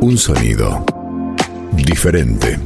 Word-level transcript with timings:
Un 0.00 0.18
sonido 0.18 0.84
diferente, 1.72 2.58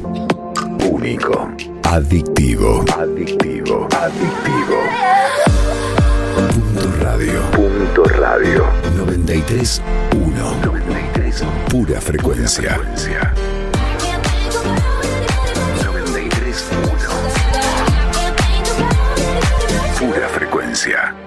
único, 0.89 1.49
adictivo, 1.83 2.83
adictivo, 2.97 3.87
adictivo. 3.97 4.77
Punto 6.35 7.03
radio. 7.03 7.41
Punto 7.51 8.03
radio. 8.03 8.65
93 8.95 9.81
1. 10.15 10.55
93 10.65 11.43
Pura 11.69 12.01
frecuencia. 12.01 12.77
93 15.83 16.63
Pura 19.97 20.27
frecuencia. 20.27 21.20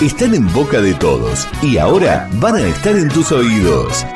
Están 0.00 0.32
en 0.34 0.50
boca 0.52 0.80
de 0.80 0.94
todos 0.94 1.48
y 1.60 1.76
ahora 1.78 2.28
van 2.34 2.54
a 2.54 2.60
estar 2.60 2.94
en 2.94 3.08
tus 3.08 3.32
oídos. 3.32 4.06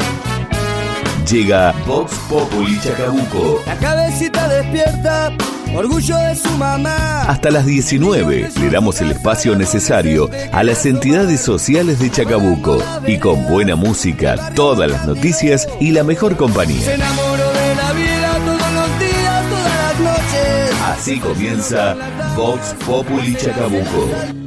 Llega 1.28 1.72
Vox 1.86 2.12
Populi 2.28 2.78
Chacabuco. 2.80 3.60
La 3.66 3.76
cabecita 3.76 4.46
despierta, 4.46 5.32
orgullo 5.74 6.16
de 6.18 6.36
su 6.36 6.50
mamá. 6.52 7.22
Hasta 7.22 7.50
las 7.50 7.66
19 7.66 8.50
le 8.60 8.70
damos 8.70 9.00
el 9.00 9.10
espacio 9.10 9.56
necesario 9.56 10.30
a 10.52 10.62
las 10.62 10.86
entidades 10.86 11.40
sociales 11.40 11.98
de 11.98 12.10
Chacabuco 12.12 12.78
y 13.04 13.18
con 13.18 13.44
buena 13.48 13.74
música, 13.74 14.52
todas 14.54 14.88
las 14.88 15.04
noticias 15.04 15.66
y 15.80 15.90
la 15.90 16.04
mejor 16.04 16.32
Se 16.32 16.38
compañía. 16.38 16.94
enamoró 16.94 17.52
de 17.54 17.74
la 17.74 17.92
vida 17.92 18.38
todos 18.44 18.72
los 18.72 18.98
días, 19.00 19.50
todas 19.50 19.82
las 19.82 20.00
noches. 20.00 20.80
Así 20.86 21.18
comienza 21.18 21.96
Vox 22.36 22.74
Populi 22.86 23.34
Chacabuco. 23.34 24.41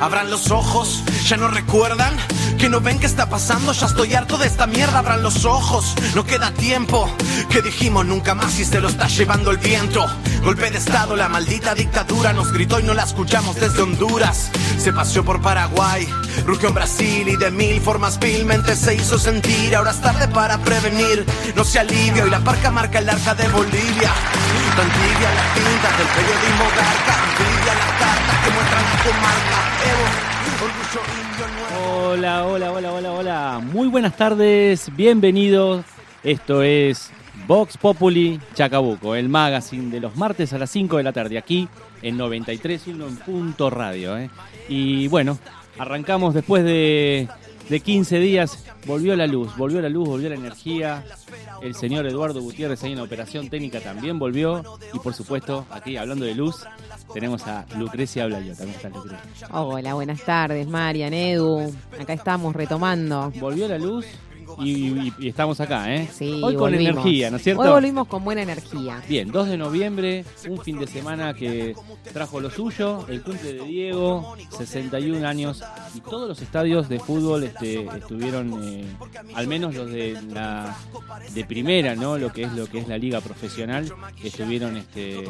Abran 0.00 0.30
los 0.30 0.50
ojos, 0.50 1.02
ya 1.26 1.36
no 1.36 1.48
recuerdan 1.48 2.16
que 2.58 2.68
no 2.68 2.80
ven 2.80 2.98
qué 2.98 3.06
está 3.06 3.28
pasando, 3.28 3.72
ya 3.72 3.86
estoy 3.86 4.14
harto 4.14 4.38
de 4.38 4.46
esta 4.46 4.66
mierda. 4.66 4.98
Abran 4.98 5.22
los 5.22 5.44
ojos, 5.44 5.94
no 6.14 6.24
queda 6.24 6.52
tiempo. 6.52 7.08
Que 7.50 7.62
dijimos 7.62 8.06
nunca 8.06 8.34
más 8.34 8.58
y 8.58 8.64
se 8.64 8.80
lo 8.80 8.88
está 8.88 9.08
llevando 9.08 9.50
el 9.50 9.58
viento. 9.58 10.06
Golpe 10.42 10.70
de 10.70 10.78
estado, 10.78 11.16
la 11.16 11.28
maldita 11.28 11.74
dictadura 11.74 12.32
nos 12.32 12.52
gritó 12.52 12.80
y 12.80 12.82
no 12.82 12.94
la 12.94 13.04
escuchamos 13.04 13.56
desde 13.56 13.82
Honduras. 13.82 14.50
Se 14.78 14.92
paseó 14.92 15.22
por 15.22 15.42
Paraguay, 15.42 16.08
rugió 16.46 16.68
en 16.68 16.74
Brasil 16.74 17.28
y 17.28 17.36
de 17.36 17.50
mil 17.50 17.80
formas 17.80 18.18
vilmente 18.18 18.76
se 18.76 18.94
hizo 18.94 19.18
sentir. 19.18 19.76
Ahora 19.76 19.90
es 19.90 20.00
tarde 20.00 20.28
para 20.28 20.58
prevenir, 20.58 21.26
no 21.54 21.64
se 21.64 21.78
alivia 21.78 22.26
y 22.26 22.30
la 22.30 22.40
parca 22.40 22.70
marca 22.70 22.98
el 22.98 23.08
arca 23.08 23.34
de 23.34 23.48
Bolivia. 23.48 24.12
Tan 24.76 24.88
tibia 24.92 25.34
la 25.34 25.54
tinta 25.54 25.96
del 25.98 26.08
periodismo 26.08 26.64
garca, 26.76 27.16
Hola, 31.82 32.46
hola, 32.46 32.72
hola, 32.72 32.92
hola, 32.92 33.12
hola. 33.12 33.60
Muy 33.62 33.88
buenas 33.88 34.16
tardes, 34.16 34.94
bienvenidos. 34.94 35.84
Esto 36.22 36.62
es 36.62 37.10
Vox 37.46 37.76
Populi 37.76 38.40
Chacabuco, 38.54 39.14
el 39.14 39.28
magazine 39.28 39.90
de 39.90 40.00
los 40.00 40.16
martes 40.16 40.52
a 40.52 40.58
las 40.58 40.70
5 40.70 40.98
de 40.98 41.02
la 41.02 41.12
tarde, 41.12 41.38
aquí 41.38 41.68
en 42.02 42.18
93.1 42.18 43.08
en 43.08 43.16
punto 43.16 43.70
radio. 43.70 44.18
¿eh? 44.18 44.30
Y 44.68 45.08
bueno, 45.08 45.38
arrancamos 45.78 46.34
después 46.34 46.64
de, 46.64 47.28
de 47.70 47.80
15 47.80 48.18
días. 48.18 48.64
Volvió 48.84 49.14
la 49.14 49.28
luz, 49.28 49.56
volvió 49.56 49.80
la 49.80 49.88
luz, 49.88 50.08
volvió 50.08 50.28
la 50.28 50.34
energía. 50.34 51.04
El 51.62 51.74
señor 51.76 52.06
Eduardo 52.06 52.42
Gutiérrez 52.42 52.82
ahí 52.82 52.92
en 52.92 52.98
la 52.98 53.04
operación 53.04 53.48
técnica 53.48 53.80
también 53.80 54.18
volvió. 54.18 54.62
Y 54.92 54.98
por 54.98 55.14
supuesto, 55.14 55.64
aquí 55.70 55.96
hablando 55.96 56.24
de 56.24 56.34
luz, 56.34 56.64
tenemos 57.14 57.46
a 57.46 57.66
Lucrecia 57.78 58.26
Blayota. 58.26 58.64
¿Cómo 58.64 58.74
estás, 58.74 58.92
Lucrecia? 58.92 59.48
Hola, 59.52 59.94
buenas 59.94 60.24
tardes, 60.24 60.66
Marian, 60.66 61.14
Edu. 61.14 61.72
Acá 61.98 62.12
estamos 62.12 62.54
retomando. 62.54 63.32
volvió 63.38 63.68
la 63.68 63.78
luz 63.78 64.04
y, 64.58 64.70
y- 64.70 65.12
y 65.18 65.28
estamos 65.28 65.60
acá, 65.60 65.94
¿eh? 65.94 66.08
Sí, 66.12 66.40
Hoy 66.42 66.54
con 66.56 66.74
energía, 66.74 67.30
¿no 67.30 67.36
es 67.36 67.42
cierto? 67.42 67.62
Hoy 67.62 67.68
volvimos 67.70 68.06
con 68.08 68.24
buena 68.24 68.42
energía. 68.42 69.02
Bien, 69.08 69.30
2 69.30 69.48
de 69.48 69.56
noviembre, 69.56 70.24
un 70.48 70.58
fin 70.62 70.78
de 70.78 70.86
semana 70.86 71.34
que 71.34 71.74
trajo 72.12 72.40
lo 72.40 72.50
suyo, 72.50 73.06
el 73.08 73.22
cumple 73.22 73.52
de 73.54 73.64
Diego, 73.64 74.34
61 74.50 75.24
años, 75.26 75.62
y 75.94 76.00
todos 76.00 76.28
los 76.28 76.40
estadios 76.42 76.88
de 76.88 76.98
fútbol 77.00 77.44
este, 77.44 77.86
estuvieron, 77.96 78.62
eh, 78.62 78.84
al 79.34 79.46
menos 79.46 79.74
los 79.74 79.90
de 79.90 80.18
la 80.32 80.76
de 81.34 81.44
primera, 81.44 81.94
¿no? 81.94 82.18
Lo 82.18 82.32
que 82.32 82.42
es 82.42 82.52
lo 82.52 82.66
que 82.66 82.78
es 82.78 82.88
la 82.88 82.98
liga 82.98 83.20
profesional, 83.20 83.92
estuvieron 84.22 84.76
este, 84.76 85.24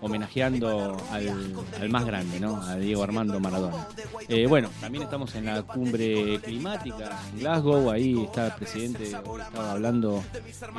homenajeando 0.00 0.96
al, 1.10 1.52
al 1.80 1.88
más 1.90 2.04
grande, 2.04 2.40
¿no? 2.40 2.56
A 2.56 2.76
Diego 2.76 3.02
Armando 3.02 3.38
Maradona. 3.40 3.86
Eh, 4.28 4.46
bueno, 4.46 4.68
también 4.80 5.04
estamos 5.04 5.34
en 5.34 5.46
la 5.46 5.62
cumbre 5.62 6.38
climática 6.40 7.18
en 7.32 7.40
Glasgow, 7.40 7.90
ahí 7.90 8.22
está 8.24 8.56
presidente, 8.60 9.10
hoy 9.24 9.40
estaba 9.40 9.72
hablando 9.72 10.22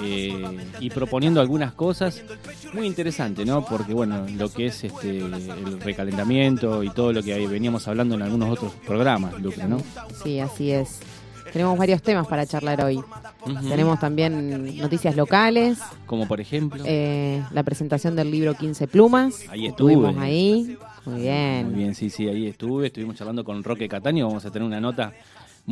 eh, 0.03 0.69
y 0.79 0.89
proponiendo 0.91 1.41
algunas 1.41 1.73
cosas 1.73 2.21
muy 2.73 2.85
interesante, 2.85 3.43
¿no? 3.43 3.65
Porque 3.65 3.91
bueno, 3.91 4.27
lo 4.37 4.53
que 4.53 4.67
es 4.67 4.83
este 4.83 5.17
el 5.17 5.81
recalentamiento 5.81 6.83
y 6.83 6.91
todo 6.91 7.11
lo 7.11 7.23
que 7.23 7.33
ahí 7.33 7.47
veníamos 7.47 7.87
hablando 7.87 8.13
en 8.13 8.21
algunos 8.21 8.51
otros 8.51 8.71
programas, 8.85 9.41
Lucre, 9.41 9.67
¿no? 9.67 9.81
Sí, 10.23 10.39
así 10.39 10.71
es. 10.71 10.99
Tenemos 11.51 11.75
varios 11.77 12.03
temas 12.03 12.27
para 12.27 12.45
charlar 12.45 12.83
hoy. 12.83 13.01
Tenemos 13.67 13.99
también 13.99 14.77
noticias 14.77 15.15
locales, 15.15 15.79
como 16.05 16.27
por 16.27 16.39
ejemplo, 16.39 16.83
eh, 16.85 17.43
la 17.51 17.63
presentación 17.63 18.15
del 18.15 18.29
libro 18.29 18.53
15 18.53 18.87
plumas. 18.87 19.49
Ahí 19.49 19.65
estuve. 19.65 19.93
Estuvimos 19.93 20.21
ahí. 20.21 20.77
Muy 21.03 21.21
bien. 21.21 21.65
Muy 21.65 21.75
bien, 21.79 21.95
sí, 21.95 22.11
sí, 22.11 22.27
ahí 22.27 22.47
estuve. 22.47 22.87
Estuvimos 22.87 23.15
charlando 23.15 23.43
con 23.43 23.63
Roque 23.63 23.89
Cataño. 23.89 24.27
Vamos 24.27 24.45
a 24.45 24.51
tener 24.51 24.67
una 24.67 24.79
nota 24.79 25.13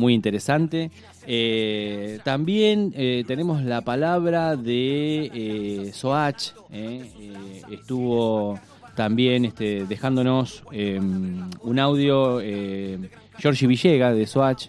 muy 0.00 0.14
interesante. 0.14 0.90
Eh, 1.26 2.18
también 2.24 2.92
eh, 2.96 3.22
tenemos 3.26 3.62
la 3.62 3.82
palabra 3.82 4.56
de 4.56 5.30
eh, 5.32 5.90
Soach. 5.92 6.48
eh, 6.72 7.08
eh, 7.20 7.62
estuvo 7.70 8.58
también 8.96 9.44
este, 9.44 9.84
dejándonos 9.86 10.64
eh, 10.72 10.98
un 10.98 11.78
audio 11.78 12.40
eh, 12.40 12.98
Giorgi 13.38 13.66
Villega 13.66 14.12
de 14.12 14.26
Soach. 14.26 14.66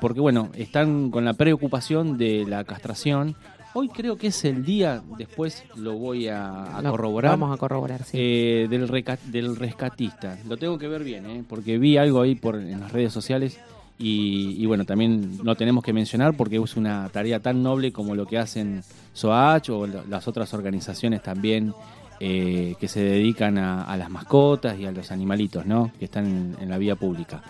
porque 0.00 0.20
bueno, 0.20 0.48
están 0.54 1.10
con 1.10 1.24
la 1.24 1.34
preocupación 1.34 2.16
de 2.16 2.44
la 2.48 2.64
castración. 2.64 3.34
Hoy 3.74 3.88
creo 3.88 4.16
que 4.18 4.26
es 4.26 4.44
el 4.44 4.66
día, 4.66 5.02
después 5.16 5.64
lo 5.76 5.94
voy 5.94 6.28
a, 6.28 6.66
corroborar. 6.90 7.30
Vamos 7.32 7.54
a 7.54 7.56
corroborar, 7.58 8.04
sí. 8.04 8.18
Eh, 8.20 8.66
del, 8.68 8.86
reca- 8.86 9.18
del 9.24 9.56
rescatista. 9.56 10.36
Lo 10.46 10.58
tengo 10.58 10.76
que 10.78 10.88
ver 10.88 11.02
bien, 11.02 11.24
¿eh? 11.24 11.42
porque 11.48 11.78
vi 11.78 11.96
algo 11.96 12.20
ahí 12.20 12.34
por, 12.34 12.56
en 12.56 12.80
las 12.80 12.92
redes 12.92 13.14
sociales 13.14 13.58
y, 14.02 14.56
y 14.62 14.66
bueno, 14.66 14.84
también 14.84 15.38
lo 15.42 15.54
tenemos 15.54 15.84
que 15.84 15.92
mencionar 15.92 16.36
porque 16.36 16.56
es 16.56 16.76
una 16.76 17.08
tarea 17.10 17.40
tan 17.40 17.62
noble 17.62 17.92
como 17.92 18.14
lo 18.14 18.26
que 18.26 18.38
hacen 18.38 18.82
SOACH 19.14 19.70
o 19.70 19.86
la- 19.86 20.04
las 20.08 20.26
otras 20.28 20.52
organizaciones 20.54 21.22
también 21.22 21.72
eh, 22.20 22.74
que 22.78 22.88
se 22.88 23.02
dedican 23.02 23.58
a, 23.58 23.84
a 23.84 23.96
las 23.96 24.10
mascotas 24.10 24.78
y 24.78 24.86
a 24.86 24.92
los 24.92 25.10
animalitos, 25.10 25.66
¿no? 25.66 25.90
Que 25.98 26.04
están 26.06 26.26
en, 26.26 26.56
en 26.60 26.68
la 26.68 26.78
vía 26.78 26.96
pública. 26.96 27.42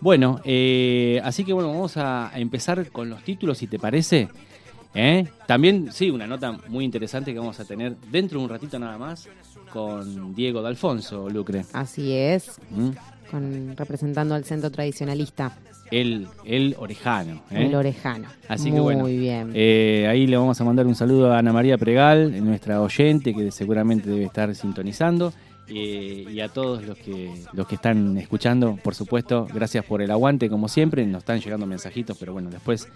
Bueno, 0.00 0.40
eh, 0.44 1.20
así 1.24 1.44
que 1.44 1.52
bueno, 1.52 1.68
vamos 1.68 1.96
a, 1.96 2.28
a 2.34 2.38
empezar 2.38 2.90
con 2.90 3.08
los 3.10 3.22
títulos, 3.22 3.58
si 3.58 3.66
te 3.66 3.78
parece. 3.78 4.28
¿Eh? 4.94 5.24
También, 5.46 5.90
sí, 5.92 6.10
una 6.10 6.26
nota 6.26 6.58
muy 6.68 6.84
interesante 6.84 7.32
que 7.32 7.38
vamos 7.38 7.60
a 7.60 7.64
tener 7.64 7.96
dentro 8.10 8.38
de 8.38 8.44
un 8.44 8.50
ratito 8.50 8.76
nada 8.78 8.98
más 8.98 9.28
con 9.72 10.34
Diego 10.34 10.62
D'Alfonso, 10.62 11.28
Lucre. 11.30 11.64
Así 11.72 12.12
es. 12.12 12.58
¿Mm? 12.70 12.90
Con, 13.30 13.76
representando 13.76 14.34
al 14.34 14.44
centro 14.44 14.70
tradicionalista, 14.70 15.56
El, 15.90 16.26
el 16.44 16.74
orejano. 16.78 17.42
¿eh? 17.50 17.66
el 17.66 17.74
orejano. 17.74 18.26
Así 18.48 18.64
Muy 18.70 18.76
que 18.76 18.80
bueno, 18.80 19.04
bien. 19.04 19.50
eh, 19.54 20.06
ahí 20.10 20.26
le 20.26 20.36
vamos 20.36 20.60
a 20.60 20.64
mandar 20.64 20.86
un 20.86 20.94
saludo 20.94 21.32
a 21.32 21.38
Ana 21.38 21.52
María 21.52 21.78
Pregal, 21.78 22.44
nuestra 22.44 22.80
oyente 22.80 23.32
que 23.34 23.50
seguramente 23.50 24.08
debe 24.10 24.24
estar 24.24 24.54
sintonizando. 24.54 25.32
eh, 25.68 26.26
y 26.28 26.40
a 26.40 26.48
todos 26.48 26.82
los 26.84 26.98
que 26.98 27.30
los 27.52 27.66
que 27.68 27.76
están 27.76 28.16
escuchando, 28.18 28.76
por 28.82 28.94
supuesto, 28.96 29.46
gracias 29.54 29.84
por 29.84 30.02
el 30.02 30.10
aguante, 30.10 30.48
como 30.50 30.66
siempre. 30.68 31.06
Nos 31.06 31.18
están 31.20 31.38
llegando 31.40 31.64
mensajitos, 31.66 32.16
pero 32.18 32.32
bueno, 32.32 32.50
después 32.50 32.88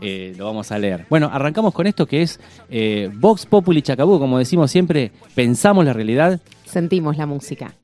eh, 0.00 0.32
lo 0.38 0.44
vamos 0.44 0.70
a 0.70 0.78
leer. 0.78 1.06
Bueno, 1.10 1.28
arrancamos 1.32 1.74
con 1.74 1.88
esto 1.88 2.06
que 2.06 2.22
es 2.22 2.38
eh, 2.70 3.10
Vox 3.14 3.46
Populi 3.46 3.82
Chacabuco, 3.82 4.20
como 4.20 4.38
decimos 4.38 4.70
siempre, 4.70 5.10
pensamos 5.34 5.84
la 5.84 5.92
realidad. 5.92 6.40
Sentimos 6.64 7.16
la 7.16 7.26
música. 7.26 7.74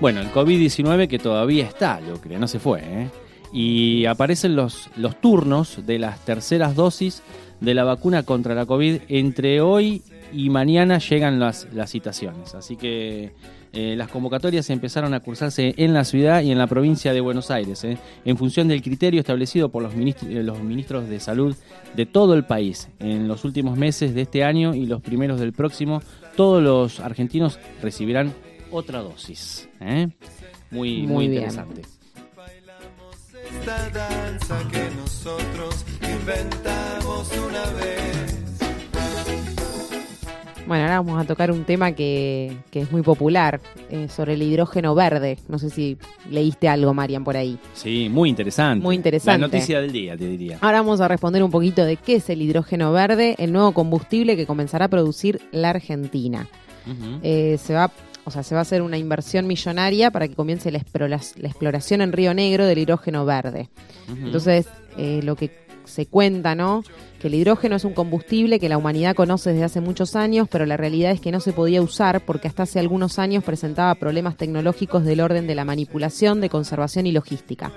Bueno, 0.00 0.22
el 0.22 0.32
COVID-19 0.32 1.08
que 1.08 1.18
todavía 1.18 1.66
está, 1.66 2.00
yo 2.00 2.18
creo, 2.22 2.38
no 2.38 2.48
se 2.48 2.58
fue. 2.58 2.80
¿eh? 2.82 3.10
Y 3.52 4.06
aparecen 4.06 4.56
los, 4.56 4.88
los 4.96 5.20
turnos 5.20 5.86
de 5.86 5.98
las 5.98 6.24
terceras 6.24 6.74
dosis 6.74 7.22
de 7.60 7.74
la 7.74 7.84
vacuna 7.84 8.22
contra 8.22 8.54
la 8.54 8.64
COVID 8.64 9.02
entre 9.08 9.60
hoy 9.60 10.02
y 10.32 10.48
mañana 10.48 10.98
llegan 10.98 11.38
las, 11.38 11.68
las 11.74 11.90
citaciones. 11.90 12.54
Así 12.54 12.76
que 12.76 13.34
eh, 13.72 13.94
las 13.96 14.08
convocatorias 14.08 14.68
empezaron 14.70 15.14
a 15.14 15.20
cursarse 15.20 15.74
en 15.76 15.94
la 15.94 16.04
ciudad 16.04 16.42
y 16.42 16.50
en 16.50 16.58
la 16.58 16.66
provincia 16.66 17.12
de 17.12 17.20
Buenos 17.20 17.50
Aires, 17.50 17.84
eh, 17.84 17.98
en 18.24 18.36
función 18.36 18.68
del 18.68 18.82
criterio 18.82 19.20
establecido 19.20 19.68
por 19.68 19.82
los, 19.82 19.94
ministros, 19.94 20.30
los 20.32 20.60
ministros 20.60 21.08
de 21.08 21.20
salud 21.20 21.56
de 21.94 22.06
todo 22.06 22.34
el 22.34 22.44
país. 22.44 22.88
En 22.98 23.28
los 23.28 23.44
últimos 23.44 23.78
meses 23.78 24.14
de 24.14 24.22
este 24.22 24.44
año 24.44 24.74
y 24.74 24.86
los 24.86 25.00
primeros 25.00 25.38
del 25.40 25.52
próximo, 25.52 26.02
todos 26.36 26.62
los 26.62 27.00
argentinos 27.00 27.58
recibirán 27.82 28.32
otra 28.70 29.00
dosis. 29.00 29.68
¿eh? 29.80 30.08
Muy, 30.70 31.02
muy, 31.02 31.06
Muy 31.06 31.24
interesante. 31.26 31.82
Esta 33.60 33.90
danza 33.90 34.58
que 34.70 34.90
nosotros 34.96 35.84
inventamos 36.02 37.30
una 37.36 37.64
vez. 37.72 38.29
Bueno, 40.70 40.84
ahora 40.84 41.00
vamos 41.00 41.20
a 41.20 41.26
tocar 41.26 41.50
un 41.50 41.64
tema 41.64 41.90
que, 41.90 42.56
que 42.70 42.82
es 42.82 42.92
muy 42.92 43.02
popular, 43.02 43.60
eh, 43.90 44.06
sobre 44.08 44.34
el 44.34 44.42
hidrógeno 44.44 44.94
verde. 44.94 45.36
No 45.48 45.58
sé 45.58 45.68
si 45.68 45.98
leíste 46.30 46.68
algo, 46.68 46.94
Marian, 46.94 47.24
por 47.24 47.36
ahí. 47.36 47.58
Sí, 47.74 48.08
muy 48.08 48.28
interesante. 48.28 48.80
Muy 48.80 48.94
interesante. 48.94 49.40
La 49.40 49.46
noticia 49.48 49.80
del 49.80 49.90
día, 49.90 50.16
te 50.16 50.28
diría. 50.28 50.58
Ahora 50.60 50.78
vamos 50.82 51.00
a 51.00 51.08
responder 51.08 51.42
un 51.42 51.50
poquito 51.50 51.84
de 51.84 51.96
qué 51.96 52.14
es 52.14 52.30
el 52.30 52.40
hidrógeno 52.40 52.92
verde, 52.92 53.34
el 53.38 53.50
nuevo 53.52 53.72
combustible 53.72 54.36
que 54.36 54.46
comenzará 54.46 54.84
a 54.84 54.88
producir 54.88 55.40
la 55.50 55.70
Argentina. 55.70 56.46
Eh, 57.24 57.58
se 57.60 57.74
va, 57.74 57.90
o 58.24 58.30
sea, 58.30 58.44
se 58.44 58.54
va 58.54 58.60
a 58.60 58.62
hacer 58.62 58.80
una 58.82 58.96
inversión 58.96 59.48
millonaria 59.48 60.12
para 60.12 60.28
que 60.28 60.36
comience 60.36 60.70
la, 60.70 60.78
explora- 60.78 61.20
la 61.36 61.48
exploración 61.48 62.00
en 62.00 62.12
Río 62.12 62.32
Negro 62.32 62.64
del 62.64 62.78
hidrógeno 62.78 63.24
verde. 63.24 63.68
Entonces, 64.08 64.68
eh, 64.96 65.20
lo 65.24 65.34
que 65.34 65.50
se 65.90 66.06
cuenta, 66.06 66.54
¿no? 66.54 66.82
Que 67.20 67.28
el 67.28 67.34
hidrógeno 67.34 67.76
es 67.76 67.84
un 67.84 67.92
combustible 67.92 68.58
que 68.58 68.68
la 68.68 68.78
humanidad 68.78 69.14
conoce 69.14 69.50
desde 69.50 69.64
hace 69.64 69.80
muchos 69.80 70.16
años, 70.16 70.48
pero 70.50 70.64
la 70.64 70.76
realidad 70.76 71.12
es 71.12 71.20
que 71.20 71.32
no 71.32 71.40
se 71.40 71.52
podía 71.52 71.82
usar 71.82 72.24
porque 72.24 72.48
hasta 72.48 72.62
hace 72.62 72.78
algunos 72.78 73.18
años 73.18 73.44
presentaba 73.44 73.94
problemas 73.94 74.36
tecnológicos 74.36 75.04
del 75.04 75.20
orden 75.20 75.46
de 75.46 75.54
la 75.54 75.64
manipulación, 75.64 76.40
de 76.40 76.48
conservación 76.48 77.06
y 77.06 77.12
logística. 77.12 77.72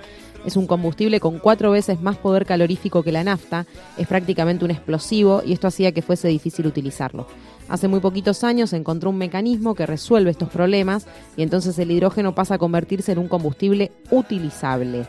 Es 0.45 0.57
un 0.57 0.68
combustible 0.68 1.19
con 1.19 1.39
cuatro 1.39 1.71
veces 1.71 2.01
más 2.01 2.18
poder 2.18 2.45
calorífico 2.45 3.04
que 3.04 3.12
la 3.12 3.24
nafta, 3.24 3.65
es 3.98 4.07
prácticamente 4.07 4.65
un 4.65 4.71
explosivo 4.71 5.42
y 5.45 5.54
esto 5.54 5.68
hacía 5.68 5.94
que 5.94 6.01
fuese 6.01 6.27
difícil 6.27 6.68
utilizarlo. 6.68 7.27
Hace 7.69 7.88
muy 7.88 8.01
poquitos 8.01 8.44
años 8.44 8.71
se 8.71 8.77
encontró 8.77 9.10
un 9.10 9.18
mecanismo 9.18 9.74
que 9.74 9.86
resuelve 9.86 10.31
estos 10.31 10.50
problemas 10.50 11.07
y 11.38 11.44
entonces 11.44 11.80
el 11.80 11.92
hidrógeno 11.92 12.36
pasa 12.36 12.56
a 12.56 12.57
convertirse 12.57 13.13
en 13.13 13.19
un 13.19 13.30
combustible 13.30 13.92
utilizable. 14.12 15.06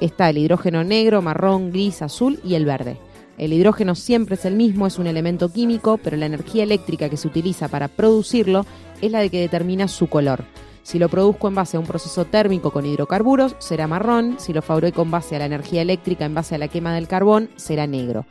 Está 0.00 0.30
el 0.30 0.38
hidrógeno 0.38 0.84
negro, 0.84 1.22
marrón, 1.22 1.70
gris, 1.70 2.02
azul 2.02 2.38
y 2.44 2.54
el 2.54 2.64
verde. 2.64 2.98
El 3.36 3.52
hidrógeno 3.52 3.94
siempre 3.94 4.36
es 4.36 4.44
el 4.44 4.54
mismo, 4.54 4.86
es 4.86 4.98
un 4.98 5.06
elemento 5.06 5.52
químico, 5.52 5.98
pero 5.98 6.16
la 6.16 6.26
energía 6.26 6.62
eléctrica 6.62 7.08
que 7.08 7.16
se 7.16 7.28
utiliza 7.28 7.68
para 7.68 7.88
producirlo 7.88 8.64
es 9.00 9.10
la 9.10 9.20
de 9.20 9.30
que 9.30 9.40
determina 9.40 9.88
su 9.88 10.08
color. 10.08 10.44
Si 10.82 10.98
lo 10.98 11.08
produzco 11.08 11.48
en 11.48 11.54
base 11.54 11.76
a 11.76 11.80
un 11.80 11.86
proceso 11.86 12.24
térmico 12.24 12.70
con 12.70 12.86
hidrocarburos, 12.86 13.56
será 13.58 13.86
marrón. 13.86 14.36
Si 14.38 14.52
lo 14.52 14.62
fabrico 14.62 15.02
en 15.02 15.10
base 15.10 15.36
a 15.36 15.40
la 15.40 15.46
energía 15.46 15.82
eléctrica 15.82 16.24
en 16.24 16.34
base 16.34 16.54
a 16.54 16.58
la 16.58 16.68
quema 16.68 16.94
del 16.94 17.08
carbón, 17.08 17.50
será 17.56 17.86
negro. 17.86 18.24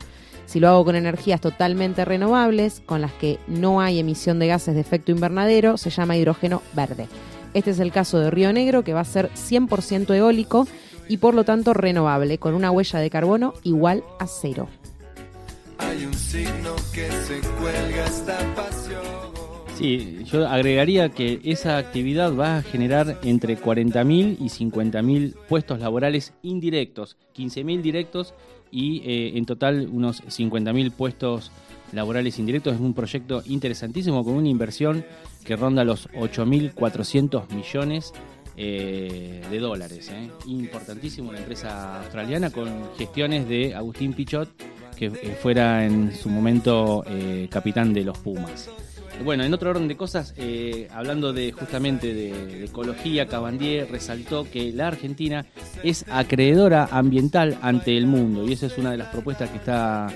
Si 0.46 0.60
lo 0.60 0.68
hago 0.68 0.84
con 0.84 0.96
energías 0.96 1.40
totalmente 1.40 2.04
renovables, 2.04 2.82
con 2.84 3.02
las 3.02 3.12
que 3.12 3.38
no 3.46 3.80
hay 3.80 3.98
emisión 3.98 4.38
de 4.38 4.46
gases 4.46 4.74
de 4.74 4.80
efecto 4.80 5.12
invernadero, 5.12 5.76
se 5.76 5.90
llama 5.90 6.16
hidrógeno 6.16 6.62
verde. 6.72 7.06
Este 7.54 7.70
es 7.70 7.78
el 7.78 7.92
caso 7.92 8.18
de 8.18 8.30
Río 8.30 8.52
Negro, 8.52 8.82
que 8.82 8.94
va 8.94 9.00
a 9.00 9.04
ser 9.04 9.30
100% 9.34 10.14
eólico 10.14 10.66
y 11.08 11.18
por 11.18 11.34
lo 11.34 11.44
tanto 11.44 11.74
renovable, 11.74 12.38
con 12.38 12.54
una 12.54 12.70
huella 12.70 12.98
de 13.00 13.10
carbono 13.10 13.54
igual 13.64 14.04
a 14.18 14.26
cero. 14.26 14.68
Hay 15.78 16.04
un 16.04 16.14
signo 16.14 16.74
que 16.92 17.10
se 17.10 17.40
cuelga 17.58 18.04
esta 18.06 18.38
pasión. 18.54 19.28
Sí, 19.78 20.24
yo 20.24 20.48
agregaría 20.48 21.08
que 21.10 21.40
esa 21.44 21.78
actividad 21.78 22.34
va 22.34 22.56
a 22.56 22.62
generar 22.62 23.20
entre 23.22 23.56
40.000 23.56 24.36
y 24.40 24.46
50.000 24.46 25.34
puestos 25.48 25.78
laborales 25.78 26.32
indirectos, 26.42 27.16
15.000 27.36 27.80
directos 27.80 28.34
y 28.72 29.02
eh, 29.04 29.38
en 29.38 29.46
total 29.46 29.88
unos 29.92 30.24
50.000 30.24 30.90
puestos 30.90 31.52
laborales 31.92 32.40
indirectos. 32.40 32.74
Es 32.74 32.80
un 32.80 32.92
proyecto 32.92 33.42
interesantísimo 33.46 34.24
con 34.24 34.34
una 34.34 34.48
inversión 34.48 35.04
que 35.44 35.54
ronda 35.54 35.84
los 35.84 36.08
8.400 36.10 37.48
millones 37.54 38.12
eh, 38.58 39.40
de 39.48 39.58
dólares. 39.58 40.10
eh. 40.10 40.28
Importantísimo, 40.46 41.30
una 41.30 41.38
empresa 41.38 42.00
australiana 42.00 42.50
con 42.50 42.68
gestiones 42.98 43.48
de 43.48 43.74
Agustín 43.74 44.12
Pichot, 44.12 44.48
que 44.96 45.06
eh, 45.06 45.38
fuera 45.40 45.86
en 45.86 46.12
su 46.14 46.28
momento 46.28 47.04
eh, 47.06 47.48
capitán 47.50 47.92
de 47.94 48.04
los 48.04 48.18
Pumas. 48.18 48.68
Bueno, 49.24 49.44
en 49.44 49.52
otro 49.54 49.70
orden 49.70 49.88
de 49.88 49.96
cosas, 49.96 50.32
hablando 50.92 51.32
de 51.32 51.50
justamente 51.50 52.14
de, 52.14 52.46
de 52.46 52.64
ecología, 52.66 53.26
Cabandier 53.26 53.90
resaltó 53.90 54.48
que 54.48 54.70
la 54.72 54.86
Argentina 54.86 55.44
es 55.82 56.04
acreedora 56.08 56.88
ambiental 56.92 57.58
ante 57.60 57.96
el 57.96 58.06
mundo 58.06 58.46
y 58.48 58.52
esa 58.52 58.66
es 58.66 58.78
una 58.78 58.92
de 58.92 58.96
las 58.98 59.08
propuestas 59.08 59.50
que 59.50 59.56
está 59.56 60.08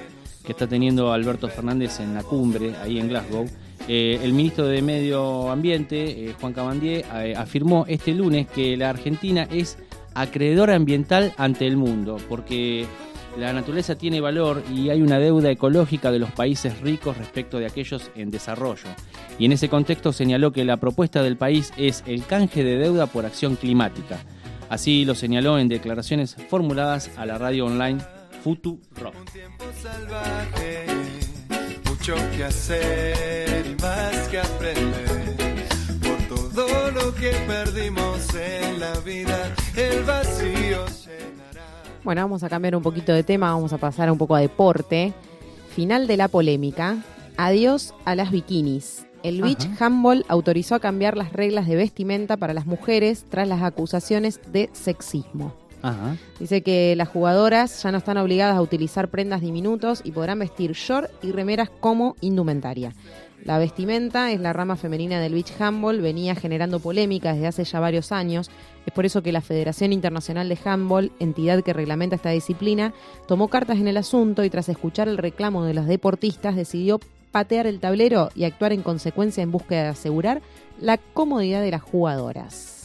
que 0.45 0.53
está 0.53 0.67
teniendo 0.67 1.13
Alberto 1.13 1.49
Fernández 1.49 2.01
en 2.01 2.15
la 2.15 2.23
cumbre 2.23 2.75
ahí 2.83 2.99
en 2.99 3.09
Glasgow. 3.09 3.47
Eh, 3.89 4.21
el 4.23 4.33
ministro 4.33 4.67
de 4.67 4.81
Medio 4.81 5.51
Ambiente, 5.51 6.27
eh, 6.27 6.35
Juan 6.41 6.53
Cabandier, 6.53 7.05
eh, 7.15 7.35
afirmó 7.37 7.85
este 7.89 8.15
lunes 8.15 8.47
que 8.47 8.77
la 8.77 8.91
Argentina 8.91 9.49
es 9.51 9.79
acreedora 10.15 10.77
ambiental 10.77 11.33
ante 11.37 11.67
el 11.67 11.77
mundo 11.77 12.19
porque 12.29 12.87
la 13.37 13.53
naturaleza 13.53 13.97
tiene 13.97 14.21
valor 14.21 14.63
y 14.73 14.91
hay 14.91 15.01
una 15.01 15.19
deuda 15.19 15.51
ecológica 15.51 16.13
de 16.13 16.19
los 16.19 16.31
países 16.31 16.81
ricos 16.81 17.17
respecto 17.17 17.59
de 17.59 17.67
aquellos 17.67 18.11
en 18.15 18.31
desarrollo. 18.31 18.89
Y 19.39 19.47
en 19.47 19.53
ese 19.53 19.69
contexto 19.69 20.13
señaló 20.13 20.53
que 20.53 20.65
la 20.65 20.77
propuesta 20.77 21.23
del 21.23 21.37
país 21.37 21.73
es 21.77 22.05
el 22.07 22.25
canje 22.27 22.63
de 22.63 22.77
deuda 22.77 23.07
por 23.07 23.25
acción 23.25 23.57
climática. 23.57 24.19
Así 24.69 25.05
lo 25.05 25.15
señaló 25.15 25.59
en 25.59 25.69
declaraciones 25.69 26.37
formuladas 26.49 27.11
a 27.17 27.27
la 27.27 27.39
radio 27.39 27.67
online 27.67 27.99
Futu 28.43 28.81
Rock. 28.97 29.15
Mucho 32.03 32.17
que 32.37 32.43
hacer 32.43 33.65
y 33.65 33.81
más 33.81 34.27
que 34.27 34.41
aprender. 34.41 35.37
Por 36.03 36.37
todo 36.49 36.91
lo 36.91 37.15
que 37.15 37.31
perdimos 37.47 38.27
en 38.35 38.81
la 38.81 38.99
vida, 38.99 39.55
el 39.77 40.03
vacío 40.03 40.85
llenará. 40.85 41.65
Bueno, 42.03 42.23
vamos 42.23 42.43
a 42.43 42.49
cambiar 42.49 42.75
un 42.75 42.83
poquito 42.83 43.13
de 43.13 43.23
tema, 43.23 43.53
vamos 43.53 43.73
a 43.73 43.79
pasar 43.79 44.11
un 44.11 44.19
poco 44.19 44.35
a 44.35 44.41
deporte. 44.41 45.13
Final 45.77 46.09
de 46.09 46.17
la 46.17 46.27
polémica. 46.27 46.97
Adiós 47.37 47.95
a 48.05 48.17
las 48.17 48.33
bikinis. 48.33 49.07
El 49.23 49.41
Beach 49.41 49.69
Handball 49.79 50.25
autorizó 50.27 50.75
a 50.75 50.81
cambiar 50.81 51.17
las 51.17 51.33
reglas 51.33 51.69
de 51.69 51.77
vestimenta 51.77 52.37
para 52.37 52.53
las 52.53 52.67
mujeres 52.67 53.27
tras 53.31 53.47
las 53.47 53.63
acusaciones 53.63 54.41
de 54.53 54.71
sexismo. 54.73 55.62
Ajá. 55.83 56.17
Dice 56.39 56.63
que 56.63 56.95
las 56.97 57.09
jugadoras 57.09 57.83
ya 57.83 57.93
no 57.93 57.99
están 57.99 58.17
obligadas 58.17 58.57
a 58.57 58.63
utilizar 58.63 59.09
prendas 59.09 59.41
diminutos 59.41 60.01
y 60.05 60.13
podrán 60.13 60.39
vestir 60.39 60.73
short 60.73 61.11
y 61.23 61.33
remeras 61.33 61.71
como 61.71 62.17
indumentaria. 62.21 62.93
La 63.45 63.59
vestimenta 63.59 64.31
es 64.31 64.41
la 64.41 64.53
rama 64.53 64.77
femenina 64.77 65.21
del 65.21 65.35
beach 65.35 65.61
handball, 65.61 66.01
venía 66.01 66.37
generando 66.37 66.79
polémica 66.79 67.33
desde 67.33 67.49
hace 67.49 67.65
ya 67.65 67.81
varios 67.81 68.13
años. 68.13 68.51
Es 68.87 68.93
por 68.93 69.05
eso 69.05 69.23
que 69.23 69.33
la 69.33 69.41
Federación 69.41 69.93
Internacional 69.93 70.49
de 70.49 70.59
Handball, 70.65 71.11
entidad 71.19 71.65
que 71.65 71.73
reglamenta 71.73 72.15
esta 72.15 72.31
disciplina, 72.31 72.95
tomó 73.27 73.49
cartas 73.49 73.79
en 73.79 73.89
el 73.89 73.97
asunto 73.97 74.45
y 74.45 74.51
tras 74.51 74.69
escuchar 74.69 75.09
el 75.09 75.19
reclamo 75.19 75.65
de 75.65 75.75
los 75.75 75.87
deportistas 75.87 76.55
decidió 76.55 77.01
patear 77.33 77.67
el 77.67 77.81
tablero 77.81 78.29
y 78.37 78.45
actuar 78.45 78.73
en 78.73 78.83
consecuencia 78.83 79.43
en 79.43 79.51
búsqueda 79.51 79.85
de 79.85 79.89
asegurar 79.89 80.41
la 80.81 80.99
comodidad 80.99 81.63
de 81.63 81.73
las 81.73 81.83
jugadoras. 81.83 82.82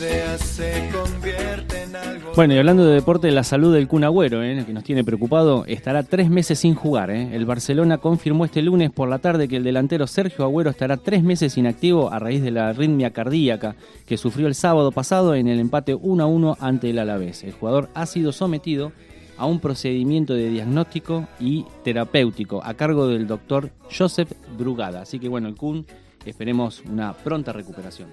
Se 0.00 0.88
en 0.88 1.94
algo. 1.94 2.32
Bueno, 2.34 2.54
y 2.54 2.58
hablando 2.58 2.86
de 2.86 2.94
deporte, 2.94 3.30
la 3.30 3.44
salud 3.44 3.74
del 3.74 3.86
Kun 3.86 4.02
Agüero, 4.02 4.42
eh, 4.42 4.64
que 4.64 4.72
nos 4.72 4.82
tiene 4.82 5.04
preocupado, 5.04 5.66
estará 5.66 6.04
tres 6.04 6.30
meses 6.30 6.58
sin 6.58 6.74
jugar. 6.74 7.10
eh. 7.10 7.28
El 7.36 7.44
Barcelona 7.44 7.98
confirmó 7.98 8.46
este 8.46 8.62
lunes 8.62 8.90
por 8.90 9.10
la 9.10 9.18
tarde 9.18 9.46
que 9.46 9.56
el 9.56 9.62
delantero 9.62 10.06
Sergio 10.06 10.46
Agüero 10.46 10.70
estará 10.70 10.96
tres 10.96 11.22
meses 11.22 11.58
inactivo 11.58 12.10
a 12.10 12.18
raíz 12.18 12.42
de 12.42 12.50
la 12.50 12.68
arritmia 12.70 13.10
cardíaca 13.10 13.76
que 14.06 14.16
sufrió 14.16 14.46
el 14.46 14.54
sábado 14.54 14.90
pasado 14.90 15.34
en 15.34 15.48
el 15.48 15.60
empate 15.60 15.94
1 15.94 16.22
a 16.22 16.26
1 16.26 16.56
ante 16.60 16.88
el 16.88 16.98
Alavés. 16.98 17.44
El 17.44 17.52
jugador 17.52 17.90
ha 17.92 18.06
sido 18.06 18.32
sometido 18.32 18.92
a 19.36 19.44
un 19.44 19.60
procedimiento 19.60 20.32
de 20.32 20.48
diagnóstico 20.48 21.28
y 21.38 21.66
terapéutico 21.84 22.64
a 22.64 22.72
cargo 22.72 23.06
del 23.06 23.26
doctor 23.26 23.68
Joseph 23.94 24.32
Brugada. 24.56 25.02
Así 25.02 25.18
que 25.18 25.28
bueno, 25.28 25.48
el 25.48 25.56
Kun, 25.56 25.84
esperemos 26.24 26.82
una 26.90 27.12
pronta 27.12 27.52
recuperación. 27.52 28.08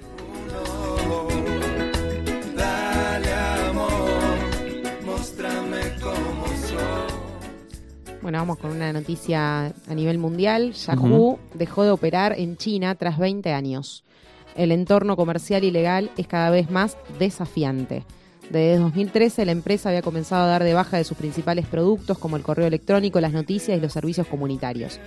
Bueno, 8.28 8.40
vamos 8.40 8.58
con 8.58 8.72
una 8.72 8.92
noticia 8.92 9.68
a 9.68 9.94
nivel 9.96 10.18
mundial. 10.18 10.74
Yahoo 10.74 11.40
dejó 11.54 11.84
de 11.84 11.92
operar 11.92 12.38
en 12.38 12.58
China 12.58 12.94
tras 12.96 13.18
20 13.18 13.54
años. 13.54 14.04
El 14.58 14.74
entorno 14.74 15.16
comercial 15.16 15.64
y 15.64 15.72
legal 15.72 16.12
es 16.18 16.28
cada 16.28 16.50
vez 16.50 16.70
más 16.70 16.98
desafiante. 17.20 18.04
Desde 18.50 18.78
2013 18.78 19.46
la 19.46 19.52
empresa 19.52 19.90
había 19.90 20.02
comenzado 20.02 20.44
a 20.44 20.48
dar 20.48 20.64
de 20.64 20.74
baja 20.74 20.96
de 20.96 21.04
sus 21.04 21.18
principales 21.18 21.66
productos 21.66 22.18
como 22.18 22.38
el 22.38 22.44
correo 22.44 22.66
electrónico, 22.68 23.20
las 23.20 23.34
noticias 23.34 23.78
y 23.78 23.82
los 23.82 23.92
servicios 23.92 24.26
comunitarios. 24.28 25.02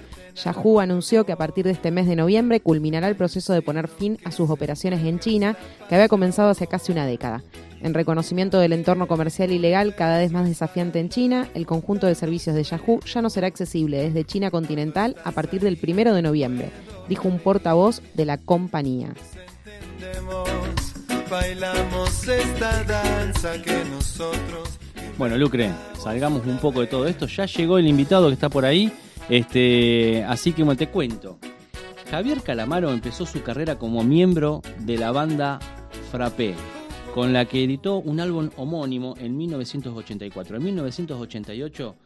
Yahoo 0.45 0.79
anunció 0.81 1.25
que 1.25 1.33
a 1.33 1.37
partir 1.37 1.65
de 1.65 1.71
este 1.71 1.91
mes 1.91 2.07
de 2.07 2.17
noviembre 2.17 2.61
culminará 2.61 3.09
el 3.09 3.17
proceso 3.17 3.55
de 3.55 3.63
poner 3.63 3.89
fin 3.89 4.19
a 4.25 4.31
sus 4.31 4.51
operaciones 4.51 5.03
en 5.05 5.21
China, 5.21 5.57
que 5.89 5.95
había 5.95 6.09
comenzado 6.09 6.51
hace 6.51 6.67
casi 6.67 6.93
una 6.93 7.07
década. 7.07 7.43
En 7.81 7.95
reconocimiento 7.95 8.59
del 8.59 8.75
entorno 8.75 9.09
comercial 9.09 9.53
y 9.53 9.59
legal 9.59 9.95
cada 9.95 10.19
vez 10.19 10.31
más 10.33 10.47
desafiante 10.47 11.01
en 11.01 11.09
China, 11.09 11.49
el 11.55 11.67
conjunto 11.67 12.07
de 12.07 12.15
servicios 12.15 12.55
de 12.55 12.65
Yahoo 12.65 13.01
ya 13.07 13.23
no 13.23 13.31
será 13.31 13.47
accesible 13.47 14.03
desde 14.03 14.25
China 14.25 14.51
continental 14.51 15.17
a 15.25 15.33
partir 15.33 15.63
del 15.63 15.79
primero 15.79 16.13
de 16.13 16.21
noviembre, 16.21 16.71
dijo 17.09 17.27
un 17.27 17.39
portavoz 17.39 18.03
de 18.13 18.27
la 18.27 18.37
compañía. 18.37 19.15
Bueno, 25.17 25.39
Lucre, 25.39 25.71
salgamos 25.97 26.45
un 26.45 26.59
poco 26.59 26.81
de 26.81 26.89
todo 26.89 27.07
esto. 27.07 27.27
Ya 27.27 27.47
llegó 27.47 27.79
el 27.79 27.87
invitado 27.87 28.27
que 28.27 28.35
está 28.35 28.49
por 28.49 28.65
ahí. 28.65 28.93
Este, 29.29 30.25
así 30.25 30.53
que 30.53 30.65
te 30.75 30.89
cuento. 30.89 31.39
Javier 32.11 32.43
Calamaro 32.43 32.91
empezó 32.91 33.27
su 33.27 33.43
carrera 33.43 33.79
como 33.79 34.03
miembro 34.03 34.61
de 34.81 34.99
la 34.99 35.13
banda 35.13 35.61
Frappé 36.11 36.57
con 37.15 37.33
la 37.33 37.45
que 37.45 37.65
editó 37.65 37.99
un 37.99 38.21
álbum 38.21 38.51
homónimo 38.57 39.15
en 39.19 39.37
1984. 39.37 40.57
En 40.57 40.65
1988, 40.65 41.97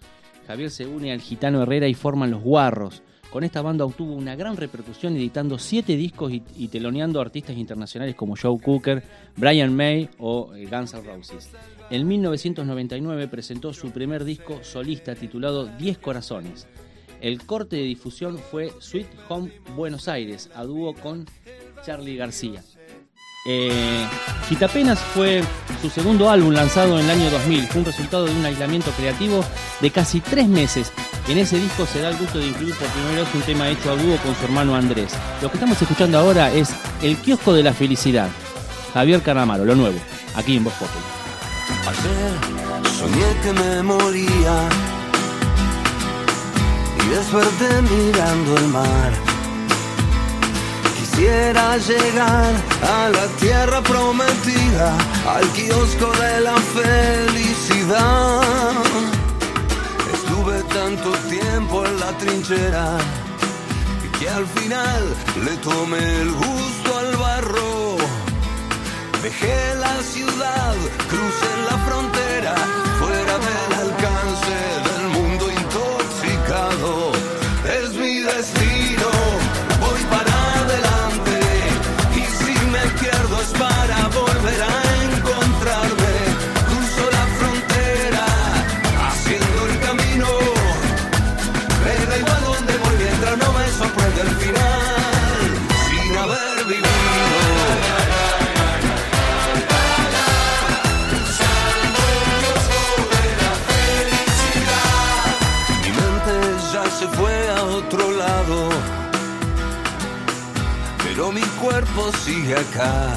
Javier 0.46 0.70
se 0.70 0.86
une 0.86 1.12
al 1.12 1.20
Gitano 1.20 1.62
Herrera 1.62 1.88
y 1.88 1.94
forman 1.94 2.30
Los 2.30 2.42
Guarros. 2.42 3.02
Con 3.34 3.42
esta 3.42 3.62
banda 3.62 3.84
obtuvo 3.84 4.12
una 4.12 4.36
gran 4.36 4.56
repercusión 4.56 5.16
editando 5.16 5.58
siete 5.58 5.96
discos 5.96 6.32
y, 6.32 6.68
teloneando 6.68 7.20
artistas 7.20 7.56
internacionales 7.56 8.14
como 8.14 8.36
Joe 8.40 8.60
Cooker, 8.60 9.02
Brian 9.34 9.74
May 9.74 10.08
o 10.18 10.54
eh, 10.54 10.68
Guns 10.70 10.94
N' 10.94 11.02
Roses. 11.02 11.50
En 11.90 12.06
1999 12.06 13.26
presentó 13.26 13.72
su 13.72 13.90
primer 13.90 14.22
disco 14.22 14.62
solista 14.62 15.16
titulado 15.16 15.66
Diez 15.66 15.98
Corazones. 15.98 16.68
El 17.20 17.44
corte 17.44 17.74
de 17.74 17.82
difusión 17.82 18.38
fue 18.38 18.72
Sweet 18.78 19.08
Home 19.28 19.50
Buenos 19.74 20.06
Aires, 20.06 20.48
a 20.54 20.62
dúo 20.62 20.94
con 20.94 21.26
Charlie 21.84 22.14
García. 22.14 22.62
Eh, 23.46 24.06
Quitapenas 24.48 24.98
fue 25.00 25.42
su 25.82 25.90
segundo 25.90 26.30
álbum 26.30 26.52
lanzado 26.52 26.98
en 26.98 27.06
el 27.06 27.10
año 27.10 27.30
2000. 27.30 27.66
Fue 27.66 27.80
un 27.80 27.86
resultado 27.86 28.26
de 28.26 28.32
un 28.32 28.44
aislamiento 28.44 28.90
creativo 28.92 29.44
de 29.80 29.90
casi 29.90 30.20
tres 30.20 30.46
meses. 30.46 30.92
En 31.26 31.38
ese 31.38 31.58
disco 31.58 31.86
se 31.86 32.00
da 32.00 32.10
el 32.10 32.18
gusto 32.18 32.38
de 32.38 32.48
incluir 32.48 32.74
por 32.74 32.86
primera 32.88 33.22
vez 33.22 33.34
un 33.34 33.40
tema 33.42 33.68
hecho 33.68 33.90
a 33.90 33.96
dúo 33.96 34.16
con 34.18 34.34
su 34.36 34.44
hermano 34.44 34.74
Andrés. 34.74 35.12
Lo 35.40 35.48
que 35.50 35.56
estamos 35.56 35.80
escuchando 35.80 36.18
ahora 36.18 36.52
es 36.52 36.70
El 37.02 37.16
kiosco 37.16 37.52
de 37.52 37.62
la 37.62 37.72
felicidad. 37.72 38.28
Javier 38.92 39.22
Caramaro, 39.22 39.64
lo 39.64 39.74
nuevo, 39.74 39.98
aquí 40.34 40.56
en 40.56 40.64
Voz 40.64 40.74
Populi. 40.74 41.04
Ayer 41.88 42.32
soñé 42.98 43.40
que 43.42 43.52
me 43.52 43.82
moría 43.82 44.68
y 47.00 47.08
desperté 47.08 47.82
mirando 47.82 48.56
el 48.58 48.68
mar 48.68 49.34
Quisiera 51.14 51.76
llegar 51.76 52.52
a 52.82 53.08
la 53.08 53.26
tierra 53.38 53.80
prometida, 53.82 54.96
al 55.28 55.46
kiosco 55.52 56.10
de 56.20 56.40
la 56.40 56.56
felicidad. 56.56 58.42
Tanto 60.74 61.12
tiempo 61.30 61.86
en 61.86 62.00
la 62.00 62.10
trinchera 62.18 62.98
que 64.18 64.28
al 64.28 64.44
final 64.44 65.02
le 65.44 65.56
tomé 65.58 66.20
el 66.22 66.32
gusto 66.32 66.98
al 66.98 67.16
barro. 67.16 67.96
Dejé 69.22 69.74
la 69.76 70.02
ciudad, 70.02 70.74
crucé 71.10 71.50
la 71.70 71.78
frontera, 71.86 72.54
fuera 72.98 73.34
del 73.46 73.72
alcance 73.84 74.73
sigue 112.12 112.54
acá 112.54 113.16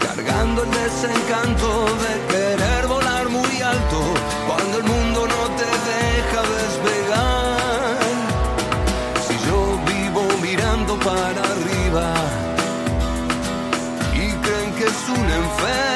cargando 0.00 0.64
el 0.64 0.70
desencanto 0.70 1.86
de 2.04 2.12
querer 2.32 2.86
volar 2.86 3.28
muy 3.28 3.60
alto 3.60 4.00
cuando 4.46 4.78
el 4.78 4.84
mundo 4.84 5.28
no 5.28 5.42
te 5.58 5.70
deja 5.90 6.40
despegar. 6.58 7.98
Si 9.26 9.34
yo 9.46 9.78
vivo 9.92 10.22
mirando 10.42 10.98
para 11.00 11.42
arriba 11.54 12.12
y 14.14 14.32
creen 14.44 14.72
que 14.74 14.84
es 14.84 15.08
una 15.08 15.34
enfermedad, 15.36 15.89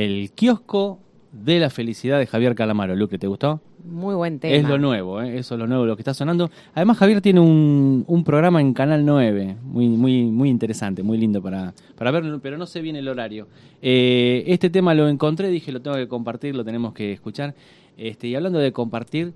El 0.00 0.30
kiosco 0.32 0.98
de 1.30 1.60
la 1.60 1.68
felicidad 1.68 2.18
de 2.18 2.26
Javier 2.26 2.54
Calamaro. 2.54 2.96
Luque, 2.96 3.18
¿te 3.18 3.26
gustó? 3.26 3.60
Muy 3.84 4.14
buen 4.14 4.38
tema. 4.38 4.54
Es 4.54 4.64
lo 4.64 4.78
nuevo, 4.78 5.20
¿eh? 5.20 5.36
eso 5.36 5.56
es 5.56 5.58
lo 5.58 5.66
nuevo, 5.66 5.84
lo 5.84 5.94
que 5.94 6.00
está 6.00 6.14
sonando. 6.14 6.50
Además, 6.72 6.96
Javier 6.96 7.20
tiene 7.20 7.40
un, 7.40 8.06
un 8.06 8.24
programa 8.24 8.62
en 8.62 8.72
Canal 8.72 9.04
9, 9.04 9.56
muy, 9.62 9.88
muy, 9.88 10.24
muy 10.24 10.48
interesante, 10.48 11.02
muy 11.02 11.18
lindo 11.18 11.42
para, 11.42 11.74
para 11.96 12.10
ver, 12.12 12.24
pero 12.42 12.56
no 12.56 12.64
sé 12.64 12.80
bien 12.80 12.96
el 12.96 13.08
horario. 13.08 13.46
Eh, 13.82 14.42
este 14.46 14.70
tema 14.70 14.94
lo 14.94 15.06
encontré, 15.06 15.48
dije, 15.48 15.70
lo 15.70 15.82
tengo 15.82 15.98
que 15.98 16.08
compartir, 16.08 16.56
lo 16.56 16.64
tenemos 16.64 16.94
que 16.94 17.12
escuchar. 17.12 17.54
Este, 17.98 18.26
y 18.26 18.34
hablando 18.34 18.58
de 18.58 18.72
compartir, 18.72 19.34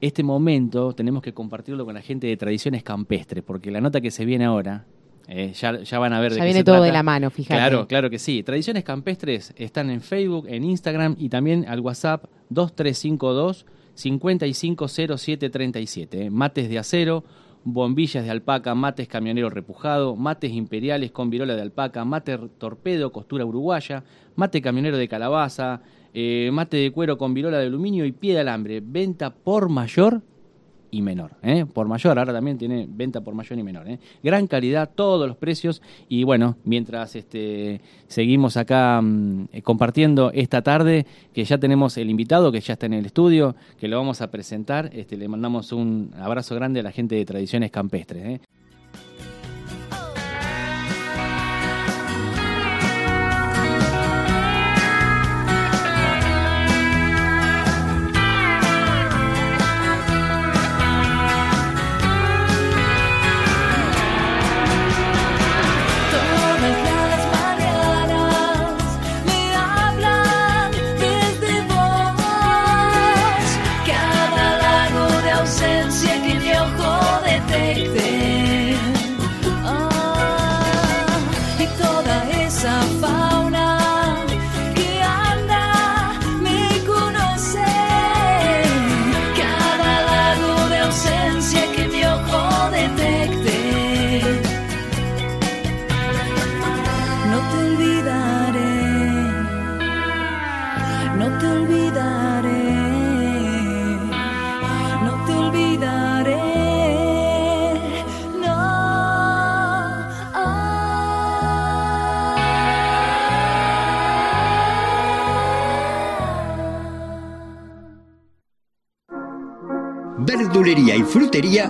este 0.00 0.22
momento 0.22 0.92
tenemos 0.92 1.24
que 1.24 1.34
compartirlo 1.34 1.84
con 1.84 1.94
la 1.94 2.02
gente 2.02 2.28
de 2.28 2.36
tradiciones 2.36 2.84
campestres, 2.84 3.42
porque 3.42 3.72
la 3.72 3.80
nota 3.80 4.00
que 4.00 4.12
se 4.12 4.24
viene 4.24 4.44
ahora, 4.44 4.86
eh, 5.28 5.52
ya, 5.52 5.82
ya 5.82 5.98
van 5.98 6.14
a 6.14 6.20
ver 6.20 6.32
de 6.32 6.38
Ya 6.38 6.42
qué 6.42 6.46
viene 6.46 6.60
se 6.60 6.64
todo 6.64 6.76
trata. 6.76 6.86
de 6.86 6.92
la 6.92 7.02
mano, 7.02 7.30
fíjate. 7.30 7.54
Claro, 7.54 7.86
claro 7.86 8.08
que 8.08 8.18
sí. 8.18 8.42
Tradiciones 8.42 8.82
campestres 8.82 9.52
están 9.56 9.90
en 9.90 10.00
Facebook, 10.00 10.46
en 10.48 10.64
Instagram 10.64 11.16
y 11.18 11.28
también 11.28 11.66
al 11.68 11.80
WhatsApp 11.80 12.24
2352 12.48 13.66
550737. 13.94 16.26
¿eh? 16.26 16.30
Mates 16.30 16.68
de 16.68 16.78
acero, 16.78 17.24
bombillas 17.64 18.24
de 18.24 18.30
alpaca, 18.30 18.74
mates 18.74 19.08
camionero 19.08 19.50
repujado, 19.50 20.16
mates 20.16 20.52
imperiales 20.52 21.10
con 21.10 21.30
virola 21.30 21.56
de 21.56 21.62
alpaca, 21.62 22.04
mate 22.04 22.38
torpedo, 22.58 23.12
costura 23.12 23.44
uruguaya, 23.44 24.04
mate 24.36 24.62
camionero 24.62 24.96
de 24.96 25.08
calabaza, 25.08 25.82
eh, 26.14 26.48
mate 26.52 26.78
de 26.78 26.90
cuero 26.90 27.18
con 27.18 27.34
virola 27.34 27.58
de 27.58 27.66
aluminio 27.66 28.06
y 28.06 28.12
pie 28.12 28.34
de 28.34 28.40
alambre. 28.40 28.80
Venta 28.82 29.34
por 29.34 29.68
mayor 29.68 30.22
y 30.90 31.02
menor. 31.02 31.32
¿eh? 31.42 31.66
Por 31.66 31.86
mayor, 31.88 32.18
ahora 32.18 32.32
también 32.32 32.58
tiene 32.58 32.86
venta 32.88 33.20
por 33.20 33.34
mayor 33.34 33.58
y 33.58 33.62
menor. 33.62 33.88
¿eh? 33.88 33.98
Gran 34.22 34.46
calidad, 34.46 34.90
todos 34.94 35.28
los 35.28 35.36
precios. 35.36 35.82
Y 36.08 36.24
bueno, 36.24 36.56
mientras 36.64 37.16
este, 37.16 37.80
seguimos 38.06 38.56
acá 38.56 39.00
mm, 39.02 39.48
eh, 39.52 39.62
compartiendo 39.62 40.30
esta 40.32 40.62
tarde, 40.62 41.06
que 41.32 41.44
ya 41.44 41.58
tenemos 41.58 41.96
el 41.96 42.10
invitado, 42.10 42.52
que 42.52 42.60
ya 42.60 42.74
está 42.74 42.86
en 42.86 42.94
el 42.94 43.06
estudio, 43.06 43.54
que 43.78 43.88
lo 43.88 43.98
vamos 43.98 44.20
a 44.20 44.30
presentar, 44.30 44.90
este, 44.92 45.16
le 45.16 45.28
mandamos 45.28 45.72
un 45.72 46.12
abrazo 46.18 46.54
grande 46.54 46.80
a 46.80 46.82
la 46.82 46.92
gente 46.92 47.14
de 47.14 47.24
Tradiciones 47.24 47.70
Campestres. 47.70 48.24
¿eh? 48.24 48.40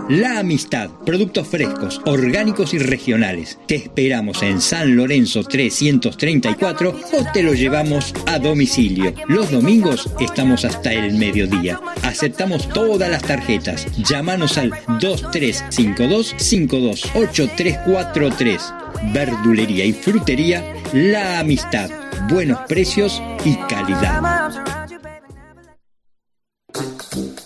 La 0.08 0.38
Amistad. 0.38 0.88
Productos 1.04 1.48
frescos, 1.48 2.00
orgánicos 2.06 2.72
y 2.72 2.78
regionales. 2.78 3.58
Te 3.66 3.74
esperamos 3.74 4.42
en 4.42 4.62
San 4.62 4.96
Lorenzo 4.96 5.44
334 5.44 7.00
o 7.12 7.32
te 7.32 7.42
lo 7.42 7.52
llevamos 7.52 8.14
a 8.26 8.38
domicilio. 8.38 9.12
Los 9.28 9.50
domingos 9.50 10.08
estamos 10.18 10.64
hasta 10.64 10.94
el 10.94 11.18
mediodía. 11.18 11.78
Aceptamos 12.02 12.70
todas 12.70 13.10
las 13.10 13.22
tarjetas. 13.22 13.86
Llámanos 13.98 14.56
al 14.56 14.72
2352 15.00 16.34
528343. 16.38 18.74
Verdulería 19.12 19.84
y 19.84 19.92
frutería 19.92 20.64
La 20.94 21.40
Amistad. 21.40 21.90
Buenos 22.30 22.60
precios 22.66 23.22
y 23.44 23.56
calidad. 23.68 24.67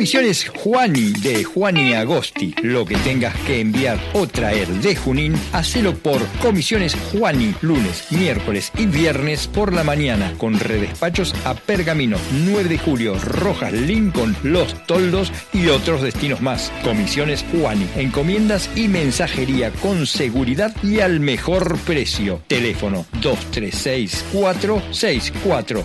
Comisiones 0.05 0.51
Juani 0.51 1.13
de 1.13 1.45
Juani 1.45 1.95
Agosti. 1.95 2.55
Lo 2.63 2.85
que 2.85 2.95
tengas 2.97 3.35
que 3.47 3.61
enviar 3.61 3.99
o 4.13 4.27
traer 4.27 4.69
de 4.69 4.95
Junín, 4.95 5.35
hacelo 5.55 5.95
por 5.95 6.23
Comisiones 6.43 6.95
Juani, 7.11 7.55
lunes, 7.63 8.13
miércoles 8.13 8.71
y 8.77 8.85
viernes 8.85 9.47
por 9.47 9.73
la 9.73 9.83
mañana, 9.83 10.35
con 10.37 10.61
redespachos 10.61 11.35
a 11.47 11.55
Pergamino, 11.55 12.19
9 12.45 12.69
de 12.69 12.77
julio, 12.77 13.19
Rojas, 13.19 13.73
Lincoln, 13.73 14.37
Los 14.43 14.87
Toldos 14.87 15.33
y 15.55 15.69
otros 15.69 16.03
destinos 16.03 16.43
más. 16.43 16.71
Comisiones 16.83 17.43
Juani, 17.51 17.89
encomiendas 17.97 18.69
y 18.77 18.89
mensajería 18.89 19.71
con 19.71 20.07
seguridad 20.07 20.77
y 20.83 21.01
al 21.01 21.19
mejor 21.19 21.79
precio. 21.79 22.43
Teléfono 22.47 23.07
236 23.23 24.23
464 24.35 25.83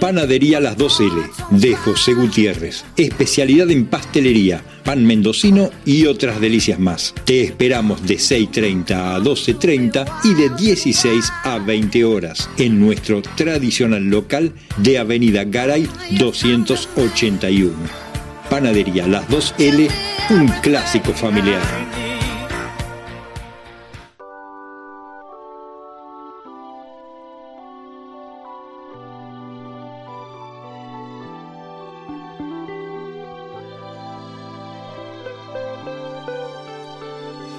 Panadería 0.00 0.60
Las 0.60 0.76
2L 0.76 1.30
de 1.50 1.74
José 1.76 2.14
Gutiérrez. 2.14 2.84
Especialidad 2.96 3.70
en 3.70 3.86
pastelería, 3.86 4.62
pan 4.84 5.04
mendocino 5.04 5.70
y 5.84 6.06
otras 6.06 6.40
delicias 6.40 6.78
más. 6.78 7.14
Te 7.24 7.42
esperamos 7.42 8.06
de 8.06 8.16
6.30 8.16 8.92
a 8.92 9.18
12.30 9.20 10.06
y 10.24 10.34
de 10.34 10.50
16 10.50 11.32
a 11.44 11.58
20 11.58 12.04
horas 12.04 12.48
en 12.58 12.80
nuestro 12.80 13.22
tradicional 13.22 14.04
local 14.04 14.52
de 14.78 14.98
Avenida 14.98 15.44
Garay 15.44 15.88
281. 16.10 17.72
Panadería 18.50 19.06
Las 19.06 19.28
2L, 19.28 19.90
un 20.30 20.48
clásico 20.62 21.12
familiar. 21.12 21.93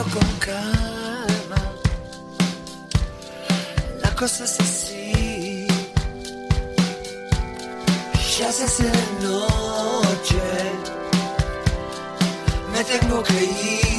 Con 0.00 0.38
calma, 0.38 1.62
la 4.02 4.10
cosa 4.16 4.44
es 4.44 4.58
así. 4.58 5.66
Ya 8.38 8.50
se 8.50 8.64
hace 8.64 8.90
noche, 9.20 10.40
me 12.72 12.82
tengo 12.82 13.22
que 13.22 13.44
ir. 13.44 13.89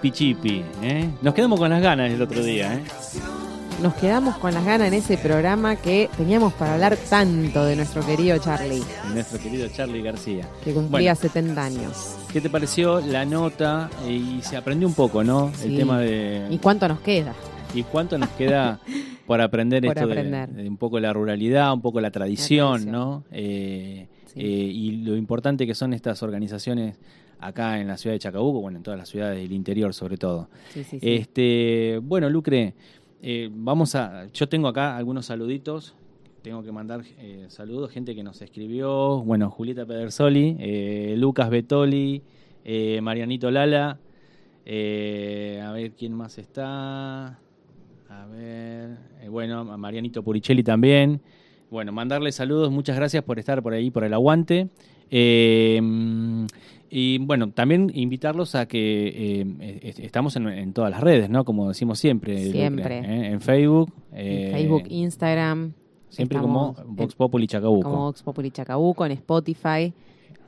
Chipi 0.00 0.10
chipi, 0.12 0.62
¿eh? 0.82 1.10
Nos 1.22 1.34
quedamos 1.34 1.58
con 1.58 1.70
las 1.70 1.82
ganas 1.82 2.12
el 2.12 2.22
otro 2.22 2.40
día, 2.42 2.74
¿eh? 2.74 2.82
Nos 3.82 3.94
quedamos 3.94 4.38
con 4.38 4.54
las 4.54 4.64
ganas 4.64 4.86
en 4.88 4.94
ese 4.94 5.18
programa 5.18 5.74
que 5.74 6.08
teníamos 6.16 6.52
para 6.52 6.74
hablar 6.74 6.96
tanto 7.10 7.64
de 7.64 7.74
nuestro 7.74 8.04
querido 8.06 8.38
Charlie, 8.38 8.78
De 9.08 9.14
nuestro 9.14 9.40
querido 9.40 9.68
Charlie 9.68 10.02
García. 10.02 10.46
que 10.64 10.72
cumplía 10.72 11.14
Bueno. 11.14 11.32
70 11.32 11.64
años. 11.64 12.16
¿Qué 12.32 12.40
te 12.40 12.48
pareció 12.48 13.00
la 13.00 13.24
nota? 13.24 13.90
Y 14.08 14.40
se 14.42 14.56
aprendió 14.56 14.86
un 14.86 14.94
poco, 14.94 15.24
¿no? 15.24 15.50
El 15.64 15.76
tema 15.76 15.98
de... 15.98 16.46
¿Y 16.50 16.58
cuánto 16.58 16.86
nos 16.86 17.00
queda? 17.00 17.34
¿Y 17.74 17.82
cuánto 17.82 18.18
nos 18.18 18.28
queda 18.30 18.78
por 19.26 19.40
aprender 19.40 19.82
Por 19.86 19.96
esto 19.96 20.06
de- 20.06 20.12
aprender. 20.12 20.48
De, 20.50 20.68
un 20.68 20.76
poco 20.76 21.00
la 21.00 21.12
ruralidad, 21.12 21.72
un 21.72 21.80
poco 21.82 22.00
la 22.00 22.10
tradición, 22.12 22.82
tradición. 22.84 22.92
¿no? 22.92 23.24
Eh, 23.32 24.06
Sí. 24.26 24.40
eh, 24.40 24.44
y 24.46 24.90
lo 25.04 25.16
importante 25.16 25.66
que 25.66 25.74
son 25.74 25.92
estas 25.94 26.22
organizaciones 26.22 26.96
acá 27.40 27.80
en 27.80 27.88
la 27.88 27.96
ciudad 27.96 28.14
de 28.14 28.20
Chacabuco, 28.20 28.60
bueno, 28.60 28.78
en 28.78 28.82
todas 28.82 28.98
las 28.98 29.08
ciudades 29.08 29.40
del 29.40 29.52
interior 29.52 29.94
sobre 29.94 30.16
todo. 30.16 30.48
Sí, 30.70 30.84
sí, 30.84 30.98
sí. 30.98 31.14
Este, 31.14 32.00
bueno, 32.02 32.28
Lucre, 32.28 32.74
eh, 33.22 33.48
vamos 33.52 33.94
a. 33.94 34.26
Yo 34.32 34.48
tengo 34.48 34.68
acá 34.68 34.96
algunos 34.96 35.26
saluditos. 35.26 35.94
Tengo 36.42 36.62
que 36.62 36.70
mandar 36.72 37.02
eh, 37.18 37.46
saludos, 37.48 37.90
gente 37.90 38.14
que 38.14 38.22
nos 38.22 38.40
escribió. 38.40 39.22
Bueno, 39.24 39.50
Julieta 39.50 39.84
Pedersoli, 39.84 40.56
eh, 40.58 41.14
Lucas 41.18 41.50
Betoli, 41.50 42.22
Marianito 43.02 43.50
Lala. 43.50 43.98
a 44.64 45.72
ver 45.72 45.92
quién 45.98 46.14
más 46.14 46.38
está. 46.38 47.38
A 48.08 48.26
ver. 48.30 48.96
bueno, 49.30 49.60
a 49.60 49.76
Marianito 49.76 50.22
Puricelli 50.22 50.62
también. 50.62 51.20
Bueno, 51.70 51.92
mandarle 51.92 52.32
saludos. 52.32 52.70
Muchas 52.70 52.96
gracias 52.96 53.22
por 53.24 53.38
estar 53.38 53.62
por 53.62 53.74
ahí, 53.74 53.90
por 53.90 54.04
el 54.04 54.14
aguante. 54.14 54.68
Eh, 55.10 55.80
y 56.90 57.18
bueno, 57.18 57.50
también 57.50 57.90
invitarlos 57.94 58.54
a 58.54 58.66
que 58.66 59.08
eh, 59.40 59.78
est- 59.82 59.98
estamos 60.00 60.36
en, 60.36 60.48
en 60.48 60.72
todas 60.72 60.90
las 60.90 61.00
redes, 61.00 61.28
¿no? 61.30 61.44
Como 61.44 61.68
decimos 61.68 61.98
siempre. 61.98 62.34
Lucre, 62.34 62.52
Siempre. 62.52 62.98
¿eh? 62.98 63.26
En 63.32 63.40
Facebook. 63.40 63.92
En 64.12 64.18
eh, 64.26 64.50
Facebook, 64.52 64.82
Instagram. 64.88 65.72
Siempre 66.08 66.38
como 66.38 66.74
Vox 66.86 67.14
Populi 67.14 67.46
Chacabuco. 67.46 67.90
Como 67.90 68.04
Vox 68.04 68.22
Populi 68.22 68.50
Chacabuco, 68.50 69.04
en 69.04 69.12
Spotify. 69.12 69.92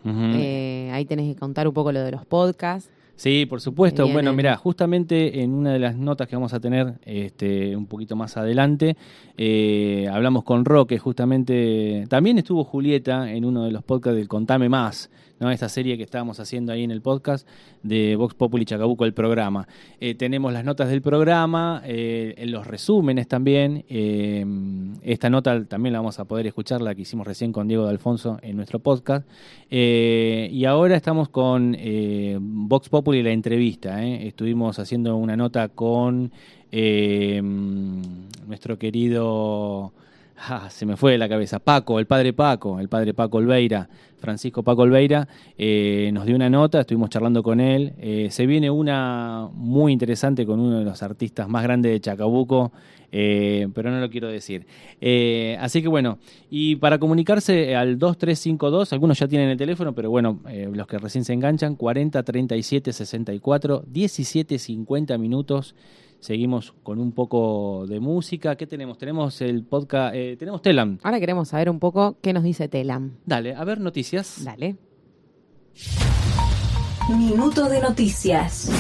Eh, 0.05 0.91
ahí 0.93 1.05
tenés 1.05 1.27
que 1.35 1.39
contar 1.39 1.69
un 1.69 1.75
poco 1.75 1.93
lo 1.93 2.01
de 2.03 2.11
los 2.13 2.25
podcasts. 2.25 2.91
Sí, 3.17 3.45
por 3.45 3.61
supuesto. 3.61 4.05
Bueno, 4.05 4.31
vienen. 4.31 4.37
mira, 4.37 4.57
justamente 4.57 5.43
en 5.43 5.53
una 5.53 5.75
de 5.75 5.79
las 5.79 5.95
notas 5.95 6.27
que 6.27 6.37
vamos 6.37 6.55
a 6.55 6.61
tener 6.61 6.95
este, 7.05 7.77
un 7.77 7.85
poquito 7.85 8.17
más 8.17 8.39
adelante, 8.39 8.97
eh, 9.37 10.09
hablamos 10.11 10.43
con 10.45 10.65
Roque, 10.65 10.99
justamente. 10.99 12.07
También 12.09 12.39
estuvo 12.39 12.65
Julieta 12.65 13.31
en 13.31 13.45
uno 13.45 13.65
de 13.65 13.73
los 13.73 13.83
podcasts 13.83 14.17
del 14.17 14.27
Contame 14.27 14.71
Más, 14.71 15.11
¿no? 15.41 15.51
esta 15.51 15.69
serie 15.69 15.97
que 15.97 16.05
estábamos 16.05 16.39
haciendo 16.39 16.73
ahí 16.73 16.85
en 16.85 16.91
el 16.91 17.01
podcast 17.03 17.49
de 17.83 18.15
Vox 18.15 18.35
Populi 18.35 18.65
Chacabuco, 18.65 19.05
el 19.05 19.15
programa. 19.15 19.67
Eh, 19.99 20.15
tenemos 20.15 20.53
las 20.53 20.65
notas 20.65 20.89
del 20.91 21.03
programa, 21.03 21.83
eh, 21.85 22.35
en 22.37 22.53
los 22.53 22.67
resúmenes 22.67 23.27
también. 23.27 23.85
eh, 23.89 24.45
esta 25.03 25.31
nota 25.31 25.65
también 25.65 25.93
la 25.93 25.99
vamos 25.99 26.19
a 26.19 26.25
poder 26.25 26.47
escuchar, 26.47 26.81
la 26.81 26.95
que 26.95 27.03
hicimos 27.03 27.27
recién 27.27 27.53
con 27.53 27.67
Diego 27.67 27.85
de 27.85 27.91
Alfonso 27.91 28.39
en 28.43 28.57
nuestro 28.57 28.79
podcast. 28.79 29.27
Eh, 29.71 30.49
y 30.53 30.65
ahora 30.65 30.97
estamos 30.97 31.29
con 31.29 31.77
eh, 31.79 32.39
Vox 32.41 32.89
Populi 32.89 33.23
la 33.23 33.31
entrevista. 33.31 34.05
¿eh? 34.05 34.27
Estuvimos 34.29 34.79
haciendo 34.79 35.17
una 35.17 35.37
nota 35.37 35.69
con 35.69 36.33
eh, 36.71 37.41
nuestro 38.47 38.79
querido. 38.79 39.93
Ah, 40.43 40.71
se 40.71 40.87
me 40.87 40.97
fue 40.97 41.13
de 41.13 41.19
la 41.19 41.29
cabeza. 41.29 41.59
Paco, 41.59 41.99
el 41.99 42.07
padre 42.07 42.33
Paco, 42.33 42.81
el 42.81 42.89
padre 42.89 43.13
Paco 43.13 43.39
Olveira, 43.39 43.87
Francisco 44.19 44.63
Paco 44.63 44.83
Olveira, 44.83 45.29
eh, 45.59 46.11
nos 46.15 46.25
dio 46.25 46.35
una 46.35 46.49
nota, 46.49 46.81
estuvimos 46.81 47.11
charlando 47.11 47.43
con 47.43 47.61
él. 47.61 47.93
Eh, 47.99 48.29
se 48.31 48.47
viene 48.47 48.71
una 48.71 49.51
muy 49.53 49.93
interesante 49.93 50.47
con 50.47 50.59
uno 50.59 50.79
de 50.79 50.85
los 50.87 51.03
artistas 51.03 51.47
más 51.47 51.63
grandes 51.63 51.93
de 51.93 52.01
Chacabuco, 52.01 52.73
eh, 53.13 53.69
pero 53.75 53.91
no 53.91 54.01
lo 54.01 54.09
quiero 54.09 54.29
decir. 54.29 54.65
así 55.59 55.83
que 55.83 55.89
bueno, 55.89 56.19
y 56.49 56.77
para 56.77 56.99
comunicarse 56.99 57.77
al 57.77 57.99
2352, 57.99 58.95
algunos 58.95 59.19
ya 59.19 59.29
tienen 59.29 59.51
el 59.51 59.59
teléfono, 59.59 59.95
pero 59.95 60.09
bueno, 60.09 60.41
los 60.73 60.87
que 60.87 60.97
recién 60.97 61.25
se 61.25 61.35
enganchan, 61.35 61.77
40 61.77 62.23
37 62.23 62.95
64, 62.95 63.85
17 63.87 64.59
50 64.59 65.19
minutos. 65.19 65.75
Seguimos 66.21 66.75
con 66.83 67.01
un 67.01 67.13
poco 67.13 67.87
de 67.89 67.99
música. 67.99 68.57
¿Qué 68.57 68.67
tenemos? 68.67 68.99
Tenemos 68.99 69.41
el 69.41 69.65
podcast, 69.65 70.15
eh, 70.15 70.37
tenemos 70.39 70.61
Telam. 70.63 70.99
Ahora 71.03 71.19
queremos 71.19 71.49
saber 71.49 71.71
un 71.71 71.79
poco 71.79 72.19
qué 72.21 72.33
nos 72.33 72.43
dice 72.43 72.69
Telam. 72.69 73.17
Dale, 73.25 73.55
a 73.55 73.65
ver 73.65 73.81
noticias. 73.81 74.45
Dale. 74.45 74.77
Minuto 77.09 77.69
de 77.69 77.81
noticias. 77.81 78.71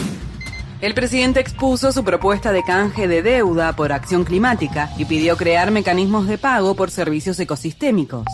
El 0.81 0.94
presidente 0.94 1.40
expuso 1.40 1.92
su 1.92 2.05
propuesta 2.05 2.53
de 2.53 2.62
canje 2.62 3.09
de 3.09 3.22
deuda 3.22 3.74
por 3.74 3.92
acción 3.92 4.24
climática 4.24 4.90
y 4.98 5.05
pidió 5.05 5.37
crear 5.37 5.70
mecanismos 5.70 6.26
de 6.26 6.38
pago 6.38 6.74
por 6.74 6.90
servicios 6.90 7.38
ecosistémicos. 7.40 8.24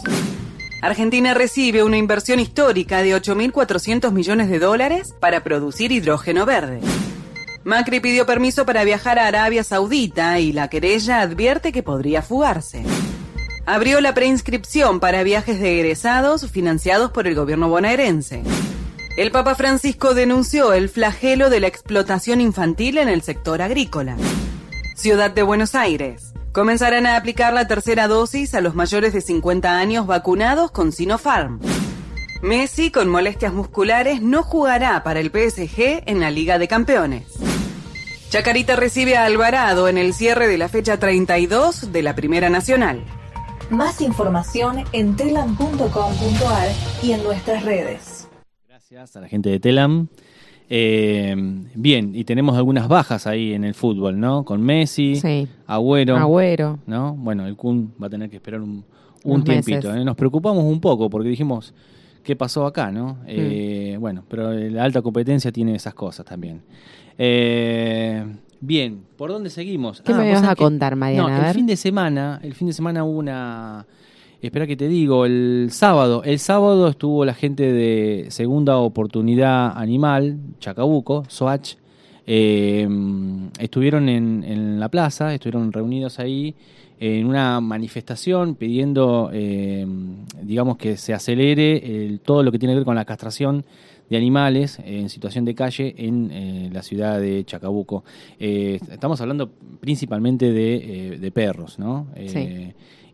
Argentina 0.83 1.35
recibe 1.35 1.83
una 1.83 1.97
inversión 1.97 2.39
histórica 2.39 3.03
de 3.03 3.17
8.400 3.17 4.13
millones 4.13 4.49
de 4.49 4.59
dólares 4.59 5.15
para 5.19 5.43
producir 5.43 5.91
hidrógeno 5.91 6.47
verde. 6.47 6.81
Macri 7.67 7.99
pidió 7.99 8.27
permiso 8.27 8.65
para 8.65 8.85
viajar 8.85 9.19
a 9.19 9.27
Arabia 9.27 9.65
Saudita 9.65 10.39
y 10.39 10.53
la 10.53 10.69
querella 10.69 11.21
advierte 11.21 11.73
que 11.73 11.83
podría 11.83 12.23
fugarse. 12.23 12.85
Abrió 13.67 14.01
la 14.01 14.15
preinscripción 14.15 15.01
para 15.01 15.25
viajes 15.25 15.59
de 15.59 15.81
egresados 15.81 16.49
financiados 16.49 17.11
por 17.11 17.27
el 17.27 17.35
gobierno 17.35 17.69
bonaerense. 17.69 18.45
El 19.17 19.33
Papa 19.33 19.57
Francisco 19.57 20.15
denunció 20.15 20.75
el 20.75 20.89
flagelo 20.89 21.51
de 21.51 21.59
la 21.59 21.67
explotación 21.67 22.41
infantil 22.41 22.99
en 22.99 23.09
el 23.09 23.23
sector 23.23 23.61
agrícola. 23.61 24.17
Ciudad 24.95 25.33
de 25.33 25.43
Buenos 25.43 25.75
Aires. 25.75 26.35
Comenzarán 26.53 27.05
a 27.05 27.17
aplicar 27.17 27.53
la 27.53 27.67
tercera 27.67 28.07
dosis 28.07 28.55
a 28.55 28.61
los 28.61 28.77
mayores 28.77 29.13
de 29.13 29.21
50 29.21 29.77
años 29.77 30.07
vacunados 30.07 30.71
con 30.71 30.93
Sinopharm. 30.93 31.59
Messi, 32.43 32.93
con 32.93 33.09
molestias 33.09 33.53
musculares, 33.53 34.23
no 34.23 34.45
jugará 34.45 35.03
para 35.03 35.19
el 35.19 35.33
PSG 35.33 36.05
en 36.07 36.21
la 36.21 36.31
Liga 36.31 36.61
de 36.61 36.69
Campeones. 36.69 37.25
Chacarita 38.37 38.77
recibe 38.77 39.17
a 39.17 39.25
Alvarado 39.25 39.89
en 39.89 39.97
el 39.97 40.13
cierre 40.13 40.47
de 40.47 40.59
la 40.59 40.69
fecha 40.69 40.99
32 40.99 41.91
de 41.91 42.03
la 42.03 42.15
Primera 42.15 42.51
Nacional. 42.51 43.03
Más 43.71 44.03
información 44.03 44.85
en 44.93 45.17
telam.com.ar 45.17 46.69
y 47.03 47.13
en 47.13 47.23
nuestras 47.23 47.65
redes. 47.65 48.29
Gracias 48.69 49.17
a 49.17 49.23
la 49.23 49.29
gente 49.29 49.49
de 49.49 49.59
Telam. 49.59 50.09
Eh, 50.69 51.35
bien, 51.75 52.15
y 52.15 52.25
tenemos 52.25 52.59
algunas 52.59 52.89
bajas 52.89 53.27
ahí 53.27 53.55
en 53.55 53.65
el 53.65 53.73
fútbol, 53.73 54.21
¿no? 54.21 54.45
Con 54.45 54.61
Messi, 54.61 55.19
Agüero. 55.67 56.19
Agüero. 56.19 56.79
¿no? 56.87 57.15
Bueno, 57.15 57.47
el 57.47 57.57
Kun 57.57 57.95
va 58.01 58.09
a 58.09 58.11
tener 58.11 58.29
que 58.29 58.37
esperar 58.37 58.61
un, 58.61 58.85
tiempito. 59.45 59.95
¿eh? 59.95 60.05
Nos 60.05 60.15
preocupamos 60.15 60.63
un 60.63 60.83
poco 60.83 61.09
porque 61.09 61.31
dijimos, 61.31 61.73
¿qué 62.23 62.37
pasó 62.37 62.67
acá, 62.67 62.93
no? 62.93 63.17
Eh, 63.27 63.97
bueno, 63.99 64.25
pero 64.29 64.53
la 64.53 64.85
alta 64.85 65.01
competencia 65.01 65.51
tiene 65.51 65.75
esas 65.75 65.95
cosas 65.95 66.27
también. 66.27 66.61
Eh, 67.19 68.25
bien, 68.61 69.03
¿por 69.17 69.31
dónde 69.31 69.51
seguimos? 69.51 70.03
¿Qué 70.03 70.15
me 70.15 70.33
vas 70.33 70.45
a 70.45 70.57
contar, 70.57 70.97
Mariana? 70.97 71.39
No, 71.39 71.49
el 71.49 71.55
fin 71.55 71.67
de 71.67 71.77
semana, 71.77 72.41
el 72.43 72.55
fin 72.55 72.69
de 72.69 72.73
semana 72.73 73.05
hubo 73.05 73.19
una. 73.19 73.87
Espera 74.43 74.67
que 74.67 74.77
te 74.77 74.87
digo, 74.87 75.25
el 75.25 75.69
sábado. 75.71 76.23
El 76.25 76.39
sábado 76.39 76.89
estuvo 76.89 77.25
la 77.25 77.35
gente 77.35 77.73
de 77.73 78.27
Segunda 78.29 78.77
Oportunidad 78.77 79.77
Animal, 79.77 80.39
Chacabuco, 80.61 81.25
Soach. 81.29 81.75
Eh, 82.27 82.87
estuvieron 83.59 84.09
en, 84.09 84.79
la 84.79 84.89
plaza, 84.89 85.33
estuvieron 85.33 85.73
reunidos 85.73 86.19
ahí 86.19 86.55
en 86.99 87.27
una 87.27 87.61
manifestación 87.61 88.57
pidiendo, 88.57 89.31
eh, 89.33 89.87
digamos, 90.43 90.77
que 90.77 90.97
se 90.97 91.15
acelere 91.15 92.19
todo 92.25 92.43
lo 92.43 92.53
que 92.53 92.59
tiene 92.59 92.75
que 92.75 92.79
ver 92.79 92.85
con 92.85 92.97
la 92.97 93.05
castración 93.05 93.65
de 94.09 94.17
animales 94.17 94.79
en 94.85 95.09
situación 95.09 95.45
de 95.45 95.55
calle 95.55 95.95
en 95.99 96.31
eh, 96.31 96.71
la 96.73 96.83
ciudad 96.83 97.21
de 97.21 97.45
Chacabuco. 97.45 98.05
Eh, 98.39 98.79
estamos 98.91 99.21
hablando 99.21 99.51
principalmente 99.81 100.53
de, 100.53 101.19
eh, 101.21 101.31
perros, 101.33 101.79
¿no? 101.79 102.07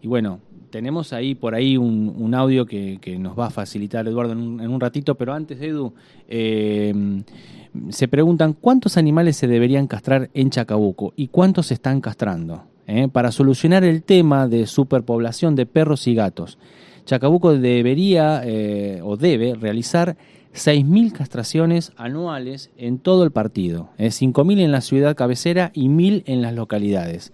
Y 0.00 0.09
bueno, 0.09 0.40
tenemos 0.70 1.12
ahí 1.12 1.35
por 1.35 1.55
ahí 1.55 1.76
un, 1.76 2.35
audio 2.35 2.66
que, 2.66 2.98
nos 3.18 3.38
va 3.38 3.46
a 3.46 3.50
facilitar 3.50 4.07
Eduardo 4.07 4.33
en 4.33 4.40
un, 4.40 4.81
ratito, 4.81 5.14
pero 5.14 5.33
antes, 5.33 5.61
Edu, 5.61 5.94
se 6.28 8.09
preguntan 8.09 8.52
cuántos 8.52 8.96
animales 8.96 9.37
se 9.37 9.46
deberían 9.46 9.87
castrar 9.87 10.28
en 10.35 10.50
Chacabuco 10.50 11.14
y 11.16 11.28
cuántos 11.28 11.66
se 11.66 11.74
están 11.74 12.00
castrando. 12.00 12.64
Para 13.12 13.31
solucionar 13.33 13.85
el 13.85 14.02
tema 14.02 14.48
de 14.48 14.66
superpoblación 14.66 15.55
de 15.55 15.66
perros 15.66 16.07
y 16.09 16.14
gatos. 16.14 16.59
Chacabuco 17.05 17.57
debería 17.57 18.43
o 19.03 19.17
debe 19.17 19.55
realizar 19.55 20.17
6.000 20.55 21.12
castraciones 21.12 21.93
anuales 21.97 22.71
en 22.77 22.99
todo 22.99 23.25
el 23.25 23.31
partido, 23.31 23.91
5.000 23.99 24.61
en 24.61 24.73
la 24.73 24.81
ciudad 24.81 25.17
cabecera 25.17 25.71
y 25.75 25.88
1.000 25.88 26.25
en 26.27 26.43
las 26.43 26.55
localidades. 26.55 27.33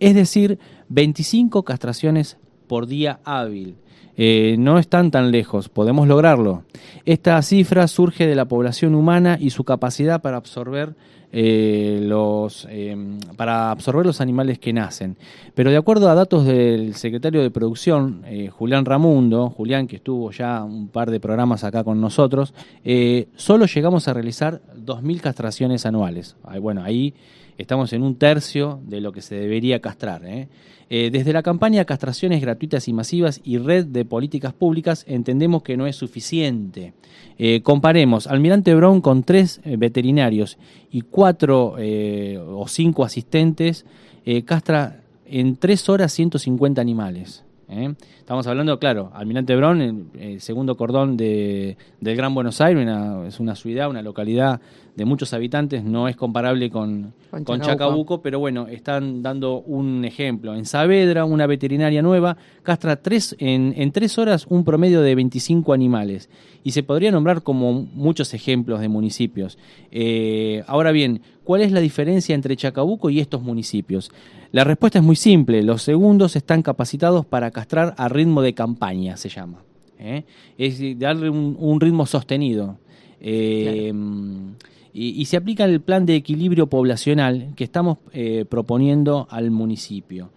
Es 0.00 0.14
decir, 0.14 0.58
25 0.88 1.64
castraciones 1.64 2.36
por 2.66 2.86
día 2.86 3.20
hábil. 3.24 3.76
Eh, 4.20 4.56
no 4.58 4.78
están 4.78 5.10
tan 5.10 5.30
lejos, 5.30 5.68
podemos 5.68 6.08
lograrlo. 6.08 6.64
Esta 7.04 7.40
cifra 7.42 7.86
surge 7.86 8.26
de 8.26 8.34
la 8.34 8.46
población 8.46 8.94
humana 8.94 9.38
y 9.40 9.50
su 9.50 9.62
capacidad 9.64 10.20
para 10.20 10.36
absorber 10.36 10.96
eh, 11.30 12.00
los, 12.02 12.66
em, 12.70 13.18
para 13.36 13.70
absorber 13.70 14.06
los 14.06 14.20
animales 14.20 14.58
que 14.58 14.72
nacen. 14.72 15.16
Pero 15.54 15.70
de 15.70 15.76
acuerdo 15.76 16.08
a 16.08 16.14
datos 16.14 16.46
del 16.46 16.94
secretario 16.94 17.42
de 17.42 17.50
producción, 17.50 18.22
eh, 18.26 18.48
Julián 18.48 18.84
Ramundo, 18.84 19.50
Julián 19.50 19.86
que 19.86 19.96
estuvo 19.96 20.30
ya 20.30 20.64
un 20.64 20.88
par 20.88 21.10
de 21.10 21.20
programas 21.20 21.64
acá 21.64 21.84
con 21.84 22.00
nosotros, 22.00 22.54
eh, 22.84 23.28
solo 23.36 23.66
llegamos 23.66 24.08
a 24.08 24.14
realizar 24.14 24.62
2.000 24.74 25.20
castraciones 25.20 25.84
anuales. 25.84 26.36
Bueno, 26.60 26.82
ahí 26.82 27.14
estamos 27.58 27.92
en 27.92 28.02
un 28.02 28.16
tercio 28.16 28.80
de 28.86 29.00
lo 29.00 29.12
que 29.12 29.20
se 29.20 29.34
debería 29.34 29.80
castrar. 29.80 30.22
desde 30.88 31.32
la 31.32 31.42
campaña 31.42 31.84
Castraciones 31.84 32.40
Gratuitas 32.40 32.88
y 32.88 32.94
Masivas 32.94 33.40
y 33.44 33.58
Red 33.58 33.86
de 33.86 34.06
Políticas 34.06 34.54
Públicas 34.54 35.04
entendemos 35.06 35.62
que 35.62 35.76
no 35.76 35.86
es 35.86 35.96
suficiente. 35.96 36.94
Eh, 37.38 37.62
comparemos 37.62 38.26
Almirante 38.26 38.74
Brown 38.74 39.00
con 39.00 39.22
tres 39.22 39.60
eh, 39.64 39.76
veterinarios 39.76 40.58
y 40.90 41.02
cuatro 41.02 41.76
eh, 41.78 42.36
o 42.38 42.66
cinco 42.66 43.04
asistentes, 43.04 43.86
castra 44.44 45.00
en 45.24 45.56
tres 45.56 45.88
horas 45.88 46.12
150 46.12 46.82
animales. 46.82 47.44
Estamos 48.18 48.46
hablando, 48.46 48.78
claro, 48.78 49.10
Almirante 49.14 49.56
Brown, 49.56 50.10
el, 50.18 50.40
segundo 50.40 50.76
cordón 50.76 51.16
de, 51.16 51.78
del 52.00 52.16
Gran 52.16 52.34
Buenos 52.34 52.60
Aires, 52.60 52.86
es 53.26 53.40
una 53.40 53.54
ciudad, 53.54 53.88
una 53.88 54.02
localidad 54.02 54.60
de 54.98 55.04
muchos 55.04 55.32
habitantes, 55.32 55.84
no 55.84 56.08
es 56.08 56.16
comparable 56.16 56.70
con, 56.70 57.14
con, 57.44 57.60
Chacabuco. 57.60 58.20
pero 58.20 58.40
bueno, 58.40 58.66
están 58.66 59.22
dando 59.22 59.60
un 59.60 60.04
ejemplo. 60.04 60.56
En 60.56 60.66
Saavedra, 60.66 61.24
una 61.24 61.46
veterinaria 61.46 62.02
nueva, 62.02 62.36
castra 62.64 62.96
tres, 62.96 63.36
en, 63.38 63.74
en 63.76 63.92
tres 63.92 64.18
horas 64.18 64.44
un 64.48 64.64
promedio 64.64 65.00
de 65.00 65.14
25 65.14 65.72
animales. 65.72 66.28
Y 66.64 66.72
se 66.72 66.82
podría 66.82 67.12
nombrar 67.12 67.44
como 67.44 67.86
muchos 67.94 68.34
ejemplos 68.34 68.80
de 68.80 68.88
municipios. 68.88 69.56
Eh, 69.92 70.64
ahora 70.66 70.90
bien, 70.90 71.22
¿cuál 71.44 71.60
es 71.60 71.70
la 71.70 71.78
diferencia 71.78 72.34
entre 72.34 72.56
Chacabuco 72.56 73.08
y 73.08 73.20
estos 73.20 73.40
municipios? 73.40 74.10
La 74.50 74.64
respuesta 74.64 74.98
es 74.98 75.04
muy 75.04 75.16
simple. 75.16 75.62
Los 75.62 75.82
segundos 75.82 76.34
están 76.34 76.62
capacitados 76.62 77.24
para 77.24 77.52
castrar 77.52 77.94
a 77.98 78.08
ritmo 78.08 78.42
de 78.42 78.52
campaña, 78.52 79.16
se 79.16 79.28
llama. 79.28 79.62
¿eh? 80.00 80.24
Es 80.58 80.80
darle 80.98 81.30
un, 81.30 81.80
ritmo 81.80 82.04
sostenido. 82.04 82.78
Eh, 83.20 83.92
y, 85.00 85.24
se 85.26 85.36
aplica 85.36 85.64
el 85.64 85.80
plan 85.80 86.06
de 86.06 86.16
equilibrio 86.16 86.66
poblacional 86.66 87.52
que 87.54 87.62
estamos 87.62 87.98
eh, 88.12 88.44
proponiendo 88.48 89.28
al 89.30 89.52
municipio. 89.52 90.30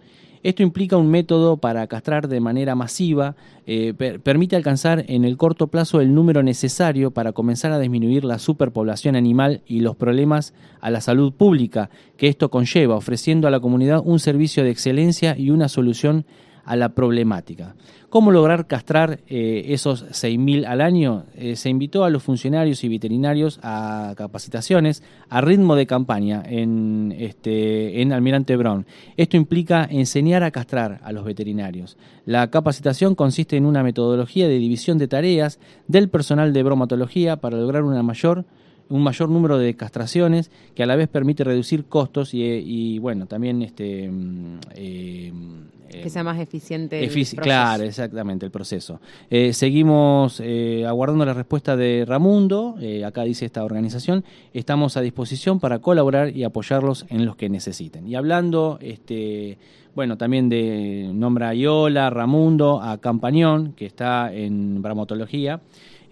Esto 0.44 0.62
implica 0.62 0.96
un 0.96 1.08
método 1.08 1.56
para 1.56 1.86
castrar 1.86 2.28
de 2.28 2.40
manera 2.40 2.74
masiva, 2.74 3.36
eh, 3.66 3.94
permite 4.22 4.56
alcanzar 4.56 5.04
en 5.08 5.24
el 5.24 5.36
corto 5.36 5.68
plazo 5.68 6.00
el 6.00 6.14
número 6.14 6.42
necesario 6.42 7.12
para 7.12 7.32
comenzar 7.32 7.70
a 7.72 7.78
disminuir 7.78 8.24
la 8.24 8.38
superpoblación 8.38 9.14
animal 9.14 9.62
y 9.66 9.80
los 9.80 9.96
problemas 9.96 10.52
a 10.80 10.90
la 10.90 11.00
salud 11.00 11.32
pública 11.32 11.90
que 12.16 12.28
esto 12.28 12.50
conlleva, 12.50 12.96
ofreciendo 12.96 13.46
a 13.46 13.52
la 13.52 13.60
comunidad 13.60 14.02
un 14.04 14.18
servicio 14.18 14.64
de 14.64 14.70
excelencia 14.70 15.36
y 15.36 15.50
una 15.50 15.68
solución 15.68 16.24
a 16.64 16.76
la 16.76 16.90
problemática. 16.90 17.74
¿Cómo 18.12 18.30
lograr 18.30 18.66
castrar 18.66 19.20
eh, 19.26 19.64
esos 19.68 20.04
6.000 20.10 20.66
al 20.66 20.82
año? 20.82 21.24
Eh, 21.34 21.56
se 21.56 21.70
invitó 21.70 22.04
a 22.04 22.10
los 22.10 22.22
funcionarios 22.22 22.84
y 22.84 22.88
veterinarios 22.88 23.58
a 23.62 24.12
capacitaciones 24.18 25.02
a 25.30 25.40
ritmo 25.40 25.76
de 25.76 25.86
campaña 25.86 26.42
en, 26.44 27.14
este, 27.18 28.02
en 28.02 28.12
Almirante 28.12 28.54
Brown. 28.56 28.84
Esto 29.16 29.38
implica 29.38 29.88
enseñar 29.90 30.42
a 30.42 30.50
castrar 30.50 31.00
a 31.02 31.12
los 31.12 31.24
veterinarios. 31.24 31.96
La 32.26 32.50
capacitación 32.50 33.14
consiste 33.14 33.56
en 33.56 33.64
una 33.64 33.82
metodología 33.82 34.46
de 34.46 34.58
división 34.58 34.98
de 34.98 35.08
tareas 35.08 35.58
del 35.88 36.10
personal 36.10 36.52
de 36.52 36.62
bromatología 36.62 37.36
para 37.36 37.56
lograr 37.56 37.82
una 37.82 38.02
mayor 38.02 38.44
un 38.88 39.02
mayor 39.02 39.28
número 39.28 39.58
de 39.58 39.74
castraciones 39.74 40.50
que 40.74 40.82
a 40.82 40.86
la 40.86 40.96
vez 40.96 41.08
permite 41.08 41.44
reducir 41.44 41.84
costos 41.86 42.30
y, 42.32 42.98
bueno, 42.98 43.26
también 43.26 43.62
este 43.62 44.08
mm, 44.10 44.58
eh, 44.74 46.02
que 46.02 46.10
sea 46.10 46.24
más 46.24 46.38
eficiente. 46.38 47.08
claro, 47.36 47.84
exactamente, 47.84 48.46
el 48.46 48.52
proceso. 48.52 49.00
Eh, 49.30 49.52
seguimos 49.52 50.40
eh, 50.42 50.84
aguardando 50.86 51.24
la 51.24 51.34
respuesta 51.34 51.76
de 51.76 52.04
Ramundo, 52.06 52.76
acá 53.04 53.24
dice 53.24 53.44
esta 53.44 53.64
organización, 53.64 54.24
estamos 54.54 54.96
a 54.96 55.00
disposición 55.00 55.60
para 55.60 55.80
colaborar 55.80 56.34
y 56.34 56.44
apoyarlos 56.44 57.06
en 57.08 57.26
los 57.26 57.36
que 57.36 57.48
necesiten. 57.48 58.06
Y 58.06 58.14
hablando, 58.14 58.78
este, 58.80 59.58
bueno, 59.94 60.16
también 60.16 60.48
de 60.48 61.10
nombra 61.12 61.50
a 61.50 61.54
Iola, 61.54 62.08
Ramundo, 62.10 62.80
a 62.80 62.98
Campañón, 62.98 63.72
que 63.74 63.86
está 63.86 64.32
en 64.32 64.80
Bramotología. 64.80 65.60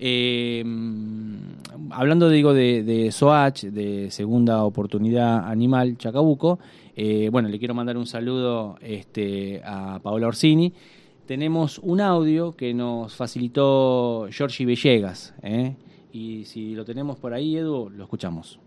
Eh, 0.03 0.65
hablando, 1.91 2.31
digo, 2.31 2.55
de, 2.55 2.83
de, 2.83 3.13
SOACH, 3.13 3.65
de 3.65 4.11
Segunda 4.11 4.65
Oportunidad 4.65 5.47
Animal 5.47 5.99
Chacabuco, 5.99 6.59
eh, 6.97 7.29
bueno, 7.31 7.51
le 7.51 7.59
quiero 7.59 7.75
mandar 7.75 7.99
un 7.99 8.07
saludo 8.07 8.77
este, 8.81 9.61
a 9.63 10.01
Paola 10.03 10.29
Orsini. 10.29 10.73
Tenemos 11.27 11.79
un 11.81 12.01
audio 12.01 12.57
que 12.57 12.73
nos 12.73 13.15
facilitó 13.15 14.27
Giorgi 14.31 14.65
Villegas, 14.65 15.35
¿eh? 15.43 15.77
y 16.13 16.47
si 16.47 16.75
lo 16.75 16.87
tenemos 16.87 17.19
por 17.19 17.35
ahí, 17.35 17.59
Edu, 17.59 17.91
lo 17.91 18.05
escuchamos. 18.05 18.59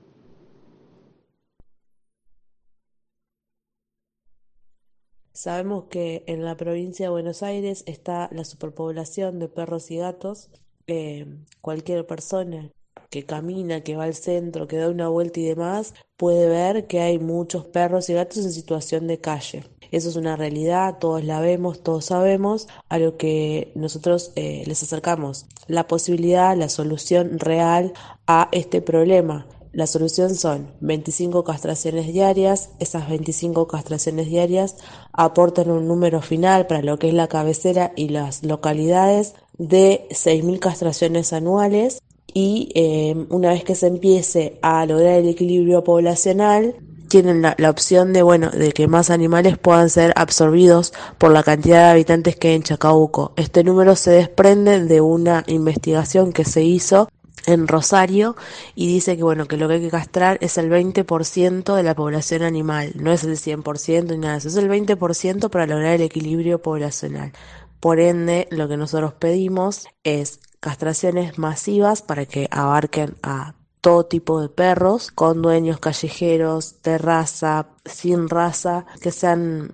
Sabemos 5.31 5.85
que 5.85 6.23
en 6.27 6.45
la 6.45 6.55
provincia 6.55 7.07
de 7.07 7.09
Buenos 7.09 7.41
Aires 7.41 7.83
está 7.87 8.29
la 8.31 8.45
superpoblación 8.45 9.39
de 9.39 9.47
perros 9.47 9.89
y 9.89 9.97
gatos 9.97 10.51
eh, 10.87 11.25
cualquier 11.61 12.05
persona 12.05 12.71
que 13.09 13.25
camina, 13.25 13.81
que 13.81 13.95
va 13.95 14.05
al 14.05 14.15
centro, 14.15 14.67
que 14.67 14.77
da 14.77 14.89
una 14.89 15.07
vuelta 15.07 15.39
y 15.39 15.45
demás, 15.45 15.93
puede 16.17 16.47
ver 16.47 16.87
que 16.87 16.99
hay 17.01 17.19
muchos 17.19 17.65
perros 17.65 18.09
y 18.09 18.13
gatos 18.13 18.37
en 18.37 18.51
situación 18.51 19.07
de 19.07 19.19
calle. 19.19 19.63
Eso 19.91 20.09
es 20.09 20.15
una 20.15 20.35
realidad, 20.35 20.97
todos 20.99 21.23
la 21.23 21.39
vemos, 21.39 21.83
todos 21.83 22.05
sabemos, 22.05 22.67
a 22.89 22.97
lo 22.97 23.15
que 23.15 23.71
nosotros 23.75 24.31
eh, 24.35 24.63
les 24.65 24.81
acercamos 24.81 25.45
la 25.67 25.87
posibilidad, 25.87 26.57
la 26.57 26.69
solución 26.69 27.37
real 27.37 27.93
a 28.25 28.49
este 28.51 28.81
problema. 28.81 29.45
La 29.73 29.87
solución 29.87 30.35
son 30.35 30.71
25 30.81 31.43
castraciones 31.43 32.05
diarias. 32.13 32.69
Esas 32.79 33.09
25 33.09 33.67
castraciones 33.67 34.27
diarias 34.27 34.77
aportan 35.11 35.71
un 35.71 35.87
número 35.87 36.21
final 36.21 36.67
para 36.67 36.83
lo 36.83 36.99
que 36.99 37.07
es 37.07 37.15
la 37.15 37.27
cabecera 37.27 37.91
y 37.95 38.09
las 38.09 38.43
localidades 38.43 39.33
de 39.57 40.07
6.000 40.11 40.59
castraciones 40.59 41.33
anuales 41.33 42.03
y 42.35 42.69
eh, 42.75 43.25
una 43.29 43.49
vez 43.49 43.63
que 43.63 43.73
se 43.73 43.87
empiece 43.87 44.59
a 44.61 44.85
lograr 44.85 45.19
el 45.19 45.29
equilibrio 45.29 45.83
poblacional, 45.83 46.75
tienen 47.07 47.43
la, 47.43 47.69
opción 47.69 48.11
de, 48.11 48.23
bueno, 48.23 48.49
de 48.49 48.71
que 48.71 48.87
más 48.87 49.11
animales 49.11 49.59
puedan 49.59 49.89
ser 49.91 50.13
absorbidos 50.15 50.93
por 51.19 51.31
la 51.31 51.43
cantidad 51.43 51.85
de 51.85 51.91
habitantes 51.91 52.35
que 52.35 52.47
hay 52.47 52.55
en 52.55 52.63
Chacabuco. 52.63 53.33
Este 53.35 53.63
número 53.63 53.95
se 53.95 54.09
desprende 54.11 54.83
de 54.85 54.99
una 54.99 55.43
investigación 55.45 56.33
que 56.33 56.43
se 56.43 56.63
hizo 56.63 57.09
en 57.45 57.67
Rosario 57.67 58.35
y 58.75 58.87
dice 58.87 59.17
que 59.17 59.23
bueno 59.23 59.45
que 59.45 59.57
lo 59.57 59.67
que 59.67 59.75
hay 59.75 59.81
que 59.81 59.89
castrar 59.89 60.37
es 60.41 60.57
el 60.57 60.69
20% 60.69 61.75
de 61.75 61.83
la 61.83 61.95
población 61.95 62.43
animal, 62.43 62.93
no 62.95 63.11
es 63.11 63.23
el 63.23 63.37
100% 63.37 64.11
ni 64.11 64.17
nada, 64.17 64.37
eso 64.37 64.47
es 64.47 64.55
el 64.55 64.69
20% 64.69 65.49
para 65.49 65.67
lograr 65.67 65.95
el 65.95 66.01
equilibrio 66.01 66.61
poblacional. 66.61 67.33
Por 67.79 67.99
ende, 67.99 68.47
lo 68.49 68.69
que 68.69 68.77
nosotros 68.77 69.13
pedimos 69.13 69.87
es 70.03 70.39
castraciones 70.61 71.37
masivas 71.37 72.01
para 72.01 72.25
que 72.25 72.47
abarquen 72.49 73.17
a 73.21 73.55
todo 73.81 74.05
tipo 74.05 74.39
de 74.39 74.47
perros, 74.47 75.11
con 75.11 75.41
dueños 75.41 75.79
callejeros, 75.79 76.81
de 76.83 76.97
raza, 76.97 77.67
sin 77.83 78.29
raza, 78.29 78.85
que 79.01 79.11
sean 79.11 79.73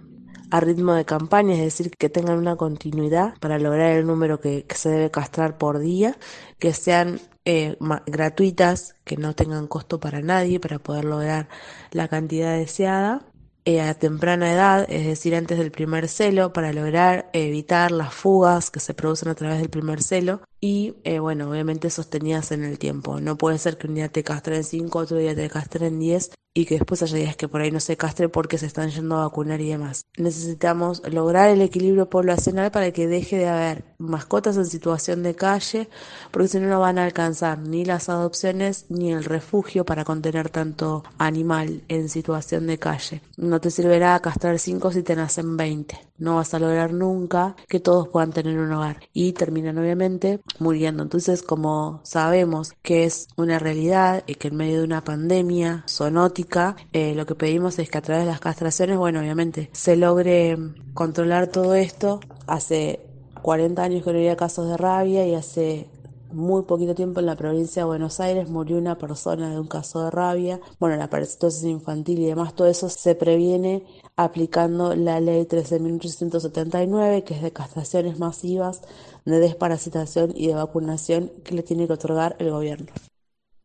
a 0.50 0.60
ritmo 0.60 0.94
de 0.94 1.06
campaña, 1.06 1.54
es 1.54 1.62
decir, 1.62 1.92
que 1.92 2.10
tengan 2.10 2.40
una 2.40 2.56
continuidad 2.56 3.36
para 3.40 3.60
lograr 3.60 3.92
el 3.92 4.08
número 4.08 4.40
que, 4.40 4.66
que 4.66 4.76
se 4.76 4.90
debe 4.90 5.12
castrar 5.12 5.60
por 5.60 5.78
día, 5.78 6.18
que 6.58 6.74
sean 6.74 7.22
eh, 7.50 7.78
gratuitas, 8.06 8.96
que 9.04 9.18
no 9.18 9.34
tengan 9.34 9.66
costo 9.68 10.00
para 10.00 10.22
nadie 10.22 10.60
para 10.60 10.78
poder 10.78 11.06
lograr 11.06 11.50
la 11.92 12.08
cantidad 12.08 12.56
deseada 12.56 13.26
eh, 13.66 13.82
a 13.82 13.96
temprana 13.96 14.54
edad, 14.54 14.86
es 14.88 15.06
decir, 15.06 15.36
antes 15.36 15.58
del 15.58 15.72
primer 15.72 16.08
celo, 16.08 16.54
para 16.54 16.74
lograr 16.74 17.30
evitar 17.34 17.92
las 17.92 18.14
fugas 18.14 18.70
que 18.70 18.80
se 18.80 18.94
producen 18.94 19.30
a 19.30 19.36
través 19.36 19.60
del 19.60 19.70
primer 19.70 20.04
celo 20.04 20.42
y, 20.62 20.96
eh, 21.04 21.20
bueno, 21.20 21.50
obviamente 21.50 21.90
sostenidas 21.90 22.52
en 22.52 22.64
el 22.64 22.80
tiempo. 22.80 23.20
No 23.20 23.38
puede 23.38 23.58
ser 23.58 23.78
que 23.78 23.88
un 23.88 23.96
día 23.96 24.10
te 24.10 24.24
castren 24.24 24.64
5, 24.64 25.00
otro 25.00 25.18
día 25.18 25.36
te 25.36 25.50
castren 25.50 26.00
10 26.00 26.32
y 26.54 26.66
que 26.66 26.76
después 26.76 27.02
haya 27.04 27.18
días 27.18 27.36
que 27.36 27.48
por 27.48 27.62
ahí 27.62 27.72
no 27.72 27.80
se 27.80 27.96
castre 27.96 28.28
porque 28.28 28.58
se 28.58 28.66
están 28.66 28.90
yendo 28.90 29.16
a 29.16 29.26
vacunar 29.26 29.62
y 29.62 29.70
demás. 29.70 30.06
Necesitamos 30.18 31.02
lograr 31.08 31.50
el 31.50 31.62
equilibrio 31.62 32.10
poblacional 32.10 32.72
para 32.72 32.92
que 32.92 33.08
deje 33.08 33.38
de 33.38 33.48
haber 33.48 33.86
mascotas 33.98 34.58
en 34.58 34.66
situación 34.66 35.24
de 35.24 35.36
calle, 35.36 35.90
porque 36.32 36.48
si 36.48 36.60
no 36.60 36.68
no 36.68 36.80
van 36.80 36.98
a 36.98 37.06
alcanzar 37.06 37.60
ni 37.60 37.86
las 37.86 38.10
adopciones 38.10 38.86
ni 38.90 39.12
el 39.12 39.24
refugio 39.24 39.86
para 39.86 40.04
contener 40.04 40.50
tanto 40.50 41.04
animal 41.18 41.84
en 41.88 42.10
situación 42.10 42.68
de 42.68 42.80
calle. 42.80 43.22
No 43.38 43.62
te 43.62 43.72
servirá 43.72 44.20
castrar 44.20 44.60
5 44.60 44.92
si 44.92 45.04
te 45.04 45.16
nacen 45.16 45.56
20. 45.56 45.98
No 46.18 46.36
vas 46.36 46.54
a 46.54 46.60
lograr 46.60 46.92
nunca 46.92 47.56
que 47.70 47.80
todos 47.80 48.10
puedan 48.10 48.34
tener 48.34 48.60
un 48.60 48.74
hogar 48.74 49.00
y 49.14 49.32
terminan 49.34 49.78
obviamente 49.78 50.42
muriendo. 50.60 51.04
Entonces, 51.04 51.44
como 51.44 52.02
sabemos 52.04 52.74
que 52.82 53.06
es 53.06 53.28
una 53.36 53.60
realidad 53.60 54.24
y 54.28 54.36
que 54.36 54.50
en 54.50 54.56
medio 54.56 54.80
de 54.80 54.84
una 54.84 55.04
pandemia 55.04 55.84
zoonótica, 55.88 56.76
eh, 56.94 57.14
lo 57.16 57.26
que 57.26 57.36
pedimos 57.36 57.80
es 57.80 57.90
que 57.90 57.98
a 57.98 58.02
través 58.02 58.26
de 58.26 58.32
las 58.32 58.40
castraciones, 58.40 58.98
bueno, 58.98 59.20
obviamente, 59.20 59.70
se 59.74 59.96
logre 59.96 60.58
controlar 60.94 61.48
todo 61.48 61.76
esto. 61.76 62.20
Hace 62.48 63.02
40 63.42 63.84
años 63.84 64.04
que 64.04 64.12
no 64.12 64.18
había 64.18 64.36
casos 64.36 64.68
de 64.70 64.78
rabia 64.78 65.26
y 65.28 65.36
hace 65.36 65.88
muy 66.32 66.64
poquito 66.64 66.96
tiempo 66.96 67.20
en 67.20 67.26
la 67.26 67.36
provincia 67.36 67.82
de 67.82 67.88
Buenos 67.88 68.20
Aires 68.20 68.50
murió 68.50 68.78
una 68.78 68.98
persona 68.98 69.52
de 69.52 69.60
un 69.60 69.68
caso 69.68 70.04
de 70.04 70.12
rabia. 70.12 70.60
Bueno, 70.80 70.96
la 70.96 71.10
parasitosis 71.10 71.64
infantil 71.64 72.20
y 72.20 72.26
demás, 72.26 72.56
todo 72.56 72.68
eso 72.68 72.90
se 72.90 73.16
previene 73.16 73.84
aplicando 74.16 74.96
la 74.96 75.20
ley 75.20 75.44
13.879, 75.44 77.24
que 77.24 77.34
es 77.34 77.42
de 77.42 77.52
castraciones 77.52 78.20
masivas, 78.20 78.82
de 79.26 79.40
desparasitación 79.40 80.34
y 80.36 80.48
de 80.48 80.56
vacunación 80.56 81.32
que 81.44 81.56
le 81.56 81.64
tiene 81.64 81.88
que 81.88 81.94
otorgar 81.94 82.36
el 82.40 82.52
gobierno. 82.52 82.88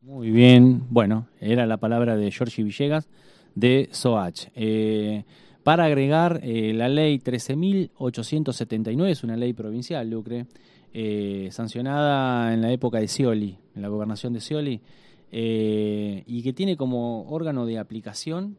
Muy 0.00 0.30
bien, 0.30 0.84
bueno, 0.90 1.28
era 1.40 1.66
la 1.66 1.78
palabra 1.78 2.16
de 2.16 2.30
Georgie 2.30 2.62
Villegas 2.62 3.08
de 3.54 3.88
SOACH. 3.90 4.48
Eh, 4.54 5.24
para 5.62 5.84
agregar, 5.84 6.40
eh, 6.42 6.74
la 6.74 6.90
ley 6.90 7.18
13.879 7.18 9.08
es 9.08 9.24
una 9.24 9.36
ley 9.36 9.54
provincial, 9.54 10.08
Lucre, 10.10 10.46
eh, 10.94 11.48
sancionada 11.50 12.54
en 12.54 12.62
la 12.62 12.72
época 12.72 12.98
de 12.98 13.08
Scioli, 13.08 13.58
en 13.76 13.82
la 13.82 13.88
gobernación 13.88 14.32
de 14.32 14.40
Scioli, 14.40 14.80
y 15.30 16.42
que 16.42 16.52
tiene 16.54 16.76
como 16.76 17.28
órgano 17.28 17.66
de 17.66 17.78
aplicación 17.78 18.56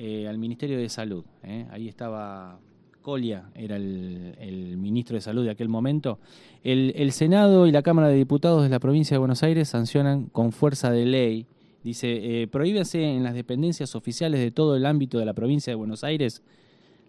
eh, 0.00 0.28
al 0.28 0.38
Ministerio 0.38 0.78
de 0.78 0.88
Salud. 0.88 1.24
¿eh? 1.42 1.66
Ahí 1.72 1.88
estaba 1.88 2.60
Colia, 3.02 3.50
era 3.56 3.74
el, 3.74 4.76
ministro 4.78 5.16
de 5.16 5.20
Salud 5.20 5.42
de 5.42 5.50
aquel 5.50 5.68
momento. 5.68 6.20
El, 6.62 7.10
Senado 7.10 7.66
y 7.66 7.72
la 7.72 7.82
Cámara 7.82 8.06
de 8.06 8.14
Diputados 8.14 8.62
de 8.62 8.68
la 8.68 8.78
provincia 8.78 9.16
de 9.16 9.18
Buenos 9.18 9.42
Aires 9.42 9.68
sancionan 9.68 10.26
con 10.26 10.52
fuerza 10.52 10.92
de 10.92 11.04
ley. 11.04 11.46
Dice, 11.82 12.42
eh, 12.42 12.46
prohíbase 12.46 13.02
en 13.02 13.24
las 13.24 13.34
dependencias 13.34 13.96
oficiales 13.96 14.38
de 14.38 14.52
todo 14.52 14.76
el 14.76 14.86
ámbito 14.86 15.18
de 15.18 15.24
la 15.24 15.34
provincia 15.34 15.72
de 15.72 15.74
Buenos 15.74 16.04
Aires 16.04 16.42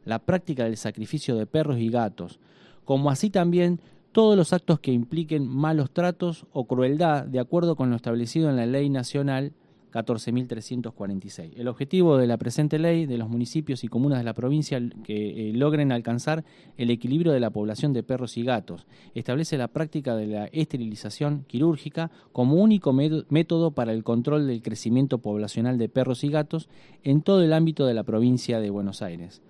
la 0.04 0.18
práctica 0.18 0.64
del 0.64 0.78
sacrificio 0.78 1.36
de 1.36 1.46
perros 1.46 1.78
y 1.78 1.90
gatos, 1.90 2.40
como 2.86 3.12
así 3.12 3.30
también 3.30 3.80
todos 4.12 4.36
los 4.36 4.54
actos 4.54 4.80
que 4.80 4.92
impliquen 4.92 5.48
malos 5.48 5.92
tratos 5.92 6.46
o 6.52 6.66
crueldad 6.66 7.26
de 7.26 7.40
acuerdo 7.40 7.76
con 7.76 7.90
lo 7.90 7.96
establecido 7.96 8.50
en 8.50 8.56
la 8.56 8.66
ley 8.66 8.90
nacional 8.90 9.54
14.346. 9.92 11.54
El 11.56 11.68
objetivo 11.68 12.18
de 12.18 12.28
la 12.28 12.38
presente 12.38 12.80
ley 12.80 13.06
de 13.06 13.18
los 13.18 13.30
municipios 13.30 13.84
y 13.84 13.88
comunas 13.88 14.20
de 14.20 14.24
la 14.24 14.34
provincia 14.34 14.80
que 15.04 15.50
eh, 15.50 15.54
logren 15.54 15.92
alcanzar 15.92 16.44
el 16.78 16.90
equilibrio 16.90 17.32
de 17.32 17.40
la 17.40 17.50
población 17.50 17.94
de 17.94 18.04
perros 18.04 18.38
y 18.38 18.44
gatos. 18.44 18.86
Establece 19.16 19.58
la 19.58 19.68
práctica 19.68 20.16
de 20.16 20.28
la 20.28 20.46
esterilización 20.48 21.44
quirúrgica 21.48 22.12
como 22.32 22.56
único 22.56 22.94
método 22.94 23.72
para 23.72 23.94
el 23.94 24.04
control 24.04 24.48
del 24.48 24.62
crecimiento 24.62 25.20
poblacional 25.20 25.78
de 25.78 25.90
perros 25.90 26.24
y 26.24 26.30
gatos 26.30 26.70
en 27.04 27.22
todo 27.22 27.42
el 27.42 27.54
ámbito 27.54 27.86
de 27.86 27.94
la 27.94 28.04
provincia 28.04 28.60
de 28.60 28.70
Buenos 28.70 29.02
Aires. 29.02 29.42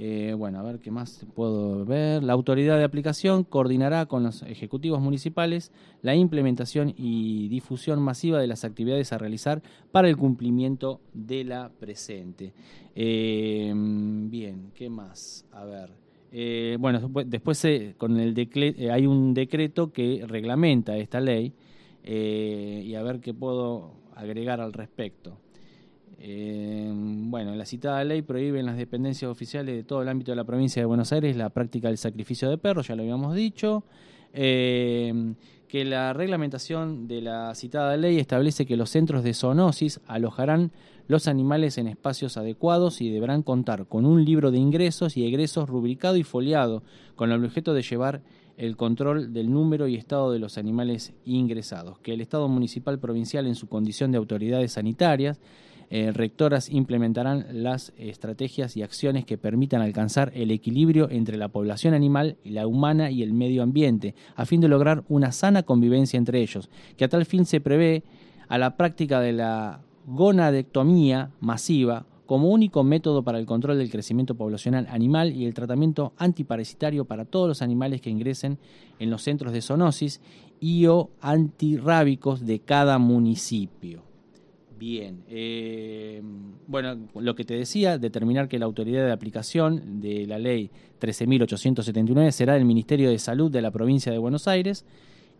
Eh, 0.00 0.32
bueno, 0.38 0.60
a 0.60 0.62
ver 0.62 0.78
qué 0.78 0.92
más 0.92 1.26
puedo 1.34 1.84
ver. 1.84 2.22
La 2.22 2.32
autoridad 2.32 2.78
de 2.78 2.84
aplicación 2.84 3.42
coordinará 3.42 4.06
con 4.06 4.22
los 4.22 4.42
ejecutivos 4.42 5.00
municipales 5.00 5.72
la 6.02 6.14
implementación 6.14 6.94
y 6.96 7.48
difusión 7.48 8.00
masiva 8.00 8.38
de 8.38 8.46
las 8.46 8.62
actividades 8.62 9.12
a 9.12 9.18
realizar 9.18 9.60
para 9.90 10.08
el 10.08 10.16
cumplimiento 10.16 11.00
de 11.12 11.42
la 11.42 11.70
presente. 11.80 12.52
Eh, 12.94 13.72
bien, 13.74 14.70
¿qué 14.72 14.88
más? 14.88 15.44
A 15.50 15.64
ver. 15.64 15.90
Eh, 16.30 16.76
bueno, 16.78 17.10
después 17.26 17.66
con 17.96 18.20
el 18.20 18.36
hay 18.92 19.04
un 19.04 19.34
decreto 19.34 19.92
que 19.92 20.24
reglamenta 20.28 20.96
esta 20.96 21.20
ley 21.20 21.52
y 22.04 22.94
a 22.94 23.02
ver 23.02 23.18
qué 23.18 23.34
puedo 23.34 23.94
agregar 24.14 24.60
al 24.60 24.72
respecto. 24.72 25.38
Eh, 26.20 26.90
bueno, 26.94 27.54
la 27.54 27.64
citada 27.64 28.02
ley 28.02 28.22
prohíbe 28.22 28.58
en 28.58 28.66
las 28.66 28.76
dependencias 28.76 29.30
oficiales 29.30 29.76
de 29.76 29.84
todo 29.84 30.02
el 30.02 30.08
ámbito 30.08 30.32
de 30.32 30.36
la 30.36 30.44
provincia 30.44 30.82
de 30.82 30.86
Buenos 30.86 31.12
Aires 31.12 31.36
la 31.36 31.50
práctica 31.50 31.88
del 31.88 31.98
sacrificio 31.98 32.50
de 32.50 32.58
perros, 32.58 32.88
ya 32.88 32.96
lo 32.96 33.02
habíamos 33.02 33.34
dicho. 33.34 33.84
Eh, 34.32 35.34
que 35.68 35.84
la 35.84 36.14
reglamentación 36.14 37.06
de 37.06 37.20
la 37.20 37.54
citada 37.54 37.96
ley 37.96 38.18
establece 38.18 38.64
que 38.64 38.76
los 38.76 38.90
centros 38.90 39.22
de 39.22 39.34
zoonosis 39.34 40.00
alojarán 40.06 40.72
los 41.08 41.28
animales 41.28 41.78
en 41.78 41.88
espacios 41.88 42.36
adecuados 42.36 43.00
y 43.00 43.10
deberán 43.10 43.42
contar 43.42 43.86
con 43.86 44.06
un 44.06 44.24
libro 44.24 44.50
de 44.50 44.58
ingresos 44.58 45.16
y 45.16 45.26
egresos 45.26 45.68
rubricado 45.68 46.16
y 46.16 46.22
foliado, 46.22 46.82
con 47.16 47.32
el 47.32 47.44
objeto 47.44 47.74
de 47.74 47.82
llevar 47.82 48.22
el 48.56 48.76
control 48.76 49.32
del 49.32 49.50
número 49.50 49.86
y 49.88 49.94
estado 49.94 50.32
de 50.32 50.38
los 50.38 50.58
animales 50.58 51.12
ingresados, 51.24 51.98
que 52.00 52.14
el 52.14 52.20
Estado 52.20 52.48
municipal 52.48 52.98
provincial 52.98 53.46
en 53.46 53.54
su 53.54 53.68
condición 53.68 54.10
de 54.10 54.18
autoridades 54.18 54.72
sanitarias 54.72 55.38
eh, 55.90 56.12
rectoras 56.12 56.68
implementarán 56.68 57.46
las 57.50 57.92
estrategias 57.96 58.76
y 58.76 58.82
acciones 58.82 59.24
que 59.24 59.38
permitan 59.38 59.80
alcanzar 59.80 60.30
el 60.34 60.50
equilibrio 60.50 61.08
entre 61.10 61.38
la 61.38 61.48
población 61.48 61.94
animal, 61.94 62.36
la 62.44 62.66
humana 62.66 63.10
y 63.10 63.22
el 63.22 63.32
medio 63.32 63.62
ambiente, 63.62 64.14
a 64.36 64.44
fin 64.44 64.60
de 64.60 64.68
lograr 64.68 65.04
una 65.08 65.32
sana 65.32 65.62
convivencia 65.62 66.18
entre 66.18 66.42
ellos, 66.42 66.68
que 66.96 67.04
a 67.04 67.08
tal 67.08 67.24
fin 67.24 67.46
se 67.46 67.60
prevé 67.60 68.02
a 68.48 68.58
la 68.58 68.76
práctica 68.76 69.20
de 69.20 69.32
la 69.32 69.80
gonadectomía 70.06 71.30
masiva 71.40 72.06
como 72.26 72.50
único 72.50 72.84
método 72.84 73.22
para 73.22 73.38
el 73.38 73.46
control 73.46 73.78
del 73.78 73.90
crecimiento 73.90 74.34
poblacional 74.34 74.86
animal 74.90 75.32
y 75.32 75.46
el 75.46 75.54
tratamiento 75.54 76.12
antiparasitario 76.18 77.06
para 77.06 77.24
todos 77.24 77.48
los 77.48 77.62
animales 77.62 78.02
que 78.02 78.10
ingresen 78.10 78.58
en 78.98 79.08
los 79.08 79.22
centros 79.22 79.54
de 79.54 79.62
zoonosis 79.62 80.20
y 80.60 80.84
o 80.86 81.08
antirrábicos 81.22 82.44
de 82.44 82.58
cada 82.58 82.98
municipio. 82.98 84.07
Bien, 84.78 85.24
eh, 85.28 86.22
bueno, 86.68 87.08
lo 87.16 87.34
que 87.34 87.44
te 87.44 87.54
decía, 87.54 87.98
determinar 87.98 88.48
que 88.48 88.60
la 88.60 88.66
autoridad 88.66 89.04
de 89.04 89.10
aplicación 89.10 90.00
de 90.00 90.24
la 90.24 90.38
ley 90.38 90.70
13.879 91.00 92.30
será 92.30 92.56
el 92.56 92.64
Ministerio 92.64 93.10
de 93.10 93.18
Salud 93.18 93.50
de 93.50 93.60
la 93.60 93.72
provincia 93.72 94.12
de 94.12 94.18
Buenos 94.18 94.46
Aires. 94.46 94.84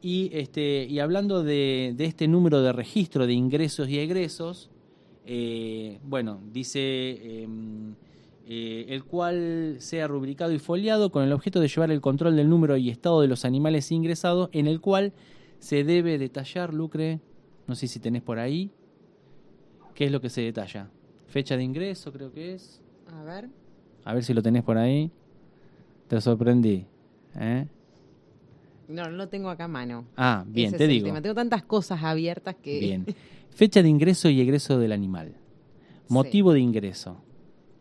Y, 0.02 0.30
este, 0.32 0.86
y 0.86 0.98
hablando 0.98 1.44
de, 1.44 1.94
este 1.98 2.26
número 2.26 2.62
de 2.62 2.72
registro 2.72 3.28
de 3.28 3.34
ingresos 3.34 3.88
y 3.88 4.00
egresos, 4.00 4.70
eh, 5.24 6.00
bueno, 6.02 6.40
dice 6.52 7.42
em, 7.42 7.94
eh, 8.48 8.86
el 8.88 9.04
cual 9.04 9.76
sea 9.78 10.08
rubricado 10.08 10.52
y 10.52 10.58
foliado 10.58 11.12
con 11.12 11.22
el 11.22 11.32
objeto 11.32 11.60
de 11.60 11.68
llevar 11.68 11.92
el 11.92 12.00
control 12.00 12.34
del 12.34 12.48
número 12.48 12.76
y 12.76 12.90
estado 12.90 13.20
de 13.20 13.28
los 13.28 13.44
animales 13.44 13.92
ingresados, 13.92 14.50
en 14.52 14.66
el 14.66 14.80
cual 14.80 15.12
se 15.60 15.84
debe 15.84 16.18
detallar, 16.18 16.74
Lucre, 16.74 17.20
no 17.68 17.76
sé 17.76 17.86
si 17.86 18.00
tenés 18.00 18.22
por 18.22 18.40
ahí, 18.40 18.72
¿Qué 19.98 20.04
es 20.04 20.12
lo 20.12 20.20
que 20.20 20.30
se 20.30 20.42
detalla? 20.42 20.88
Fecha 21.26 21.56
de 21.56 21.64
ingreso, 21.64 22.12
creo 22.12 22.32
que 22.32 22.54
es. 22.54 22.80
A 23.08 23.24
ver. 23.24 23.48
A 24.04 24.14
ver 24.14 24.22
si 24.22 24.32
lo 24.32 24.40
tenés 24.40 24.62
por 24.62 24.78
ahí. 24.78 25.10
Te 26.06 26.20
sorprendí. 26.20 26.86
¿eh? 27.34 27.66
No, 28.86 29.02
no 29.06 29.16
lo 29.16 29.28
tengo 29.28 29.50
acá 29.50 29.64
a 29.64 29.68
mano. 29.68 30.04
Ah, 30.16 30.44
bien, 30.46 30.72
te 30.72 30.86
digo. 30.86 31.12
Tengo 31.20 31.34
tantas 31.34 31.64
cosas 31.64 32.00
abiertas 32.04 32.54
que. 32.62 32.78
Bien. 32.78 33.06
Fecha 33.50 33.82
de 33.82 33.88
ingreso 33.88 34.28
y 34.28 34.40
egreso 34.40 34.78
del 34.78 34.92
animal. 34.92 35.34
Motivo 36.06 36.52
de 36.52 36.60
ingreso. 36.60 37.20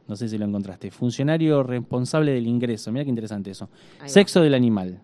No 0.07 0.15
sé 0.15 0.27
si 0.27 0.39
lo 0.39 0.45
encontraste. 0.45 0.89
Funcionario 0.89 1.61
responsable 1.61 2.31
del 2.31 2.47
ingreso. 2.47 2.91
Mira 2.91 3.03
qué 3.03 3.11
interesante 3.11 3.51
eso. 3.51 3.69
Sexo 4.07 4.41
del 4.41 4.55
animal. 4.55 5.03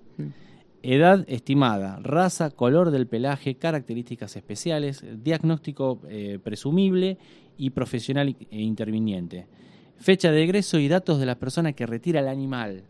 Edad 0.86 1.24
estimada, 1.30 1.98
raza, 2.04 2.52
color 2.52 2.92
del 2.92 3.08
pelaje, 3.08 3.56
características 3.56 4.36
especiales, 4.36 5.06
diagnóstico 5.24 6.02
eh, 6.10 6.40
presumible 6.44 7.18
y 7.58 7.70
profesional 7.70 8.36
e 8.52 8.62
interviniente. 8.62 9.48
Fecha 9.96 10.30
de 10.30 10.44
egreso 10.44 10.80
y 10.80 10.90
datos 10.90 11.20
de 11.20 11.26
la 11.26 11.40
persona 11.40 11.72
que 11.72 11.86
retira 11.86 12.20
el 12.20 12.28
animal. 12.28 12.84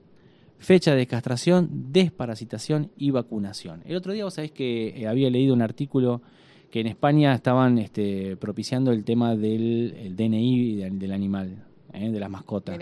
Fecha 0.58 0.96
de 0.96 1.06
castración, 1.06 1.92
desparasitación 1.92 2.90
y 2.98 3.12
vacunación. 3.12 3.84
El 3.86 3.96
otro 3.96 4.12
día 4.12 4.24
vos 4.24 4.34
sabés 4.34 4.52
que 4.52 4.88
eh, 5.00 5.08
había 5.08 5.30
leído 5.30 5.54
un 5.54 5.62
artículo 5.62 6.24
que 6.72 6.80
en 6.80 6.88
España 6.88 7.36
estaban 7.36 7.78
este, 7.78 8.38
propiciando 8.38 8.92
el 8.92 9.04
tema 9.04 9.36
del 9.36 10.16
DNI 10.16 10.90
del, 10.90 11.12
animal, 11.12 11.64
eh, 11.94 12.10
de 12.10 12.20
las 12.20 12.30
mascotas. 12.32 12.80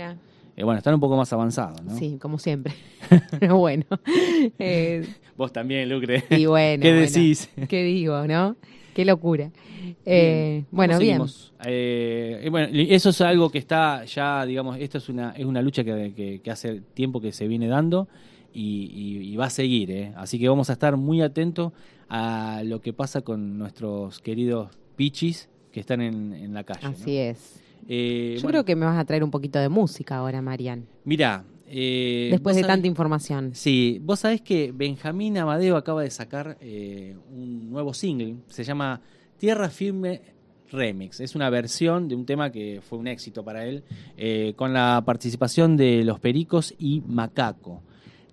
Eh, 0.56 0.64
bueno, 0.64 0.78
están 0.80 0.94
un 0.94 1.00
poco 1.00 1.16
más 1.18 1.32
avanzados, 1.34 1.82
¿no? 1.84 1.98
Sí, 1.98 2.18
como 2.20 2.38
siempre. 2.38 2.74
Pero 3.40 3.58
bueno. 3.58 3.86
Eh, 4.58 5.08
Vos 5.38 5.54
también, 5.54 5.88
Lucre. 5.88 6.24
Y 6.32 6.46
bueno. 6.46 6.82
¿Qué 6.82 6.94
decís? 6.94 7.50
¿Qué 7.70 7.84
digo, 7.84 8.26
no? 8.28 8.56
Qué 8.96 9.06
locura. 9.06 9.52
Eh, 10.06 10.66
bueno, 10.72 10.98
bien. 11.00 11.20
bueno, 12.52 12.68
eso 12.74 13.10
es 13.10 13.22
algo 13.22 13.50
que 13.50 13.60
está 13.60 14.04
ya, 14.06 14.46
digamos, 14.46 14.78
esto 14.80 14.98
es 14.98 15.10
una, 15.10 15.32
es 15.32 15.46
una 15.46 15.62
lucha 15.62 15.84
que, 15.84 16.42
hace 16.50 16.82
tiempo 16.94 17.22
que 17.22 17.32
se 17.32 17.48
viene 17.48 17.68
dando 17.68 18.08
y, 18.54 19.36
va 19.38 19.46
a 19.46 19.50
seguir, 19.50 19.92
¿eh? 19.92 20.14
Así 20.16 20.40
que 20.40 20.50
vamos 20.50 20.70
a 20.70 20.74
estar 20.74 20.98
muy 20.98 21.22
atentos 21.22 21.72
a 22.10 22.62
lo 22.66 22.82
que 22.82 22.94
pasa 22.94 23.22
con 23.22 23.58
nuestros 23.58 24.20
queridos 24.20 24.70
pichis 24.96 25.50
que 25.72 25.80
están 25.80 26.02
en, 26.02 26.54
la 26.54 26.64
calle. 26.64 26.88
Así 26.88 27.18
es. 27.18 27.61
Eh, 27.88 28.38
Yo 28.42 28.48
creo 28.48 28.64
que 28.66 28.76
me 28.76 28.86
vas 28.86 28.98
a 28.98 29.06
traer 29.06 29.24
un 29.24 29.32
poquito 29.32 29.60
de 29.60 29.70
música 29.70 30.18
ahora, 30.18 30.42
Marian. 30.42 30.86
Mira. 31.04 31.44
Eh, 31.74 32.28
Después 32.32 32.56
de 32.58 32.64
tanta 32.64 32.86
información. 32.88 33.52
Sí, 33.54 34.00
vos 34.04 34.20
sabés 34.20 34.42
que 34.42 34.74
Benjamín 34.74 35.38
Amadeo 35.38 35.78
acaba 35.78 36.02
de 36.04 36.10
sacar 36.10 36.58
eh, 36.60 37.16
un 37.32 37.70
nuevo 37.70 37.94
single, 37.94 38.36
se 38.48 38.64
llama 38.66 39.00
Tierra 39.38 39.70
Firme 39.70 40.22
Remix. 40.70 41.22
Es 41.22 41.34
una 41.34 41.50
versión 41.50 42.10
de 42.10 42.16
un 42.16 42.26
tema 42.26 42.52
que 42.52 42.82
fue 42.82 43.00
un 43.00 43.08
éxito 43.08 43.44
para 43.44 43.66
él, 43.66 43.84
con 44.58 44.74
la 44.74 45.02
participación 45.06 45.78
de 45.78 46.04
Los 46.04 46.20
Pericos 46.20 46.74
y 46.78 47.02
Macaco. 47.08 47.82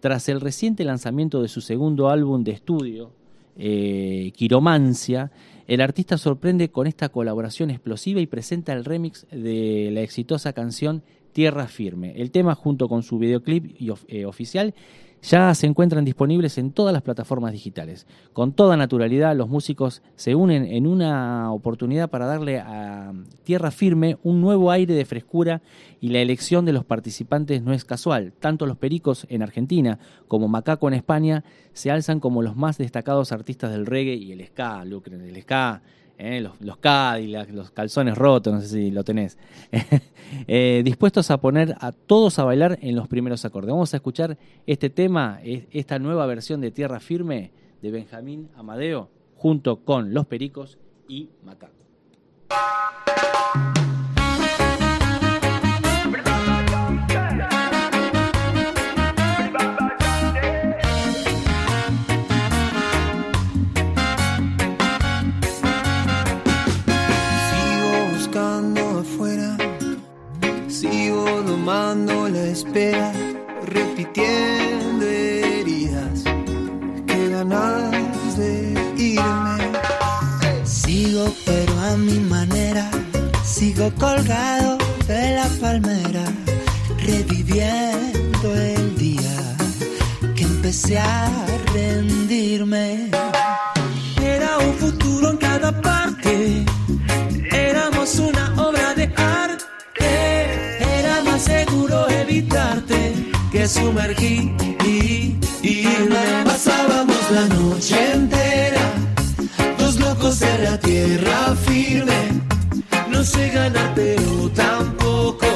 Tras 0.01 0.28
el 0.28 0.40
reciente 0.40 0.84
lanzamiento 0.84 1.40
de 1.40 1.49
su 1.49 1.61
segundo 1.61 2.09
álbum 2.09 2.42
de 2.42 2.53
estudio, 2.53 3.12
Quiromancia, 3.57 5.30
el 5.69 5.83
artista 5.83 6.16
sorprende 6.16 6.71
con 6.71 6.87
esta 6.87 7.11
colaboración 7.11 7.71
explosiva 7.71 8.21
y 8.21 8.27
presenta 8.27 8.73
el 8.73 8.87
remix 8.87 9.27
de 9.31 9.91
la 9.93 10.01
exitosa 10.01 10.55
canción 10.55 11.03
Tierra 11.33 11.69
Firme. 11.69 12.14
El 12.16 12.31
tema 12.31 12.55
junto 12.55 12.89
con 12.89 13.03
su 13.03 13.19
videoclip 13.19 13.77
eh, 14.09 14.25
oficial 14.25 14.75
ya 15.23 15.55
se 15.55 15.66
encuentran 15.66 16.05
disponibles 16.05 16.59
en 16.59 16.73
todas 16.73 16.93
las 16.93 17.03
plataformas 17.03 17.53
digitales. 17.53 18.07
Con 18.33 18.53
toda 18.53 18.77
naturalidad, 18.77 19.37
los 19.37 19.49
músicos 19.49 20.03
se 20.16 20.35
unen 20.35 20.64
en 20.64 20.87
una 20.87 21.53
oportunidad 21.53 22.11
para 22.11 22.27
darle 22.27 22.61
a 22.61 23.12
Tierra 23.45 23.71
Firme 23.71 24.19
un 24.23 24.41
nuevo 24.41 24.71
aire 24.71 24.95
de 24.95 25.05
frescura 25.05 25.62
y 26.01 26.09
la 26.09 26.21
elección 26.21 26.64
de 26.64 26.73
los 26.73 26.85
participantes 26.85 27.62
no 27.62 27.73
es 27.73 27.85
casual. 27.85 28.33
Tanto 28.39 28.66
los 28.66 28.77
Pericos 28.77 29.27
en 29.29 29.43
Argentina 29.43 29.99
como 30.29 30.49
Macaco 30.49 30.89
en 30.89 30.95
España 30.95 31.45
se 31.73 31.91
alzan 31.91 32.21
como 32.21 32.43
los 32.43 32.57
más 32.57 32.79
destacados 32.79 33.33
artistas 33.33 33.71
del 33.71 33.87
reggae 33.87 34.14
y 34.14 34.33
el 34.33 34.47
ska, 34.47 34.83
el 34.83 35.43
ska 35.43 35.83
¿eh? 36.19 36.41
los, 36.41 36.61
los 36.61 36.77
Cadillacs, 36.79 37.53
los 37.53 37.71
calzones 37.71 38.19
rotos, 38.19 38.53
no 38.53 38.61
sé 38.61 38.69
si 38.69 38.91
lo 38.91 39.05
tenés, 39.05 39.39
eh, 40.47 40.83
dispuestos 40.85 41.31
a 41.31 41.39
poner 41.39 41.75
a 41.81 41.93
todos 41.93 42.39
a 42.39 42.45
bailar 42.45 42.79
en 42.83 42.97
los 42.97 43.09
primeros 43.09 43.45
acordes. 43.45 43.71
Vamos 43.71 43.95
a 43.95 43.97
escuchar 43.97 44.37
este 44.66 44.91
tema, 44.91 45.41
esta 45.43 45.99
nueva 45.99 46.27
versión 46.27 46.61
de 46.61 46.71
Tierra 46.71 47.01
Firme 47.01 47.53
de 47.81 47.91
Benjamín 47.91 48.49
Amadeo, 48.57 49.09
junto 49.37 49.85
con 49.85 50.12
Los 50.12 50.27
Pericos 50.27 50.79
y 51.09 51.31
Macaco. 51.45 51.79
tomando 71.69 72.31
la 72.31 72.45
espera, 72.45 73.12
repitiendo 73.66 75.05
heridas, 75.05 76.25
que 77.07 77.29
ganas 77.29 78.39
de 78.39 78.73
irme. 78.97 79.73
Sigo 80.64 81.31
pero 81.45 81.79
a 81.81 81.95
mi 81.99 82.21
manera, 82.21 82.91
sigo 83.45 83.93
colgado 83.99 84.79
de 85.07 85.35
la 85.35 85.47
palmera, 85.61 86.25
reviviendo 87.07 88.55
el 88.55 88.97
día 88.97 89.57
que 90.35 90.45
empecé 90.45 90.99
a 90.99 91.31
rendirme. 91.75 93.11
Que 103.51 103.66
sumergir 103.66 104.53
y 104.84 105.36
irme. 105.62 106.45
Pasábamos 106.45 107.30
la 107.30 107.47
noche 107.47 108.12
entera. 108.12 108.93
Dos 109.78 109.99
locos 109.99 110.43
en 110.43 110.64
la 110.64 110.78
tierra 110.78 111.57
firme. 111.66 112.43
No 113.11 113.24
sé 113.24 113.51
ganar, 113.51 113.93
pero 113.95 114.51
tampoco 114.55 115.47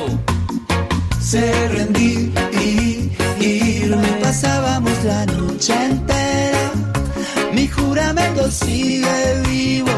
sé 1.21 1.69
rendir 1.69 2.33
y 2.61 3.11
irme. 3.47 4.09
Pasábamos 4.23 5.05
la 5.05 5.27
noche 5.27 5.75
entera. 5.85 6.73
Mi 7.53 7.69
juramento 7.69 8.51
sigue 8.51 9.43
vivo. 9.49 9.93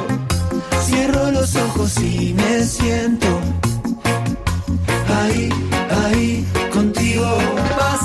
Cierro 0.87 1.30
los 1.30 1.57
ojos 1.57 1.97
y 1.99 2.35
me 2.35 2.64
siento 2.64 3.64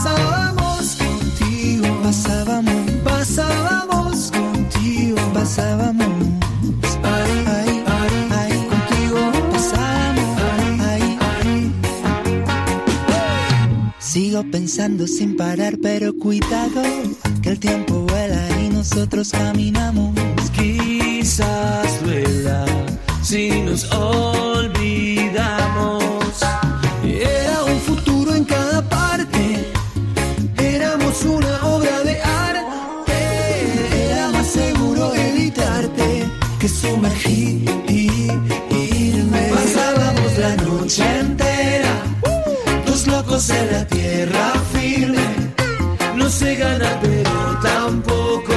Pasábamos 0.01 0.95
contigo, 0.95 1.85
pasábamos, 2.01 2.91
pasábamos 3.03 4.31
contigo, 4.31 5.17
pasábamos. 5.33 6.07
Ahí, 7.03 7.43
ahí, 7.45 7.83
ahí, 7.85 8.17
ahí 8.31 8.57
contigo, 8.71 9.19
pasábamos, 9.51 10.41
ahí, 10.51 10.79
ahí, 10.87 11.17
ahí. 11.27 11.73
Sigo 13.99 14.41
pensando 14.49 15.05
sin 15.05 15.35
parar, 15.35 15.77
pero 15.83 16.15
cuidado, 16.15 16.81
que 17.41 17.49
el 17.49 17.59
tiempo 17.59 18.05
vuela 18.07 18.47
y 18.61 18.69
nosotros 18.69 19.33
caminamos. 19.33 20.15
Quizás 20.55 22.01
duela 22.05 22.65
si 23.21 23.49
nos 23.63 23.83
olvidamos. 23.91 24.78
En 43.61 43.71
la 43.71 43.85
tierra 43.85 44.53
firme. 44.73 45.27
No 46.15 46.29
sé 46.29 46.55
ganar, 46.55 46.99
pero 47.01 47.59
tampoco 47.61 48.53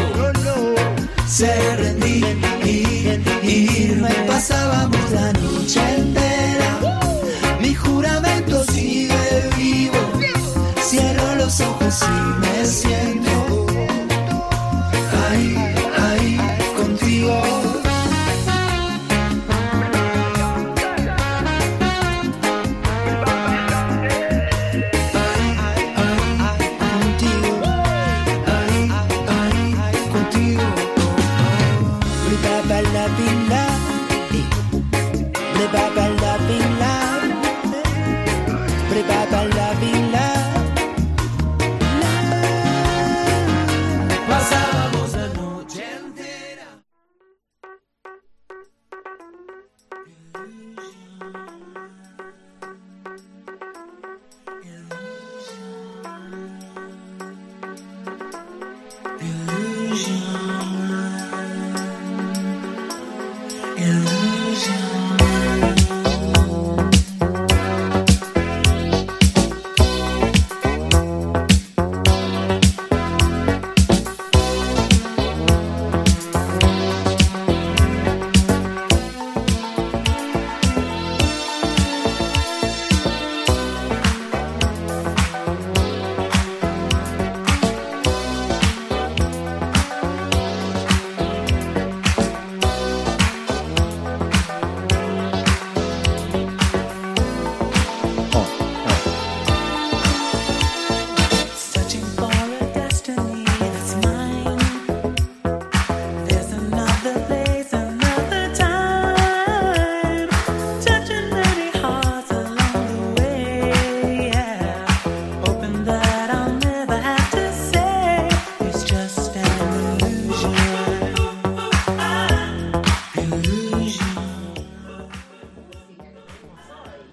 sé 1.33 1.77
rendir 1.77 2.37
y 2.63 3.83
irme. 3.85 4.11
Pasábamos 4.27 5.11
la 5.13 5.33
noche 5.33 5.81
entera, 5.97 6.12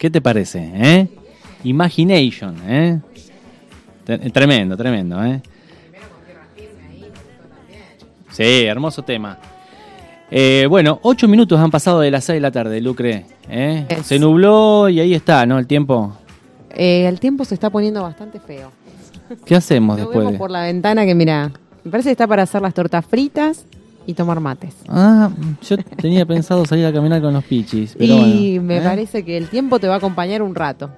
¿Qué 0.10 0.14
te 0.14 0.22
parece? 0.22 0.72
¿Eh? 0.74 1.08
Imagination, 1.66 2.56
¿eh? 2.68 3.00
Tre- 4.04 4.32
Tremendo, 4.34 4.76
tremendo, 4.76 5.24
¿eh? 5.24 5.40
Sí, 8.32 8.64
hermoso 8.66 9.04
tema. 9.04 9.38
Eh, 10.32 10.66
bueno, 10.68 11.00
ocho 11.04 11.28
minutos 11.28 11.60
han 11.60 11.70
pasado 11.70 12.00
de 12.00 12.10
las 12.10 12.24
seis 12.24 12.38
de 12.38 12.42
la 12.42 12.50
tarde, 12.50 12.82
Lucre. 12.82 13.28
¿eh? 13.52 13.86
Se 14.04 14.18
nubló 14.18 14.90
y 14.90 15.00
ahí 15.00 15.14
está, 15.14 15.46
¿no? 15.46 15.60
El 15.60 15.68
tiempo. 15.68 16.18
Eh, 16.72 17.06
el 17.08 17.20
tiempo 17.20 17.46
se 17.46 17.54
está 17.54 17.70
poniendo 17.70 18.02
bastante 18.02 18.40
feo. 18.40 18.72
¿Qué 19.46 19.54
hacemos 19.56 20.00
Lo 20.00 20.06
después? 20.06 20.26
vemos 20.26 20.40
por 20.40 20.50
la 20.50 20.64
ventana 20.64 21.06
que 21.06 21.14
mira, 21.14 21.52
me 21.84 21.92
parece 21.92 22.10
que 22.10 22.14
está 22.14 22.26
para 22.26 22.42
hacer 22.42 22.64
las 22.64 22.74
tortas 22.74 23.06
fritas 23.06 23.64
y 24.10 24.14
tomar 24.16 24.40
mates. 24.40 24.74
Ah, 24.88 25.30
yo 25.68 25.78
tenía 25.78 26.26
pensado 26.26 26.66
salir 26.66 26.86
a 26.86 26.92
caminar 26.94 27.22
con 27.22 27.34
los 27.34 27.44
pichis. 27.44 27.96
Pero 27.98 28.14
y 28.26 28.58
bueno, 28.58 28.64
me 28.64 28.78
¿eh? 28.78 28.82
parece 28.82 29.24
que 29.24 29.38
el 29.38 29.48
tiempo 29.50 29.80
te 29.80 29.88
va 29.88 29.96
a 29.96 29.98
acompañar 29.98 30.42
un 30.42 30.56
rato. 30.56 30.90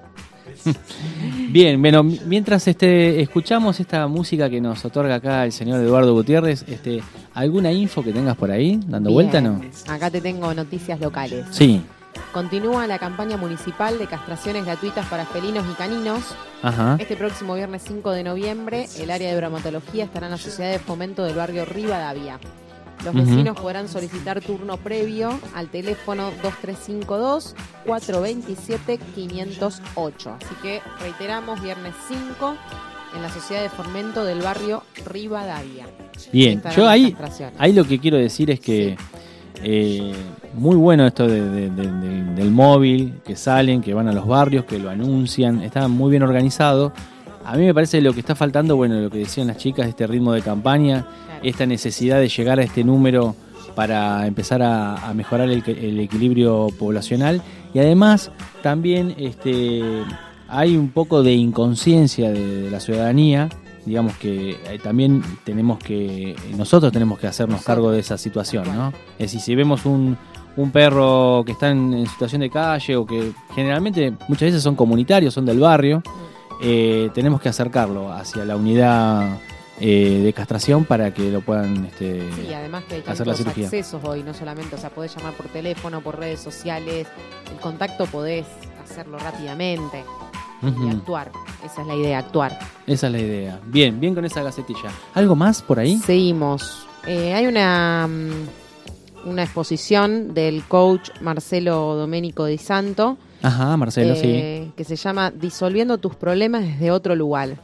Bien, 1.50 1.80
bueno, 1.80 2.02
mi- 2.02 2.20
mientras 2.26 2.66
este, 2.68 3.20
escuchamos 3.20 3.78
esta 3.80 4.06
música 4.06 4.48
que 4.48 4.60
nos 4.60 4.84
otorga 4.84 5.16
acá 5.16 5.44
el 5.44 5.52
señor 5.52 5.80
Eduardo 5.80 6.14
Gutiérrez, 6.14 6.64
este, 6.68 7.02
¿alguna 7.34 7.72
info 7.72 8.02
que 8.02 8.12
tengas 8.12 8.36
por 8.36 8.50
ahí 8.50 8.80
dando 8.86 9.10
Bien. 9.10 9.14
vuelta 9.14 9.40
no? 9.40 9.60
Acá 9.88 10.10
te 10.10 10.20
tengo 10.20 10.52
noticias 10.54 11.00
locales. 11.00 11.44
Sí. 11.50 11.82
Continúa 12.32 12.86
la 12.86 12.98
campaña 12.98 13.36
municipal 13.36 13.98
de 13.98 14.06
castraciones 14.06 14.64
gratuitas 14.64 15.06
para 15.06 15.26
felinos 15.26 15.64
y 15.70 15.74
caninos. 15.74 16.20
Ajá. 16.62 16.96
Este 16.98 17.16
próximo 17.16 17.54
viernes 17.54 17.82
5 17.86 18.10
de 18.12 18.24
noviembre, 18.24 18.86
el 18.98 19.10
área 19.10 19.30
de 19.30 19.36
bromatología 19.36 20.04
estará 20.04 20.26
en 20.26 20.32
la 20.32 20.38
Sociedad 20.38 20.70
de 20.70 20.78
Fomento 20.78 21.24
del 21.24 21.34
barrio 21.34 21.64
Rivadavia. 21.64 22.38
Los 23.04 23.14
vecinos 23.14 23.58
podrán 23.60 23.88
solicitar 23.88 24.40
turno 24.40 24.76
previo 24.76 25.38
al 25.54 25.68
teléfono 25.68 26.30
2352-427-508. 29.06 30.36
Así 30.40 30.54
que 30.62 30.80
reiteramos, 31.00 31.60
viernes 31.62 31.94
5 32.08 32.54
en 33.16 33.22
la 33.22 33.28
Sociedad 33.30 33.62
de 33.62 33.68
Fomento 33.70 34.24
del 34.24 34.40
barrio 34.40 34.82
Rivadavia. 35.06 35.86
Bien, 36.32 36.62
yo 36.76 36.88
ahí, 36.88 37.06
ahí 37.58 37.72
lo 37.72 37.84
que 37.84 37.98
quiero 37.98 38.16
decir 38.16 38.50
es 38.50 38.60
que 38.60 38.96
eh, 39.64 40.12
muy 40.54 40.76
bueno 40.76 41.06
esto 41.06 41.26
de- 41.28 41.70
de- 41.70 41.70
del 42.34 42.50
móvil, 42.50 43.20
que 43.24 43.36
salen, 43.36 43.80
que 43.82 43.94
van 43.94 44.08
a 44.08 44.12
los 44.12 44.26
barrios, 44.26 44.64
que 44.64 44.78
lo 44.78 44.90
anuncian, 44.90 45.62
está 45.62 45.86
muy 45.88 46.10
bien 46.10 46.22
organizado. 46.22 46.92
A 47.44 47.56
mí 47.56 47.64
me 47.64 47.74
parece 47.74 48.00
lo 48.00 48.12
que 48.12 48.20
está 48.20 48.34
faltando, 48.34 48.76
bueno, 48.76 49.00
lo 49.00 49.10
que 49.10 49.18
decían 49.18 49.48
las 49.48 49.56
chicas, 49.56 49.88
este 49.88 50.06
ritmo 50.06 50.32
de 50.32 50.42
campaña, 50.42 51.06
esta 51.42 51.66
necesidad 51.66 52.20
de 52.20 52.28
llegar 52.28 52.60
a 52.60 52.62
este 52.62 52.84
número 52.84 53.34
para 53.74 54.26
empezar 54.26 54.62
a, 54.62 55.08
a 55.08 55.14
mejorar 55.14 55.50
el, 55.50 55.62
el 55.66 56.00
equilibrio 56.00 56.68
poblacional. 56.78 57.42
Y 57.74 57.78
además 57.78 58.30
también 58.62 59.14
este, 59.18 59.82
hay 60.48 60.76
un 60.76 60.90
poco 60.90 61.22
de 61.22 61.32
inconsciencia 61.32 62.30
de, 62.30 62.62
de 62.62 62.70
la 62.70 62.80
ciudadanía 62.80 63.48
digamos 63.84 64.16
que 64.16 64.50
eh, 64.50 64.78
también 64.82 65.22
tenemos 65.44 65.78
que, 65.78 66.36
nosotros 66.56 66.92
tenemos 66.92 67.18
que 67.18 67.26
hacernos 67.26 67.62
cargo 67.62 67.90
de 67.90 68.00
esa 68.00 68.16
situación, 68.16 68.64
¿no? 68.74 68.92
Es 69.18 69.32
decir, 69.32 69.40
si 69.40 69.54
vemos 69.54 69.84
un, 69.86 70.16
un 70.56 70.70
perro 70.70 71.42
que 71.44 71.52
está 71.52 71.70
en, 71.70 71.92
en 71.94 72.06
situación 72.06 72.42
de 72.42 72.50
calle 72.50 72.96
o 72.96 73.06
que 73.06 73.32
generalmente 73.54 74.12
muchas 74.28 74.48
veces 74.48 74.62
son 74.62 74.76
comunitarios, 74.76 75.34
son 75.34 75.46
del 75.46 75.58
barrio, 75.58 76.02
eh, 76.62 77.10
tenemos 77.14 77.40
que 77.40 77.48
acercarlo 77.48 78.12
hacia 78.12 78.44
la 78.44 78.56
unidad 78.56 79.38
eh, 79.80 80.20
de 80.22 80.32
castración 80.32 80.84
para 80.84 81.12
que 81.12 81.30
lo 81.30 81.40
puedan 81.40 81.86
este, 81.86 82.30
Sí, 82.34 82.52
además 82.54 82.84
que 82.84 82.96
hay 82.96 83.02
hacer 83.06 83.26
la 83.26 83.34
cirugía. 83.34 83.64
accesos 83.64 84.00
hoy, 84.04 84.22
no 84.22 84.32
solamente, 84.32 84.76
o 84.76 84.78
sea, 84.78 84.90
podés 84.90 85.14
llamar 85.16 85.34
por 85.34 85.46
teléfono, 85.48 86.00
por 86.00 86.18
redes 86.18 86.40
sociales, 86.40 87.08
el 87.50 87.58
contacto 87.60 88.06
podés 88.06 88.46
hacerlo 88.82 89.18
rápidamente 89.18 90.04
y 90.62 90.88
actuar. 90.90 91.32
Esa 91.64 91.80
es 91.82 91.86
la 91.88 91.96
idea, 91.96 92.18
actuar. 92.18 92.56
Esa 92.86 93.06
es 93.08 93.12
la 93.12 93.18
idea. 93.18 93.60
Bien, 93.66 93.98
bien 93.98 94.14
con 94.14 94.24
esa 94.24 94.42
gacetilla. 94.44 94.90
¿Algo 95.14 95.34
más 95.34 95.60
por 95.62 95.80
ahí? 95.80 95.98
Seguimos. 95.98 96.86
Eh, 97.04 97.34
hay 97.34 97.46
una, 97.46 98.06
mm, 98.08 99.28
una 99.28 99.42
exposición 99.42 100.34
del 100.34 100.62
coach 100.64 101.10
Marcelo 101.20 101.96
Domenico 101.96 102.44
Di 102.46 102.58
Santo. 102.58 103.16
Ajá, 103.42 103.76
Marcelo, 103.76 104.14
eh, 104.16 104.70
que 104.76 104.84
se 104.84 104.96
llama 104.96 105.30
Disolviendo 105.30 105.98
tus 105.98 106.14
problemas 106.16 106.62
desde 106.62 106.90
otro 106.90 107.14
lugar. 107.16 107.56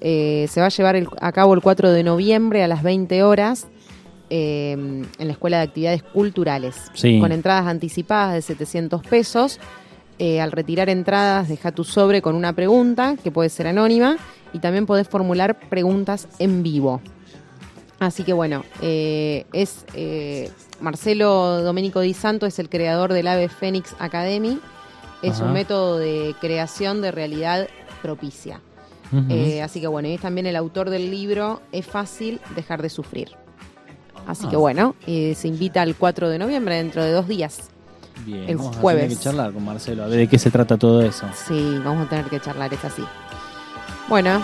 Eh, 0.00 0.46
se 0.50 0.60
va 0.60 0.66
a 0.66 0.70
llevar 0.70 0.96
el- 0.96 1.08
a 1.20 1.32
cabo 1.32 1.54
el 1.54 1.60
4 1.60 1.90
de 1.92 2.02
noviembre 2.02 2.62
a 2.64 2.68
las 2.68 2.82
20 2.82 3.22
horas 3.22 3.68
eh, 4.30 4.72
en 4.72 5.26
la 5.26 5.32
Escuela 5.32 5.58
de 5.58 5.64
Actividades 5.64 6.02
Culturales, 6.02 6.74
Sí. 6.94 7.20
con 7.20 7.32
entradas 7.32 7.66
anticipadas 7.66 8.34
de 8.34 8.42
700 8.42 9.02
pesos. 9.06 9.60
Al 10.40 10.52
retirar 10.52 10.88
entradas, 10.88 11.48
deja 11.48 11.72
tu 11.72 11.82
sobre 11.82 12.22
con 12.22 12.36
una 12.36 12.52
pregunta 12.52 13.16
que 13.22 13.32
puede 13.32 13.48
ser 13.48 13.66
anónima 13.66 14.16
y 14.52 14.60
también 14.60 14.86
podés 14.86 15.08
formular 15.08 15.58
preguntas 15.68 16.28
en 16.38 16.62
vivo. 16.62 17.00
Así 17.98 18.22
que 18.22 18.32
bueno, 18.32 18.64
eh, 18.80 19.46
es 19.52 19.84
eh, 19.94 20.48
Marcelo 20.80 21.60
Domenico 21.62 22.00
Di 22.00 22.14
Santo 22.14 22.46
es 22.46 22.58
el 22.60 22.68
creador 22.68 23.12
del 23.12 23.26
Ave 23.26 23.48
Fénix 23.48 23.94
Academy. 23.98 24.58
Es 25.22 25.36
Ajá. 25.36 25.44
un 25.44 25.52
método 25.52 25.98
de 25.98 26.34
creación 26.40 27.00
de 27.00 27.10
realidad 27.12 27.68
propicia. 28.02 28.60
Eh, 29.28 29.60
así 29.60 29.78
que 29.80 29.86
bueno, 29.88 30.08
y 30.08 30.14
es 30.14 30.20
también 30.22 30.46
el 30.46 30.56
autor 30.56 30.88
del 30.88 31.10
libro 31.10 31.60
Es 31.70 31.84
fácil 31.86 32.40
dejar 32.56 32.80
de 32.80 32.88
sufrir. 32.88 33.28
Así 34.26 34.44
Ah. 34.46 34.50
que 34.50 34.56
bueno, 34.56 34.94
eh, 35.06 35.34
se 35.36 35.48
invita 35.48 35.82
al 35.82 35.94
4 35.96 36.30
de 36.30 36.38
noviembre, 36.38 36.76
dentro 36.76 37.04
de 37.04 37.12
dos 37.12 37.28
días. 37.28 37.68
Bien, 38.24 38.48
el 38.48 38.56
vamos 38.56 38.76
a 38.76 38.80
jueves. 38.80 39.02
tener 39.02 39.18
que 39.18 39.22
charlar 39.24 39.52
con 39.52 39.64
Marcelo, 39.64 40.04
a 40.04 40.06
ver 40.06 40.18
de 40.18 40.28
qué 40.28 40.38
se 40.38 40.50
trata 40.50 40.78
todo 40.78 41.02
eso. 41.02 41.26
Sí, 41.46 41.78
vamos 41.84 42.06
a 42.06 42.08
tener 42.08 42.24
que 42.26 42.40
charlar, 42.40 42.72
es 42.72 42.84
así. 42.84 43.02
Bueno. 44.08 44.42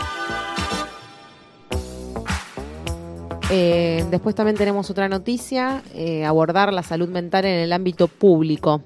Eh, 3.51 4.05
después 4.11 4.35
también 4.35 4.57
tenemos 4.57 4.91
otra 4.91 5.09
noticia, 5.09 5.83
eh, 5.95 6.25
abordar 6.27 6.73
la 6.73 6.83
salud 6.83 7.09
mental 7.09 7.47
en 7.47 7.55
el 7.61 7.73
ámbito 7.73 8.07
público. 8.09 8.83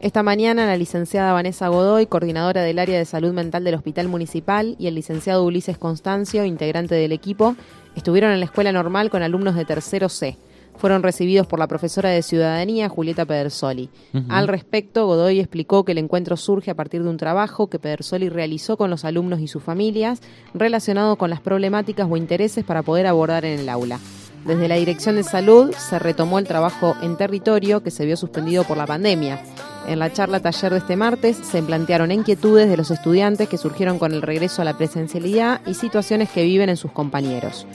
Esta 0.00 0.22
mañana 0.22 0.64
la 0.64 0.76
licenciada 0.76 1.32
Vanessa 1.32 1.66
Godoy, 1.66 2.06
coordinadora 2.06 2.62
del 2.62 2.78
área 2.78 2.96
de 2.96 3.04
salud 3.04 3.32
mental 3.32 3.64
del 3.64 3.74
Hospital 3.74 4.06
Municipal, 4.06 4.76
y 4.78 4.86
el 4.86 4.94
licenciado 4.94 5.44
Ulises 5.44 5.76
Constancio, 5.76 6.44
integrante 6.44 6.94
del 6.94 7.10
equipo, 7.10 7.56
estuvieron 7.96 8.30
en 8.30 8.38
la 8.38 8.44
escuela 8.46 8.70
normal 8.70 9.10
con 9.10 9.24
alumnos 9.24 9.56
de 9.56 9.64
tercero 9.64 10.08
C. 10.08 10.38
Fueron 10.76 11.02
recibidos 11.02 11.48
por 11.48 11.58
la 11.58 11.66
profesora 11.66 12.10
de 12.10 12.22
Ciudadanía, 12.22 12.88
Julieta 12.88 13.26
Pedersoli. 13.26 13.90
Al 14.28 14.46
respecto, 14.46 15.06
Godoy 15.06 15.40
explicó 15.40 15.84
que 15.84 15.90
el 15.90 15.98
encuentro 15.98 16.36
surge 16.36 16.70
a 16.70 16.76
partir 16.76 17.02
de 17.02 17.10
un 17.10 17.16
trabajo 17.16 17.66
que 17.66 17.80
Pedersoli 17.80 18.28
realizó 18.28 18.76
con 18.76 18.90
los 18.90 19.04
alumnos 19.04 19.40
y 19.40 19.48
sus 19.48 19.64
familias 19.64 20.20
relacionado 20.54 21.16
con 21.16 21.28
las 21.28 21.40
problemáticas 21.40 22.06
o 22.08 22.16
intereses 22.16 22.64
para 22.64 22.84
poder 22.84 23.08
abordar 23.08 23.44
en 23.44 23.58
el 23.58 23.68
aula. 23.68 23.98
Desde 24.46 24.68
la 24.68 24.76
Dirección 24.76 25.16
de 25.16 25.24
Salud 25.24 25.74
se 25.74 25.98
retomó 25.98 26.38
el 26.38 26.46
trabajo 26.46 26.94
en 27.02 27.16
territorio 27.16 27.82
que 27.82 27.90
se 27.90 28.06
vio 28.06 28.16
suspendido 28.16 28.62
por 28.62 28.76
la 28.76 28.86
pandemia. 28.86 29.42
En 29.88 30.00
la 30.00 30.12
charla 30.12 30.40
taller 30.40 30.72
de 30.72 30.78
este 30.80 30.96
martes 30.96 31.38
se 31.38 31.62
plantearon 31.62 32.12
inquietudes 32.12 32.68
de 32.68 32.76
los 32.76 32.90
estudiantes 32.90 33.48
que 33.48 33.56
surgieron 33.56 33.98
con 33.98 34.12
el 34.12 34.20
regreso 34.20 34.60
a 34.60 34.66
la 34.66 34.76
presencialidad 34.76 35.62
y 35.66 35.72
situaciones 35.72 36.28
que 36.28 36.44
viven 36.44 36.68
en 36.68 36.76
sus 36.76 36.92
compañeros. 36.92 37.66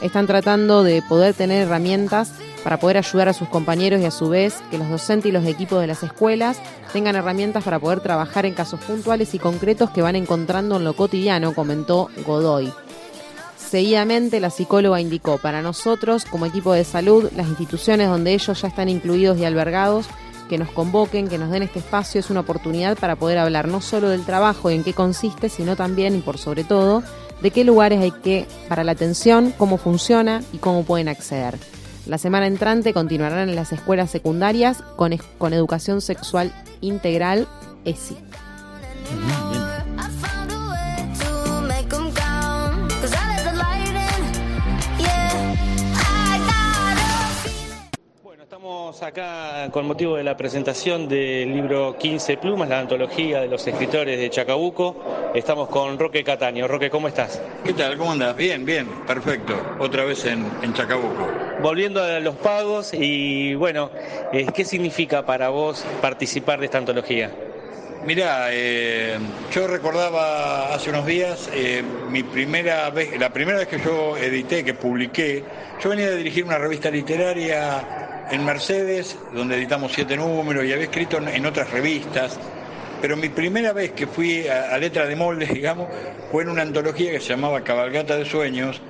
Están 0.00 0.26
tratando 0.26 0.82
de 0.82 1.02
poder 1.06 1.34
tener 1.34 1.66
herramientas 1.66 2.32
para 2.64 2.80
poder 2.80 2.96
ayudar 2.96 3.28
a 3.28 3.34
sus 3.34 3.46
compañeros 3.48 4.00
y 4.00 4.06
a 4.06 4.10
su 4.10 4.30
vez 4.30 4.62
que 4.70 4.78
los 4.78 4.88
docentes 4.88 5.28
y 5.28 5.32
los 5.32 5.44
equipos 5.44 5.82
de 5.82 5.86
las 5.86 6.02
escuelas 6.02 6.56
tengan 6.94 7.14
herramientas 7.14 7.62
para 7.62 7.78
poder 7.78 8.00
trabajar 8.00 8.46
en 8.46 8.54
casos 8.54 8.80
puntuales 8.80 9.34
y 9.34 9.38
concretos 9.38 9.90
que 9.90 10.00
van 10.00 10.16
encontrando 10.16 10.78
en 10.78 10.84
lo 10.84 10.94
cotidiano, 10.94 11.54
comentó 11.54 12.08
Godoy. 12.26 12.72
Seguidamente, 13.58 14.40
la 14.40 14.48
psicóloga 14.48 14.98
indicó, 14.98 15.36
para 15.36 15.60
nosotros, 15.60 16.24
como 16.24 16.46
equipo 16.46 16.72
de 16.72 16.84
salud, 16.84 17.30
las 17.36 17.48
instituciones 17.48 18.08
donde 18.08 18.32
ellos 18.32 18.62
ya 18.62 18.68
están 18.68 18.88
incluidos 18.88 19.38
y 19.38 19.44
albergados, 19.44 20.06
que 20.50 20.58
nos 20.58 20.70
convoquen, 20.70 21.28
que 21.28 21.38
nos 21.38 21.50
den 21.50 21.62
este 21.62 21.78
espacio, 21.78 22.18
es 22.18 22.28
una 22.28 22.40
oportunidad 22.40 22.98
para 22.98 23.14
poder 23.14 23.38
hablar 23.38 23.68
no 23.68 23.80
solo 23.80 24.08
del 24.08 24.24
trabajo 24.24 24.68
y 24.68 24.74
en 24.74 24.82
qué 24.82 24.92
consiste, 24.92 25.48
sino 25.48 25.76
también, 25.76 26.16
y 26.16 26.20
por 26.22 26.38
sobre 26.38 26.64
todo, 26.64 27.04
de 27.40 27.52
qué 27.52 27.62
lugares 27.62 28.00
hay 28.00 28.10
que 28.10 28.46
para 28.68 28.82
la 28.82 28.92
atención, 28.92 29.54
cómo 29.56 29.78
funciona 29.78 30.42
y 30.52 30.58
cómo 30.58 30.82
pueden 30.82 31.08
acceder. 31.08 31.56
La 32.06 32.18
semana 32.18 32.48
entrante 32.48 32.92
continuarán 32.92 33.48
en 33.48 33.54
las 33.54 33.72
escuelas 33.72 34.10
secundarias 34.10 34.82
con, 34.96 35.12
educación 35.52 36.00
sexual 36.00 36.52
integral, 36.80 37.46
ESI. 37.84 38.16
Estamos 49.00 49.18
acá 49.18 49.70
con 49.70 49.86
motivo 49.86 50.16
de 50.16 50.24
la 50.24 50.36
presentación 50.36 51.08
del 51.08 51.54
libro 51.54 51.96
15 51.96 52.36
Plumas, 52.36 52.68
la 52.68 52.80
antología 52.80 53.40
de 53.40 53.48
los 53.48 53.66
escritores 53.66 54.18
de 54.18 54.28
Chacabuco. 54.28 55.32
Estamos 55.34 55.70
con 55.70 55.98
Roque 55.98 56.22
Cataño. 56.22 56.68
Roque, 56.68 56.90
¿cómo 56.90 57.08
estás? 57.08 57.40
¿Qué 57.64 57.72
tal? 57.72 57.96
¿Cómo 57.96 58.12
andas? 58.12 58.36
Bien, 58.36 58.62
bien, 58.66 58.86
perfecto. 59.06 59.54
Otra 59.78 60.04
vez 60.04 60.26
en, 60.26 60.44
en 60.62 60.74
Chacabuco. 60.74 61.26
Volviendo 61.62 62.02
a 62.02 62.20
los 62.20 62.36
pagos 62.36 62.92
y 62.92 63.54
bueno, 63.54 63.90
eh, 64.34 64.44
¿qué 64.54 64.66
significa 64.66 65.24
para 65.24 65.48
vos 65.48 65.82
participar 66.02 66.60
de 66.60 66.66
esta 66.66 66.76
antología? 66.76 67.30
Mirá, 68.04 68.48
eh, 68.50 69.18
yo 69.50 69.66
recordaba 69.66 70.74
hace 70.74 70.90
unos 70.90 71.06
días 71.06 71.48
eh, 71.54 71.82
mi 72.10 72.22
primera 72.22 72.90
vez, 72.90 73.18
la 73.18 73.30
primera 73.30 73.60
vez 73.60 73.68
que 73.68 73.78
yo 73.78 74.18
edité, 74.18 74.62
que 74.62 74.74
publiqué, 74.74 75.42
yo 75.82 75.88
venía 75.88 76.10
de 76.10 76.16
dirigir 76.16 76.44
una 76.44 76.58
revista 76.58 76.90
literaria 76.90 78.09
en 78.30 78.44
Mercedes, 78.44 79.16
donde 79.32 79.56
editamos 79.56 79.92
siete 79.92 80.16
números 80.16 80.64
y 80.64 80.72
había 80.72 80.84
escrito 80.84 81.18
en, 81.18 81.46
otras 81.46 81.70
revistas, 81.70 82.38
pero 83.00 83.16
mi 83.16 83.28
primera 83.28 83.72
vez 83.72 83.92
que 83.92 84.06
fui 84.06 84.46
a, 84.46 84.74
a 84.74 84.78
letra 84.78 85.06
de 85.06 85.16
moldes, 85.16 85.50
digamos, 85.54 85.88
fue 86.30 86.42
en 86.42 86.50
una 86.50 86.62
antología 86.62 87.10
que 87.12 87.20
se 87.20 87.28
llamaba 87.30 87.62
Cabalgata 87.62 88.16
de 88.16 88.24
Sueños, 88.24 88.80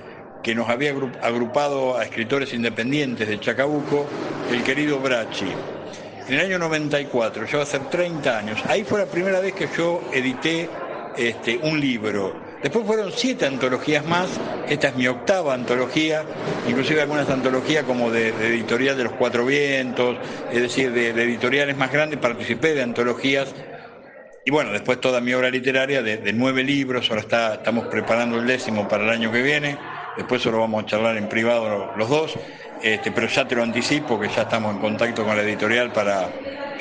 que 0.42 0.54
nos 0.54 0.68
había 0.68 0.94
agru- 0.94 1.12
agrupado 1.22 1.96
a 1.96 2.04
escritores 2.04 2.52
independientes 2.54 3.28
de 3.28 3.38
Chacabuco, 3.40 4.06
el 4.50 4.62
querido 4.62 4.98
Brachi. 4.98 5.52
En 6.28 6.34
el 6.34 6.40
año 6.40 6.58
94, 6.58 7.46
ya 7.46 7.56
va 7.58 7.62
a 7.64 7.66
ser 7.66 7.90
30 7.90 8.38
años. 8.38 8.60
Ahí 8.68 8.84
fue 8.84 9.00
la 9.00 9.06
primera 9.06 9.40
vez 9.40 9.52
que 9.54 9.68
yo 9.76 10.00
edité 10.12 10.68
este, 11.16 11.58
un 11.62 11.80
libro. 11.80 12.49
Después 12.62 12.86
fueron 12.86 13.10
siete 13.12 13.46
antologías 13.46 14.04
más. 14.04 14.28
Esta 14.68 14.88
es 14.88 14.96
mi 14.96 15.06
octava 15.08 15.54
antología, 15.54 16.24
inclusive 16.68 17.00
algunas 17.02 17.28
antologías 17.30 17.84
como 17.84 18.10
de, 18.10 18.32
de 18.32 18.48
editorial 18.48 18.96
de 18.96 19.04
los 19.04 19.12
Cuatro 19.14 19.46
Vientos, 19.46 20.16
es 20.52 20.60
decir, 20.62 20.92
de, 20.92 21.08
editoriales 21.10 21.76
más 21.76 21.90
grandes. 21.90 22.18
Participé 22.18 22.74
de 22.74 22.82
antologías 22.82 23.54
y 24.44 24.50
bueno, 24.50 24.72
después 24.72 25.00
toda 25.00 25.20
mi 25.20 25.34
obra 25.34 25.50
literaria 25.50 26.02
de, 26.02 26.16
de 26.18 26.32
nueve 26.32 26.62
libros, 26.62 27.08
ahora 27.10 27.22
está, 27.22 27.54
estamos 27.54 27.86
preparando 27.88 28.38
el 28.38 28.46
décimo 28.46 28.88
para 28.88 29.04
el 29.04 29.10
año 29.10 29.30
que 29.30 29.42
viene, 29.42 29.76
después 30.16 30.40
eso 30.40 30.50
lo 30.50 30.60
vamos 30.60 30.84
a 30.84 30.86
charlar 30.86 31.16
en 31.18 31.28
privado 31.28 31.68
lo- 31.68 31.96
los 31.96 32.08
dos, 32.08 32.34
este, 32.82 33.12
pero 33.12 33.26
ya 33.26 33.46
te 33.46 33.54
lo 33.54 33.62
anticipo 33.62 34.18
que 34.18 34.28
ya 34.28 34.42
estamos 34.42 34.74
en 34.74 34.80
contacto 34.80 35.24
con 35.24 35.36
la 35.36 35.42
editorial 35.42 35.92
para, 35.92 36.30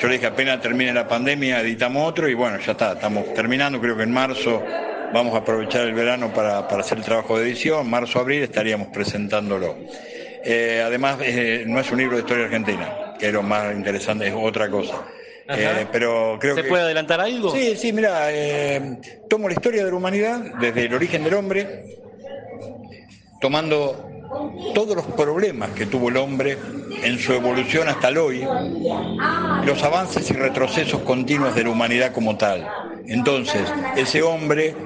yo 0.00 0.08
le 0.08 0.14
dije 0.14 0.26
apenas 0.26 0.58
termine 0.62 0.94
la 0.94 1.06
pandemia, 1.06 1.60
editamos 1.60 2.08
otro 2.08 2.28
y 2.30 2.34
bueno, 2.34 2.58
ya 2.58 2.72
está, 2.72 2.92
estamos 2.92 3.34
terminando, 3.34 3.78
creo 3.78 3.94
que 3.94 4.04
en 4.04 4.12
marzo 4.12 4.62
vamos 5.12 5.34
a 5.34 5.38
aprovechar 5.38 5.86
el 5.86 5.94
verano 5.94 6.32
para, 6.32 6.66
para 6.68 6.82
hacer 6.82 6.98
el 6.98 7.04
trabajo 7.04 7.38
de 7.38 7.46
edición, 7.46 7.88
marzo, 7.88 8.20
abril 8.20 8.42
estaríamos 8.42 8.88
presentándolo. 8.88 9.76
Eh, 10.44 10.82
además, 10.84 11.18
eh, 11.22 11.64
no 11.66 11.80
es 11.80 11.90
un 11.90 11.98
libro 11.98 12.16
de 12.16 12.22
historia 12.22 12.44
argentina, 12.46 13.14
que 13.18 13.26
es 13.26 13.32
lo 13.32 13.42
más 13.42 13.74
interesante, 13.74 14.26
es 14.26 14.34
otra 14.36 14.70
cosa. 14.70 15.04
Eh, 15.48 15.86
pero 15.90 16.38
creo 16.40 16.54
¿Se 16.54 16.62
que... 16.62 16.68
puede 16.68 16.84
adelantar 16.84 17.20
algo? 17.20 17.52
Sí, 17.52 17.74
sí, 17.76 17.92
mira, 17.92 18.28
tomo 19.28 19.48
la 19.48 19.54
historia 19.54 19.84
de 19.84 19.90
la 19.90 19.96
humanidad 19.96 20.40
desde 20.60 20.84
el 20.84 20.94
origen 20.94 21.24
del 21.24 21.34
hombre, 21.34 21.84
tomando 23.40 24.06
todos 24.74 24.94
los 24.94 25.06
problemas 25.06 25.70
que 25.70 25.86
tuvo 25.86 26.08
el 26.08 26.16
hombre 26.16 26.56
en 27.02 27.18
su 27.18 27.32
evolución 27.32 27.88
hasta 27.88 28.08
el 28.08 28.18
hoy, 28.18 28.46
los 29.64 29.82
avances 29.82 30.30
y 30.30 30.34
retrocesos 30.34 31.00
continuos 31.02 31.54
de 31.56 31.64
la 31.64 31.70
humanidad 31.70 32.12
como 32.12 32.36
tal. 32.36 32.68
Entonces, 33.06 33.62
ese 33.96 34.22
hombre 34.22 34.76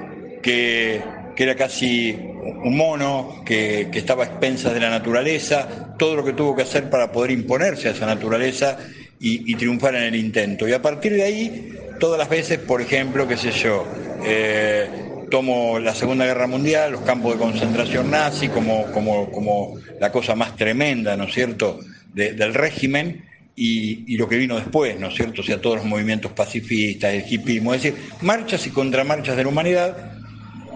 que, 0.45 1.01
era 1.37 1.55
casi 1.55 2.15
un 2.63 2.77
mono, 2.77 3.41
que, 3.43 3.89
estaba 3.93 4.23
a 4.23 4.27
expensas 4.27 4.75
de 4.75 4.79
la 4.79 4.91
naturaleza, 4.91 5.95
todo 5.97 6.15
lo 6.15 6.23
que 6.23 6.33
tuvo 6.33 6.55
que 6.55 6.61
hacer 6.61 6.87
para 6.87 7.11
poder 7.11 7.31
imponerse 7.31 7.87
a 7.87 7.91
esa 7.91 8.05
naturaleza 8.05 8.77
y, 9.19 9.55
triunfar 9.55 9.95
en 9.95 10.03
el 10.03 10.15
intento. 10.15 10.67
Y 10.67 10.73
a 10.73 10.83
partir 10.83 11.13
de 11.13 11.23
ahí, 11.23 11.73
todas 11.99 12.19
las 12.19 12.29
veces, 12.29 12.59
por 12.59 12.79
ejemplo, 12.79 13.27
qué 13.27 13.37
sé 13.37 13.49
yo, 13.51 13.87
eh, 14.23 14.87
tomo 15.31 15.79
la 15.79 15.95
Segunda 15.95 16.25
Guerra 16.27 16.45
Mundial, 16.45 16.91
los 16.91 17.01
campos 17.01 17.33
de 17.33 17.39
concentración 17.39 18.11
nazi 18.11 18.49
como, 18.49 18.91
como, 18.91 19.31
como 19.31 19.79
la 19.99 20.11
cosa 20.11 20.35
más 20.35 20.55
tremenda, 20.55 21.17
¿no 21.17 21.23
es 21.23 21.33
cierto?, 21.33 21.79
de- 22.13 22.33
del 22.33 22.53
régimen 22.53 23.25
y, 23.55 24.13
y 24.13 24.17
lo 24.17 24.29
que 24.29 24.37
vino 24.37 24.57
después, 24.57 24.99
¿no 24.99 25.07
es 25.07 25.15
cierto?, 25.15 25.41
o 25.41 25.43
sea, 25.43 25.59
todos 25.59 25.77
los 25.77 25.85
movimientos 25.85 26.31
pacifistas, 26.33 27.13
el 27.15 27.23
hipismo, 27.27 27.73
es 27.73 27.81
decir, 27.81 27.99
marchas 28.21 28.67
y 28.67 28.69
contramarchas 28.69 29.35
de 29.35 29.43
la 29.43 29.49
humanidad, 29.49 30.14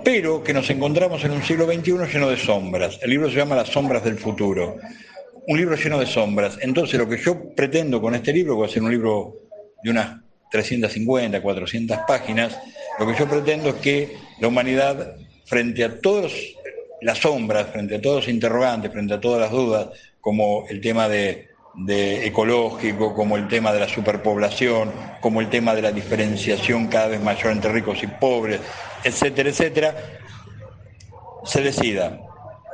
pero 0.03 0.43
que 0.43 0.53
nos 0.53 0.69
encontramos 0.69 1.23
en 1.23 1.31
un 1.31 1.43
siglo 1.43 1.65
XXI 1.65 1.91
lleno 2.11 2.29
de 2.29 2.37
sombras. 2.37 2.99
El 3.01 3.09
libro 3.09 3.29
se 3.29 3.37
llama 3.37 3.55
Las 3.55 3.69
sombras 3.69 4.03
del 4.03 4.17
futuro. 4.17 4.77
Un 5.47 5.57
libro 5.57 5.75
lleno 5.75 5.99
de 5.99 6.05
sombras. 6.05 6.57
Entonces, 6.61 6.99
lo 6.99 7.07
que 7.07 7.17
yo 7.17 7.53
pretendo 7.55 8.01
con 8.01 8.15
este 8.15 8.33
libro, 8.33 8.55
que 8.55 8.61
va 8.61 8.65
a 8.67 8.69
ser 8.69 8.83
un 8.83 8.91
libro 8.91 9.35
de 9.83 9.91
unas 9.91 10.19
350, 10.51 11.41
400 11.41 11.97
páginas, 12.07 12.57
lo 12.99 13.07
que 13.07 13.17
yo 13.17 13.27
pretendo 13.27 13.69
es 13.69 13.75
que 13.75 14.17
la 14.39 14.47
humanidad, 14.47 15.15
frente 15.45 15.83
a 15.83 15.99
todas 15.99 16.33
las 17.01 17.17
sombras, 17.17 17.67
frente 17.71 17.95
a 17.95 18.01
todos 18.01 18.17
los 18.17 18.27
interrogantes, 18.27 18.91
frente 18.91 19.13
a 19.13 19.21
todas 19.21 19.41
las 19.41 19.51
dudas, 19.51 19.89
como 20.21 20.65
el 20.69 20.81
tema 20.81 21.07
de, 21.07 21.48
de 21.75 22.25
ecológico, 22.25 23.13
como 23.13 23.37
el 23.37 23.47
tema 23.47 23.71
de 23.71 23.79
la 23.79 23.87
superpoblación, 23.87 24.91
como 25.21 25.41
el 25.41 25.49
tema 25.49 25.75
de 25.75 25.81
la 25.81 25.91
diferenciación 25.91 26.87
cada 26.87 27.07
vez 27.07 27.21
mayor 27.21 27.51
entre 27.51 27.71
ricos 27.71 28.03
y 28.03 28.07
pobres, 28.07 28.59
etcétera, 29.03 29.49
etcétera, 29.49 29.95
se 31.43 31.61
decida. 31.61 32.19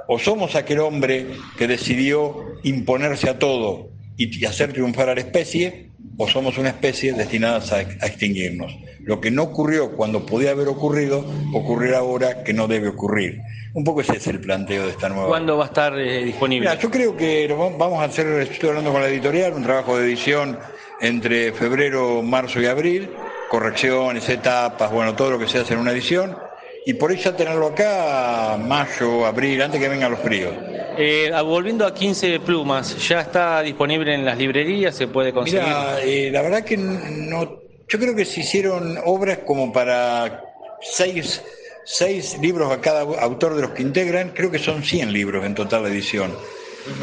O 0.08 0.20
somos 0.20 0.56
aquel 0.56 0.80
hombre 0.80 1.28
que 1.58 1.68
decidió 1.68 2.36
imponerse 2.64 3.30
a 3.30 3.39
todo 3.39 3.89
y, 4.18 4.46
hacer 4.46 4.74
triunfar 4.74 5.10
a 5.10 5.16
la 5.16 5.22
especie, 5.22 5.89
o 6.18 6.28
somos 6.28 6.58
una 6.58 6.70
especie 6.70 7.14
destinada 7.14 7.62
a, 7.76 7.82
extinguirnos. 8.08 8.76
Lo 9.01 9.22
que 9.22 9.32
no 9.32 9.43
ocurrió 9.43 9.91
cuando 9.95 10.26
podía 10.26 10.51
haber 10.51 10.68
ocurrido, 10.68 11.26
ocurrirá 11.53 11.99
ahora 11.99 12.43
que 12.43 12.53
no 12.53 12.68
debe 12.68 12.89
ocurrir. 12.89 13.41
Un 13.74 13.84
poco 13.84 14.01
ese 14.01 14.18
es 14.18 14.28
el 14.28 14.39
planteo 14.39 14.86
de 14.86 14.91
esta 14.91 15.10
nueva. 15.10 15.28
¿Cuándo 15.28 15.58
va 15.58 15.66
a 15.66 15.68
estar 15.68 15.99
eh, 15.99 16.24
disponible? 16.24 16.70
Mira, 16.70 16.82
yo 16.82 16.89
creo 16.89 17.16
que 17.16 17.47
vamos 17.47 17.99
a 18.01 18.06
hacer, 18.06 18.28
estoy 18.41 18.70
hablando 18.70 18.91
con 18.91 19.01
la 19.01 19.10
editorial, 19.10 19.53
un 19.53 19.64
trabajo 19.64 19.97
de 19.97 20.06
edición 20.06 20.58
entre 21.01 21.51
febrero, 21.51 22.22
marzo 22.22 22.62
y 22.62 22.66
abril, 22.66 23.10
correcciones, 23.49 24.28
etapas, 24.30 24.91
bueno, 24.91 25.16
todo 25.16 25.32
lo 25.32 25.39
que 25.39 25.47
se 25.47 25.60
hace 25.60 25.74
en 25.74 25.82
una 25.82 25.91
edición, 25.91 26.38
y 26.86 26.93
por 26.93 27.12
ahí 27.12 27.18
ya 27.18 27.36
tenerlo 27.36 27.68
acá, 27.68 28.58
mayo, 28.62 29.26
abril, 29.26 29.62
antes 29.62 29.82
que 29.82 29.89
vengan 29.89 30.12
los 30.12 30.20
fríos. 30.20 30.53
Eh, 30.98 31.32
volviendo 31.43 31.86
a 31.86 31.93
15 31.93 32.39
plumas, 32.39 33.08
¿ya 33.08 33.22
está 33.22 33.62
disponible 33.62 34.14
en 34.14 34.26
las 34.26 34.38
librerías? 34.38 34.96
¿Se 34.96 35.08
puede 35.08 35.34
conseguir? 35.34 35.64
Mira, 35.64 36.02
eh, 36.02 36.30
la 36.32 36.41
verdad 36.41 36.64
que 36.64 36.78
no, 36.78 37.60
yo 37.88 38.00
creo 38.00 38.16
que 38.16 38.26
se 38.26 38.41
hicieron 38.41 38.98
obras 39.06 39.39
como 39.39 39.72
para 39.72 40.43
seis, 40.82 41.41
seis 41.86 42.38
libros 42.41 42.72
a 42.72 42.82
cada 42.82 43.02
autor 43.02 43.56
de 43.56 43.62
los 43.62 43.72
que 43.72 43.82
integran, 43.82 44.30
creo 44.30 44.52
que 44.52 44.60
son 44.60 44.84
100 44.84 45.12
libros 45.12 45.46
en 45.46 45.56
total 45.56 45.84
la 45.84 45.89
edición. 45.89 46.34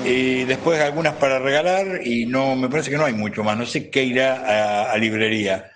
Y 0.04 0.44
después 0.44 0.80
algunas 0.80 1.14
para 1.14 1.40
regalar 1.40 2.06
y 2.06 2.26
no 2.26 2.54
me 2.54 2.68
parece 2.68 2.90
que 2.90 2.96
no 2.96 3.04
hay 3.04 3.14
mucho 3.14 3.42
más, 3.42 3.56
no 3.56 3.66
sé 3.66 3.90
qué 3.90 4.04
irá 4.04 4.36
a, 4.36 4.92
a 4.92 4.96
librería. 4.96 5.72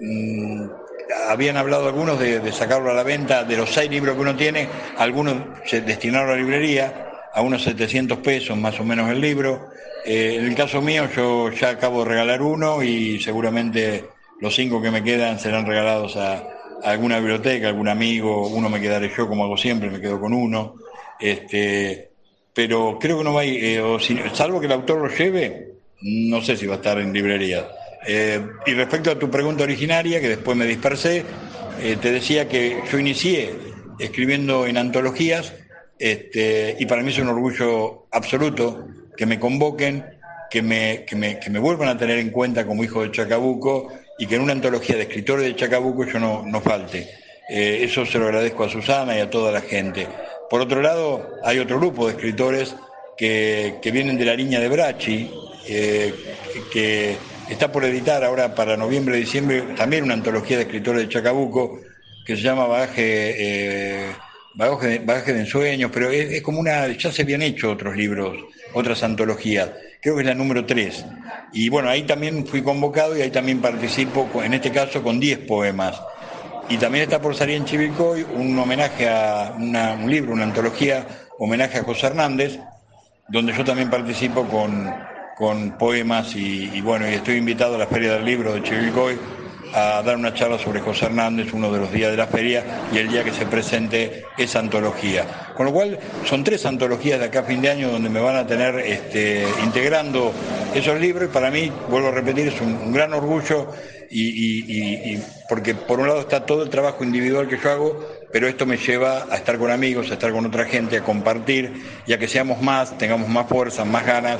Mm, 0.00 0.68
habían 1.28 1.58
hablado 1.58 1.86
algunos 1.86 2.18
de, 2.18 2.40
de 2.40 2.52
sacarlo 2.52 2.90
a 2.90 2.94
la 2.94 3.02
venta, 3.02 3.44
de 3.44 3.56
los 3.58 3.70
seis 3.70 3.90
libros 3.90 4.14
que 4.14 4.22
uno 4.22 4.36
tiene, 4.36 4.68
algunos 4.96 5.36
se 5.66 5.82
destinaron 5.82 6.30
a 6.30 6.32
la 6.32 6.38
librería, 6.38 7.11
a 7.34 7.40
unos 7.40 7.62
700 7.62 8.18
pesos 8.18 8.56
más 8.56 8.78
o 8.80 8.84
menos 8.84 9.10
el 9.10 9.20
libro. 9.20 9.70
Eh, 10.04 10.36
en 10.38 10.46
el 10.46 10.54
caso 10.54 10.82
mío 10.82 11.08
yo 11.14 11.50
ya 11.50 11.70
acabo 11.70 12.02
de 12.04 12.10
regalar 12.10 12.42
uno 12.42 12.82
y 12.82 13.20
seguramente 13.20 14.04
los 14.40 14.54
cinco 14.54 14.82
que 14.82 14.90
me 14.90 15.02
quedan 15.04 15.38
serán 15.38 15.66
regalados 15.66 16.16
a, 16.16 16.44
alguna 16.82 17.18
biblioteca, 17.18 17.68
algún 17.68 17.88
amigo, 17.88 18.48
uno 18.48 18.68
me 18.68 18.80
quedaré 18.80 19.08
yo 19.16 19.28
como 19.28 19.44
hago 19.44 19.56
siempre, 19.56 19.88
me 19.88 20.00
quedo 20.00 20.20
con 20.20 20.32
uno. 20.32 20.74
Este, 21.20 22.10
pero 22.52 22.98
creo 23.00 23.18
que 23.18 23.24
no 23.24 23.34
va 23.34 23.42
a 23.42 23.44
ir, 23.44 23.80
o 23.80 23.98
si- 24.00 24.18
salvo 24.32 24.58
que 24.58 24.66
el 24.66 24.72
autor 24.72 24.98
lo 24.98 25.08
lleve, 25.08 25.68
no 26.02 26.42
sé 26.42 26.56
si 26.56 26.66
va 26.66 26.74
a 26.74 26.76
estar 26.78 26.98
en 26.98 27.12
librería. 27.12 27.68
Eh, 28.04 28.40
y 28.66 28.74
respecto 28.74 29.12
a 29.12 29.18
tu 29.18 29.30
pregunta 29.30 29.62
originaria, 29.62 30.20
que 30.20 30.28
después 30.28 30.56
me 30.56 30.66
dispersé, 30.66 31.24
eh, 31.80 31.96
te 32.00 32.10
decía 32.10 32.48
que 32.48 32.82
yo 32.90 32.98
inicié 32.98 33.54
escribiendo 33.98 34.66
en 34.66 34.76
antologías 34.76 35.54
este, 36.02 36.74
y 36.80 36.86
para 36.86 37.00
mí 37.00 37.10
es 37.10 37.18
un 37.20 37.28
orgullo 37.28 38.06
absoluto 38.10 38.88
que 39.16 39.24
me 39.24 39.38
convoquen, 39.38 40.04
que 40.50 40.60
me, 40.60 41.04
que, 41.06 41.14
me, 41.14 41.38
que 41.38 41.48
me 41.48 41.60
vuelvan 41.60 41.90
a 41.90 41.96
tener 41.96 42.18
en 42.18 42.30
cuenta 42.30 42.66
como 42.66 42.82
hijo 42.82 43.02
de 43.02 43.12
Chacabuco 43.12 43.86
y 44.18 44.26
que 44.26 44.34
en 44.34 44.42
una 44.42 44.52
antología 44.52 44.96
de 44.96 45.02
escritores 45.02 45.46
de 45.46 45.54
Chacabuco 45.54 46.04
yo 46.04 46.18
no, 46.18 46.42
no 46.44 46.60
falte. 46.60 47.08
Eh, 47.48 47.82
eso 47.82 48.04
se 48.04 48.18
lo 48.18 48.24
agradezco 48.24 48.64
a 48.64 48.68
Susana 48.68 49.16
y 49.16 49.20
a 49.20 49.30
toda 49.30 49.52
la 49.52 49.60
gente. 49.60 50.08
Por 50.50 50.60
otro 50.60 50.82
lado, 50.82 51.38
hay 51.44 51.60
otro 51.60 51.78
grupo 51.78 52.06
de 52.06 52.14
escritores 52.14 52.74
que, 53.16 53.76
que 53.80 53.92
vienen 53.92 54.18
de 54.18 54.24
la 54.24 54.34
línea 54.34 54.58
de 54.58 54.68
Brachi, 54.68 55.30
eh, 55.68 56.12
que 56.72 57.16
está 57.48 57.70
por 57.70 57.84
editar 57.84 58.24
ahora 58.24 58.56
para 58.56 58.76
noviembre, 58.76 59.18
diciembre, 59.18 59.62
también 59.76 60.02
una 60.02 60.14
antología 60.14 60.56
de 60.56 60.64
escritores 60.64 61.02
de 61.02 61.08
Chacabuco 61.08 61.78
que 62.26 62.34
se 62.34 62.42
llama 62.42 62.66
Bagaje, 62.66 63.34
eh, 63.38 64.12
Bagaje, 64.54 64.98
de, 65.32 65.40
Ensueños, 65.40 65.90
pero 65.92 66.10
es, 66.10 66.42
como 66.42 66.60
una, 66.60 66.86
ya 66.88 67.10
se 67.10 67.22
habían 67.22 67.42
hecho 67.42 67.70
otros 67.70 67.96
libros, 67.96 68.36
otras 68.74 69.02
antologías, 69.02 69.70
creo 70.00 70.14
que 70.14 70.22
es 70.22 70.26
la 70.26 70.34
número 70.34 70.66
3. 70.66 71.04
Y 71.52 71.68
bueno, 71.68 71.88
ahí 71.88 72.02
también 72.02 72.46
fui 72.46 72.62
convocado 72.62 73.16
y 73.16 73.22
ahí 73.22 73.30
también 73.30 73.60
participo, 73.60 74.28
en 74.42 74.54
este 74.54 74.70
caso 74.70 75.02
con 75.02 75.18
10 75.18 75.40
poemas. 75.40 76.00
Y 76.68 76.76
también 76.76 77.04
está 77.04 77.20
por 77.20 77.34
salir 77.34 77.56
en 77.56 77.64
Chivilcoy 77.64 78.24
un 78.34 78.58
homenaje 78.58 79.08
a 79.08 79.54
un 79.56 80.10
libro, 80.10 80.32
una 80.32 80.44
antología, 80.44 81.06
homenaje 81.38 81.78
a 81.78 81.84
José 81.84 82.08
Hernández, 82.08 82.58
donde 83.28 83.52
yo 83.54 83.64
también 83.64 83.90
participo 83.90 84.46
con, 84.46 84.94
con 85.36 85.78
poemas 85.78 86.36
y, 86.36 86.70
y 86.74 86.80
bueno, 86.80 87.08
y 87.10 87.14
estoy 87.14 87.36
invitado 87.36 87.76
a 87.76 87.78
la 87.78 87.86
Feria 87.86 88.12
del 88.14 88.24
Libro 88.24 88.52
de 88.54 88.62
Chivilcoy 88.62 89.18
a 89.72 90.02
dar 90.02 90.16
una 90.16 90.34
charla 90.34 90.58
sobre 90.58 90.80
José 90.80 91.06
Hernández 91.06 91.52
uno 91.52 91.72
de 91.72 91.80
los 91.80 91.92
días 91.92 92.10
de 92.10 92.16
la 92.16 92.26
feria 92.26 92.64
y 92.92 92.98
el 92.98 93.08
día 93.08 93.24
que 93.24 93.32
se 93.32 93.46
presente 93.46 94.24
esa 94.36 94.58
antología. 94.58 95.24
Con 95.56 95.66
lo 95.66 95.72
cual 95.72 95.98
son 96.24 96.44
tres 96.44 96.64
antologías 96.66 97.18
de 97.18 97.26
acá 97.26 97.40
a 97.40 97.44
fin 97.44 97.62
de 97.62 97.70
año 97.70 97.90
donde 97.90 98.08
me 98.08 98.20
van 98.20 98.36
a 98.36 98.46
tener 98.46 98.78
este, 98.80 99.46
integrando 99.62 100.32
esos 100.74 101.00
libros 101.00 101.28
y 101.28 101.32
para 101.32 101.50
mí, 101.50 101.70
vuelvo 101.88 102.08
a 102.08 102.12
repetir, 102.12 102.48
es 102.48 102.60
un, 102.60 102.92
gran 102.92 103.12
orgullo 103.14 103.68
y, 104.10 105.18
porque 105.48 105.74
por 105.74 106.00
un 106.00 106.08
lado 106.08 106.20
está 106.20 106.44
todo 106.44 106.62
el 106.62 106.70
trabajo 106.70 107.02
individual 107.02 107.48
que 107.48 107.58
yo 107.58 107.70
hago, 107.70 108.08
pero 108.30 108.46
esto 108.46 108.66
me 108.66 108.76
lleva 108.76 109.26
a 109.30 109.36
estar 109.36 109.58
con 109.58 109.70
amigos, 109.70 110.10
a 110.10 110.14
estar 110.14 110.32
con 110.32 110.44
otra 110.44 110.64
gente, 110.66 110.98
a 110.98 111.02
compartir 111.02 111.72
y 112.06 112.12
a 112.12 112.18
que 112.18 112.28
seamos 112.28 112.60
más, 112.60 112.96
tengamos 112.98 113.28
más 113.28 113.46
fuerza, 113.46 113.84
más 113.84 114.04
ganas 114.04 114.38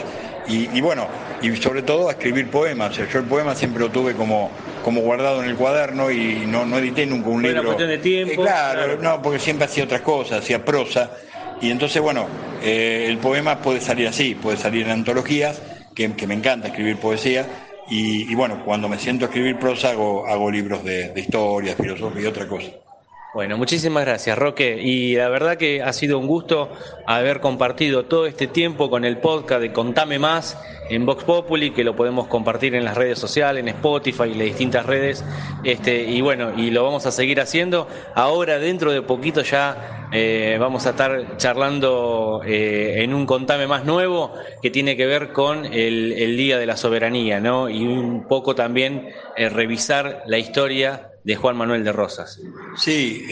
y, 0.48 0.80
bueno, 0.80 1.06
y 1.40 1.54
sobre 1.56 1.82
todo 1.82 2.08
a 2.08 2.12
escribir 2.12 2.50
poemas. 2.50 2.96
Yo 2.96 3.18
el 3.18 3.24
poema 3.24 3.54
siempre 3.54 3.82
lo 3.82 3.90
tuve 3.90 4.14
como, 4.14 4.50
como 4.82 5.00
guardado 5.00 5.42
en 5.42 5.48
el 5.50 5.56
cuaderno 5.56 6.10
y 6.10 6.44
no, 6.46 6.64
no 6.66 6.78
edité 6.78 7.06
nunca 7.06 7.28
un 7.28 7.40
Fue 7.40 7.50
una 7.50 7.60
libro. 7.60 7.64
cuestión 7.64 7.88
de 7.90 7.98
tiempo, 7.98 8.32
Eh, 8.32 8.36
claro, 8.36 8.98
claro. 8.98 9.02
no, 9.02 9.22
porque 9.22 9.38
siempre 9.38 9.64
hacía 9.66 9.84
otras 9.84 10.00
cosas, 10.02 10.40
hacía 10.40 10.64
prosa. 10.64 11.10
Y 11.60 11.70
entonces, 11.70 12.02
bueno, 12.02 12.26
eh, 12.62 13.06
el 13.08 13.18
poema 13.18 13.58
puede 13.60 13.80
salir 13.80 14.08
así, 14.08 14.34
puede 14.34 14.56
salir 14.56 14.82
en 14.86 14.90
antologías, 14.92 15.62
que, 15.94 16.12
que 16.14 16.26
me 16.26 16.34
encanta 16.34 16.68
escribir 16.68 16.96
poesía. 16.96 17.46
Y, 17.88 18.30
y 18.30 18.34
bueno, 18.34 18.62
cuando 18.64 18.88
me 18.88 18.98
siento 18.98 19.24
a 19.24 19.28
escribir 19.28 19.58
prosa 19.58 19.90
hago, 19.90 20.26
hago 20.26 20.50
libros 20.50 20.82
de, 20.84 21.10
de 21.10 21.20
historia, 21.20 21.74
filosofía 21.76 22.22
y 22.22 22.26
otra 22.26 22.46
cosa. 22.48 22.68
Bueno, 23.34 23.56
muchísimas 23.56 24.04
gracias, 24.04 24.36
Roque. 24.36 24.78
Y 24.82 25.14
la 25.16 25.28
verdad 25.30 25.56
que 25.56 25.82
ha 25.82 25.92
sido 25.94 26.18
un 26.18 26.26
gusto 26.26 26.70
haber 27.06 27.40
compartido 27.40 28.04
todo 28.04 28.26
este 28.26 28.46
tiempo 28.46 28.90
con 28.90 29.04
el 29.06 29.18
podcast 29.18 29.62
de 29.62 29.72
Contame 29.72 30.18
Más 30.18 30.58
en 30.88 31.06
Vox 31.06 31.24
Populi, 31.24 31.70
que 31.70 31.84
lo 31.84 31.96
podemos 31.96 32.26
compartir 32.26 32.74
en 32.74 32.84
las 32.84 32.96
redes 32.96 33.18
sociales, 33.18 33.62
en 33.62 33.68
Spotify 33.68 34.24
y 34.24 34.34
las 34.34 34.46
distintas 34.46 34.86
redes. 34.86 35.24
Este, 35.64 36.04
y 36.04 36.20
bueno, 36.20 36.52
y 36.56 36.70
lo 36.70 36.84
vamos 36.84 37.06
a 37.06 37.12
seguir 37.12 37.40
haciendo. 37.40 37.88
Ahora, 38.14 38.58
dentro 38.58 38.92
de 38.92 39.02
poquito, 39.02 39.42
ya 39.42 40.08
eh, 40.12 40.56
vamos 40.60 40.86
a 40.86 40.90
estar 40.90 41.36
charlando 41.38 42.42
eh, 42.44 43.02
en 43.02 43.14
un 43.14 43.26
Contame 43.26 43.66
Más 43.66 43.84
nuevo 43.84 44.34
que 44.60 44.70
tiene 44.70 44.96
que 44.96 45.06
ver 45.06 45.32
con 45.32 45.64
el, 45.64 46.36
Día 46.36 46.58
de 46.58 46.66
la 46.66 46.76
Soberanía, 46.76 47.40
¿no? 47.40 47.68
Y 47.68 47.84
un 47.84 48.26
poco 48.26 48.54
también 48.54 49.08
eh, 49.36 49.48
revisar 49.48 50.22
la 50.26 50.38
historia 50.38 51.12
de 51.24 51.36
Juan 51.36 51.56
Manuel 51.56 51.84
de 51.84 51.92
Rosas. 51.92 52.40
Sí, 52.76 53.24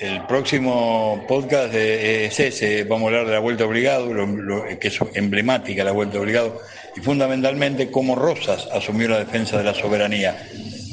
el 0.00 0.22
próximo 0.26 1.24
podcast 1.28 1.72
es 1.74 2.38
ese, 2.40 2.84
vamos 2.84 3.04
a 3.04 3.08
hablar 3.08 3.26
de 3.26 3.32
la 3.32 3.38
Vuelta 3.38 3.64
Obligado, 3.64 4.12
lo- 4.12 4.64
que 4.78 4.88
es 4.88 4.98
emblemática 5.14 5.84
la 5.84 5.92
Vuelta 5.92 6.18
Obligado, 6.18 6.60
y 6.96 7.00
fundamentalmente 7.00 7.90
cómo 7.90 8.14
Rosas 8.14 8.68
asumió 8.72 9.08
la 9.08 9.18
defensa 9.18 9.56
de 9.56 9.64
la 9.64 9.74
soberanía, 9.74 10.36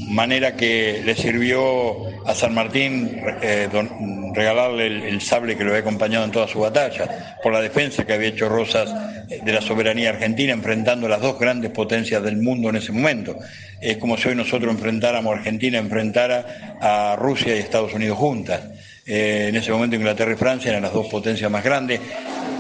manera 0.08 0.56
que 0.56 1.02
le 1.06 1.16
sirvió 1.16 2.06
a 2.28 2.36
San 2.36 2.54
Martín 2.54 3.22
eh, 3.42 3.70
don- 3.72 4.34
regalarle 4.36 5.08
el, 5.10 5.22
sable 5.22 5.58
que 5.58 5.64
lo 5.64 5.72
había 5.72 5.82
acompañado 5.82 6.26
en 6.26 6.32
toda 6.32 6.48
su 6.48 6.60
batalla, 6.60 7.38
por 7.42 7.54
la 7.54 7.62
defensa 7.62 8.06
que 8.06 8.14
había 8.14 8.30
hecho 8.30 8.50
Rosas 8.50 8.94
de 9.28 9.52
la 9.54 9.62
soberanía 9.62 10.10
argentina, 10.10 10.54
enfrentando 10.54 11.08
las 11.08 11.22
dos 11.22 11.40
grandes 11.40 11.72
potencias 11.72 12.22
del 12.24 12.38
mundo 12.38 12.70
en 12.70 12.76
ese 12.76 12.92
momento. 12.92 13.38
Es 13.80 13.98
como 13.98 14.16
si 14.18 14.30
hoy 14.30 14.36
nosotros 14.36 14.72
enfrentáramos, 14.72 15.36
Argentina 15.38 15.78
enfrentara 15.80 16.78
a 16.82 17.16
Rusia 17.16 17.56
y 17.56 17.60
Estados 17.60 17.94
Unidos 17.94 18.18
juntas. 18.18 18.62
Eh, 19.14 19.48
en 19.50 19.56
ese 19.58 19.74
momento 19.74 19.98
Inglaterra 19.98 20.32
y 20.32 20.38
Francia 20.38 20.70
eran 20.70 20.84
las 20.84 20.94
dos 20.94 21.08
potencias 21.08 21.52
más 21.52 21.66
grandes, 21.66 22.00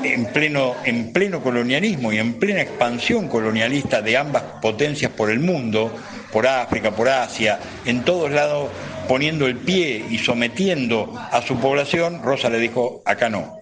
en 0.03 0.25
pleno, 0.33 0.75
en 0.83 1.13
pleno 1.13 1.41
colonialismo 1.41 2.11
y 2.11 2.17
en 2.17 2.33
plena 2.33 2.61
expansión 2.61 3.29
colonialista 3.29 4.01
de 4.01 4.17
ambas 4.17 4.43
potencias 4.61 5.13
por 5.13 5.31
el 5.31 5.39
mundo, 5.39 5.95
por 6.29 6.45
África, 6.47 6.91
por 6.91 7.07
Asia, 7.07 7.57
en 7.85 8.03
todos 8.03 8.31
lados 8.31 8.69
poniendo 9.07 9.47
el 9.47 9.55
pie 9.59 10.03
y 10.09 10.17
sometiendo 10.17 11.13
a 11.31 11.41
su 11.41 11.57
población, 11.57 12.21
Rosa 12.21 12.49
le 12.49 12.59
dijo, 12.59 13.01
acá 13.05 13.29
no, 13.29 13.57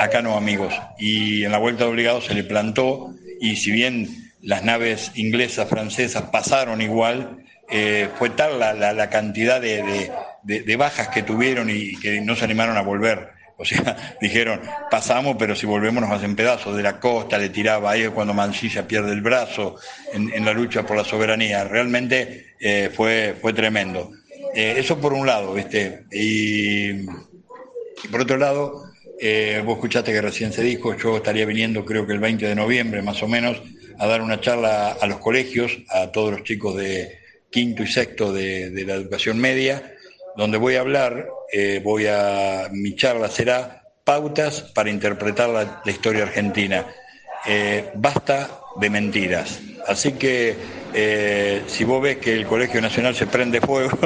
acá 0.00 0.20
no 0.20 0.36
amigos. 0.36 0.74
Y 0.98 1.44
en 1.44 1.52
la 1.52 1.58
vuelta 1.58 1.84
de 1.84 1.90
obligado 1.90 2.20
se 2.20 2.34
le 2.34 2.42
plantó 2.42 3.14
y 3.40 3.54
si 3.54 3.70
bien 3.70 4.08
las 4.42 4.64
naves 4.64 5.12
inglesas, 5.14 5.68
francesas 5.68 6.24
pasaron 6.32 6.82
igual, 6.82 7.44
eh, 7.70 8.08
fue 8.18 8.30
tal 8.30 8.58
la, 8.58 8.72
la- 8.74 9.08
cantidad 9.08 9.60
de- 9.60 10.10
de- 10.44 10.76
bajas 10.76 11.08
que 11.08 11.22
tuvieron 11.22 11.70
y 11.70 11.96
que 11.96 12.20
no 12.20 12.36
se 12.36 12.44
animaron 12.44 12.76
a 12.76 12.82
volver. 12.82 13.30
O 13.56 13.64
sea, 13.64 14.16
dijeron, 14.20 14.60
pasamos, 14.90 15.36
pero 15.38 15.54
si 15.54 15.66
volvemos 15.66 16.02
nos 16.02 16.12
hacen 16.12 16.36
pedazos. 16.36 16.76
De 16.76 16.82
la 16.82 17.00
costa 17.00 17.38
le 17.38 17.48
tiraba 17.48 17.90
ahí 17.92 18.06
cuando 18.08 18.34
Mansilla 18.34 18.86
pierde 18.86 19.12
el 19.12 19.20
brazo 19.20 19.76
en, 20.12 20.44
la 20.44 20.52
lucha 20.52 20.84
por 20.84 20.96
la 20.96 21.04
soberanía. 21.04 21.64
Realmente 21.64 22.54
eh, 22.60 22.90
fue, 22.94 23.36
fue 23.40 23.52
tremendo. 23.52 24.10
Eh, 24.54 24.74
eso 24.78 25.00
por 25.00 25.12
un 25.12 25.26
lado, 25.26 25.54
¿viste? 25.54 26.04
Y, 26.12 26.90
y 26.90 28.08
por 28.10 28.20
otro 28.20 28.36
lado, 28.36 28.84
eh, 29.20 29.62
vos 29.64 29.76
escuchaste 29.76 30.12
que 30.12 30.20
recién 30.20 30.52
se 30.52 30.62
dijo, 30.62 30.96
yo 30.96 31.16
estaría 31.16 31.46
viniendo 31.46 31.84
creo 31.84 32.06
que 32.06 32.12
el 32.12 32.20
20 32.20 32.46
de 32.46 32.54
noviembre 32.54 33.02
más 33.02 33.22
o 33.22 33.28
menos 33.28 33.62
a 33.98 34.06
dar 34.06 34.22
una 34.22 34.40
charla 34.40 34.96
a 35.00 35.06
los 35.06 35.18
colegios, 35.18 35.78
a 35.88 36.10
todos 36.10 36.32
los 36.32 36.42
chicos 36.42 36.76
de 36.76 37.18
quinto 37.50 37.84
y 37.84 37.86
sexto 37.86 38.32
de, 38.32 38.70
de 38.70 38.84
la 38.84 38.94
educación 38.94 39.38
media, 39.38 39.93
donde 40.36 40.58
voy 40.58 40.76
a 40.76 40.80
hablar, 40.80 41.28
eh, 41.52 41.80
voy 41.82 42.06
a, 42.06 42.68
mi 42.70 42.94
charla 42.96 43.28
será 43.28 43.82
pautas 44.04 44.60
para 44.74 44.90
interpretar 44.90 45.48
la, 45.48 45.82
historia 45.90 46.24
argentina. 46.24 46.86
Eh, 47.46 47.90
basta 47.94 48.48
de 48.76 48.90
mentiras. 48.90 49.60
Así 49.86 50.12
que 50.12 50.56
eh, 50.94 51.62
si 51.66 51.84
vos 51.84 52.02
ves 52.02 52.16
que 52.16 52.32
el 52.32 52.46
Colegio 52.46 52.80
Nacional 52.80 53.14
se 53.14 53.26
prende 53.26 53.60
fuego, 53.60 53.96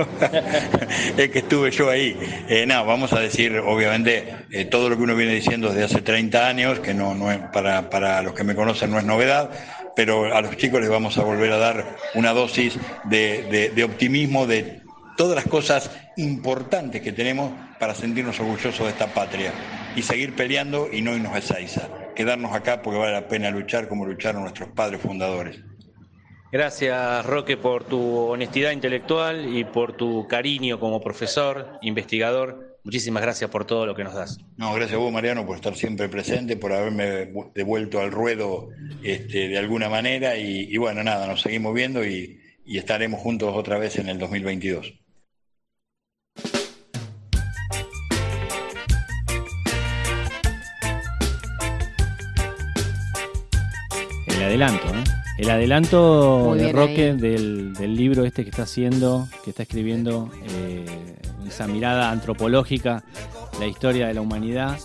es 1.16 1.30
que 1.30 1.38
estuve 1.38 1.70
yo 1.70 1.88
ahí. 1.88 2.16
No, 2.66 2.84
vamos 2.84 3.12
a 3.12 3.20
decir, 3.20 3.56
obviamente, 3.58 4.24
todo 4.70 4.90
lo 4.90 4.96
que 4.96 5.02
uno 5.04 5.14
viene 5.14 5.34
diciendo 5.34 5.68
desde 5.68 5.84
hace 5.84 6.02
30 6.02 6.46
años, 6.48 6.80
que 6.80 6.94
no, 6.94 7.14
no 7.14 7.30
es, 7.30 7.38
para, 7.52 7.88
para 7.90 8.22
los 8.22 8.34
que 8.34 8.44
me 8.44 8.54
conocen 8.56 8.90
no 8.90 8.98
es 8.98 9.04
novedad, 9.04 9.50
pero 9.94 10.34
a 10.34 10.42
los 10.42 10.56
chicos 10.56 10.80
les 10.80 10.90
vamos 10.90 11.16
a 11.16 11.22
volver 11.22 11.52
a 11.52 11.58
dar 11.58 11.96
una 12.14 12.32
dosis 12.32 12.76
de- 13.04 13.72
de 13.74 13.84
optimismo 13.84 14.46
de 14.46 14.80
todas 15.18 15.36
las 15.36 15.46
cosas 15.46 15.90
importantes 16.16 17.02
que 17.02 17.12
tenemos 17.12 17.52
para 17.78 17.94
sentirnos 17.94 18.40
orgullosos 18.40 18.78
de 18.86 18.88
esta 18.88 19.08
patria 19.12 19.52
y 19.94 20.02
seguir 20.02 20.34
peleando 20.34 20.88
y 20.90 21.02
no 21.02 21.14
irnos 21.14 21.34
a 21.34 21.38
Ezeiza, 21.38 21.88
quedarnos 22.14 22.52
acá 22.54 22.80
porque 22.80 22.98
vale 22.98 23.12
la 23.12 23.28
pena 23.28 23.50
luchar 23.50 23.88
como 23.88 24.06
lucharon 24.06 24.42
nuestros 24.42 24.70
padres 24.70 25.00
fundadores. 25.02 25.58
Gracias, 26.50 27.26
Roque, 27.26 27.56
por 27.58 27.84
tu 27.84 28.00
honestidad 28.00 28.70
intelectual 28.70 29.54
y 29.54 29.64
por 29.64 29.92
tu 29.96 30.26
cariño 30.28 30.80
como 30.80 31.00
profesor, 31.00 31.78
investigador. 31.82 32.78
Muchísimas 32.84 33.22
gracias 33.22 33.50
por 33.50 33.66
todo 33.66 33.84
lo 33.84 33.94
que 33.94 34.02
nos 34.04 34.14
das. 34.14 34.38
No, 34.56 34.72
gracias 34.72 34.94
a 34.98 35.02
vos, 35.02 35.12
Mariano, 35.12 35.44
por 35.44 35.56
estar 35.56 35.74
siempre 35.74 36.08
presente, 36.08 36.56
por 36.56 36.72
haberme 36.72 37.30
vu- 37.30 37.52
devuelto 37.54 38.00
al 38.00 38.10
ruedo 38.12 38.70
este, 39.02 39.48
de 39.48 39.58
alguna 39.58 39.90
manera 39.90 40.36
y, 40.36 40.68
y 40.72 40.76
bueno, 40.78 41.04
nada, 41.04 41.26
nos 41.26 41.42
seguimos 41.42 41.74
viendo 41.74 42.06
y, 42.06 42.40
y 42.64 42.78
estaremos 42.78 43.20
juntos 43.20 43.52
otra 43.54 43.76
vez 43.78 43.98
en 43.98 44.08
el 44.08 44.18
2022. 44.18 44.94
Adelanto, 54.48 54.88
¿eh? 54.88 55.04
El 55.36 55.50
adelanto 55.50 56.54
de 56.54 56.72
Roque 56.72 57.14
del, 57.14 57.74
del 57.74 57.94
libro 57.94 58.24
este 58.24 58.42
que 58.44 58.50
está 58.50 58.62
haciendo, 58.62 59.28
que 59.44 59.50
está 59.50 59.62
escribiendo, 59.62 60.30
eh, 60.48 60.84
esa 61.46 61.66
mirada 61.68 62.10
antropológica, 62.10 63.04
la 63.60 63.66
historia 63.66 64.08
de 64.08 64.14
la 64.14 64.20
humanidad, 64.20 64.78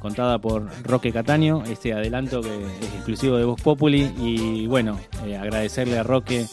contada 0.00 0.38
por 0.38 0.68
Roque 0.82 1.12
Cataño, 1.12 1.62
este 1.64 1.92
adelanto 1.92 2.40
que 2.40 2.48
es 2.48 2.94
exclusivo 2.94 3.36
de 3.36 3.44
Vox 3.44 3.62
Populi. 3.62 4.12
Y 4.18 4.66
bueno, 4.66 4.98
eh, 5.24 5.36
agradecerle 5.36 5.98
a 5.98 6.02
Roque, 6.02 6.46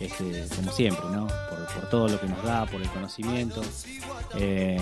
este, 0.00 0.46
como 0.56 0.72
siempre, 0.72 1.04
¿no? 1.12 1.28
Por, 1.80 1.88
todo 1.90 2.08
lo 2.08 2.20
que 2.20 2.26
nos 2.26 2.42
da, 2.44 2.66
por 2.66 2.80
el 2.80 2.88
conocimiento. 2.88 3.60
Eh, 4.38 4.78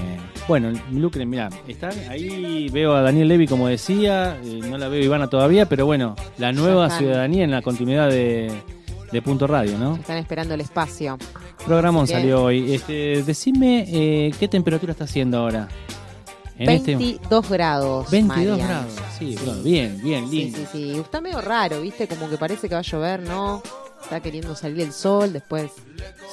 bueno, 0.49 0.72
Lucre, 0.90 1.26
mira, 1.26 1.49
están 1.68 1.92
ahí, 2.09 2.68
veo 2.70 2.95
a 2.95 3.03
Daniel 3.03 3.28
Levy 3.28 3.47
como 3.47 3.68
decía, 3.68 4.38
eh, 4.42 4.61
no 4.68 4.78
la 4.78 4.88
veo 4.88 5.03
Ivana 5.03 5.28
todavía, 5.28 5.66
pero 5.68 5.86
bueno, 5.86 6.16
la 6.38 6.53
nueva 6.53 6.90
ciudadanía 6.90 7.45
en 7.45 7.51
la 7.51 7.62
continuidad 7.62 8.09
de, 8.09 8.51
de 9.12 9.22
Punto 9.22 9.47
Radio, 9.47 9.78
¿no? 9.78 9.97
Están 9.97 10.16
esperando 10.18 10.55
el 10.55 10.61
espacio. 10.61 11.18
Programón 11.64 12.07
salió 12.07 12.42
hoy. 12.45 12.74
Este, 12.74 13.22
decime 13.22 13.84
eh, 13.88 14.32
qué 14.38 14.49
temperatura 14.49 14.92
está 14.92 15.05
haciendo 15.05 15.38
ahora. 15.38 15.68
En 16.57 16.70
este 16.70 16.95
22 16.95 17.49
grados. 17.51 18.11
22 18.11 18.47
Marian. 18.59 18.68
grados. 18.68 18.92
Sí, 19.18 19.36
bueno, 19.45 19.62
bien, 19.62 20.01
bien, 20.03 20.28
Sí, 20.28 20.36
lindo. 20.36 20.59
sí, 20.59 20.66
sí. 20.70 20.99
Está 21.01 21.20
medio 21.20 21.40
raro, 21.40 21.80
¿viste? 21.80 22.07
Como 22.07 22.28
que 22.28 22.36
parece 22.36 22.68
que 22.68 22.74
va 22.74 22.80
a 22.80 22.82
llover, 22.82 23.20
¿no? 23.22 23.61
Está 24.05 24.21
queriendo 24.21 24.55
salir 24.55 24.83
el 24.83 24.93
sol, 24.93 25.33
después. 25.33 25.71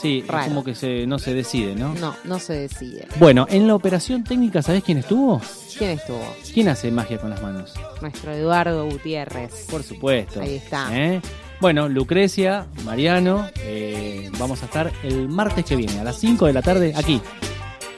Sí, 0.02 0.24
es 0.28 0.46
como 0.48 0.64
que 0.64 0.76
se, 0.76 1.08
no 1.08 1.18
se 1.20 1.34
decide, 1.34 1.74
¿no? 1.76 1.94
No, 1.96 2.16
no 2.26 2.38
se 2.40 2.54
decide. 2.54 3.08
Bueno, 3.18 3.48
en 3.50 3.66
la 3.68 3.76
operación 3.76 4.24
técnica, 4.24 4.62
¿sabés 4.62 4.84
quién 4.84 4.98
estuvo? 4.98 5.42
¿Quién 5.78 5.92
estuvo? 5.92 6.22
¿Quién 6.54 6.68
hace 6.68 6.92
magia 6.92 7.18
con 7.18 7.30
las 7.30 7.42
manos? 7.42 7.74
Nuestro 8.02 8.34
Eduardo 8.34 8.86
Gutiérrez. 8.90 9.52
Por 9.70 9.84
supuesto. 9.84 10.42
Ahí 10.42 10.56
está. 10.56 10.90
¿Eh? 10.92 11.22
Bueno, 11.62 11.88
Lucrecia, 11.88 12.68
Mariano, 12.84 13.48
eh, 13.64 14.30
vamos 14.38 14.62
a 14.64 14.66
estar 14.66 14.92
el 15.04 15.30
martes 15.30 15.64
que 15.64 15.76
viene 15.76 16.00
a 16.00 16.04
las 16.04 16.18
5 16.20 16.48
de 16.48 16.54
la 16.54 16.62
tarde 16.62 16.94
aquí, 16.96 17.22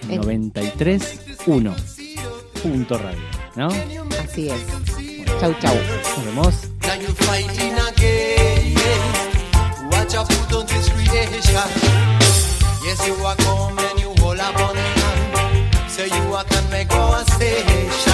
En- 0.09 0.21
93.1 0.21 1.73
punto 2.61 2.97
radio, 2.97 3.19
¿no? 3.55 3.67
Así 4.23 4.49
es. 4.49 4.61
Chau, 5.39 5.53
chau. 5.59 5.75
Nos 5.75 6.25
vemos. 6.25 6.55
you 10.13 10.19
put 10.19 10.53
on 10.53 10.65
this 10.67 10.89
creation. 10.89 11.69
Yes, 12.85 13.07
you 13.07 13.15
are 13.25 13.35
come 13.35 13.79
and 13.79 13.99
you 13.99 14.13
hold 14.19 14.39
up 14.39 14.55
on 14.59 14.75
the. 14.75 15.89
Say 15.89 16.05
you 16.07 16.33
are 16.33 16.43
can 16.43 16.69
make 16.69 16.91
our 16.91 17.23
station. 17.25 18.12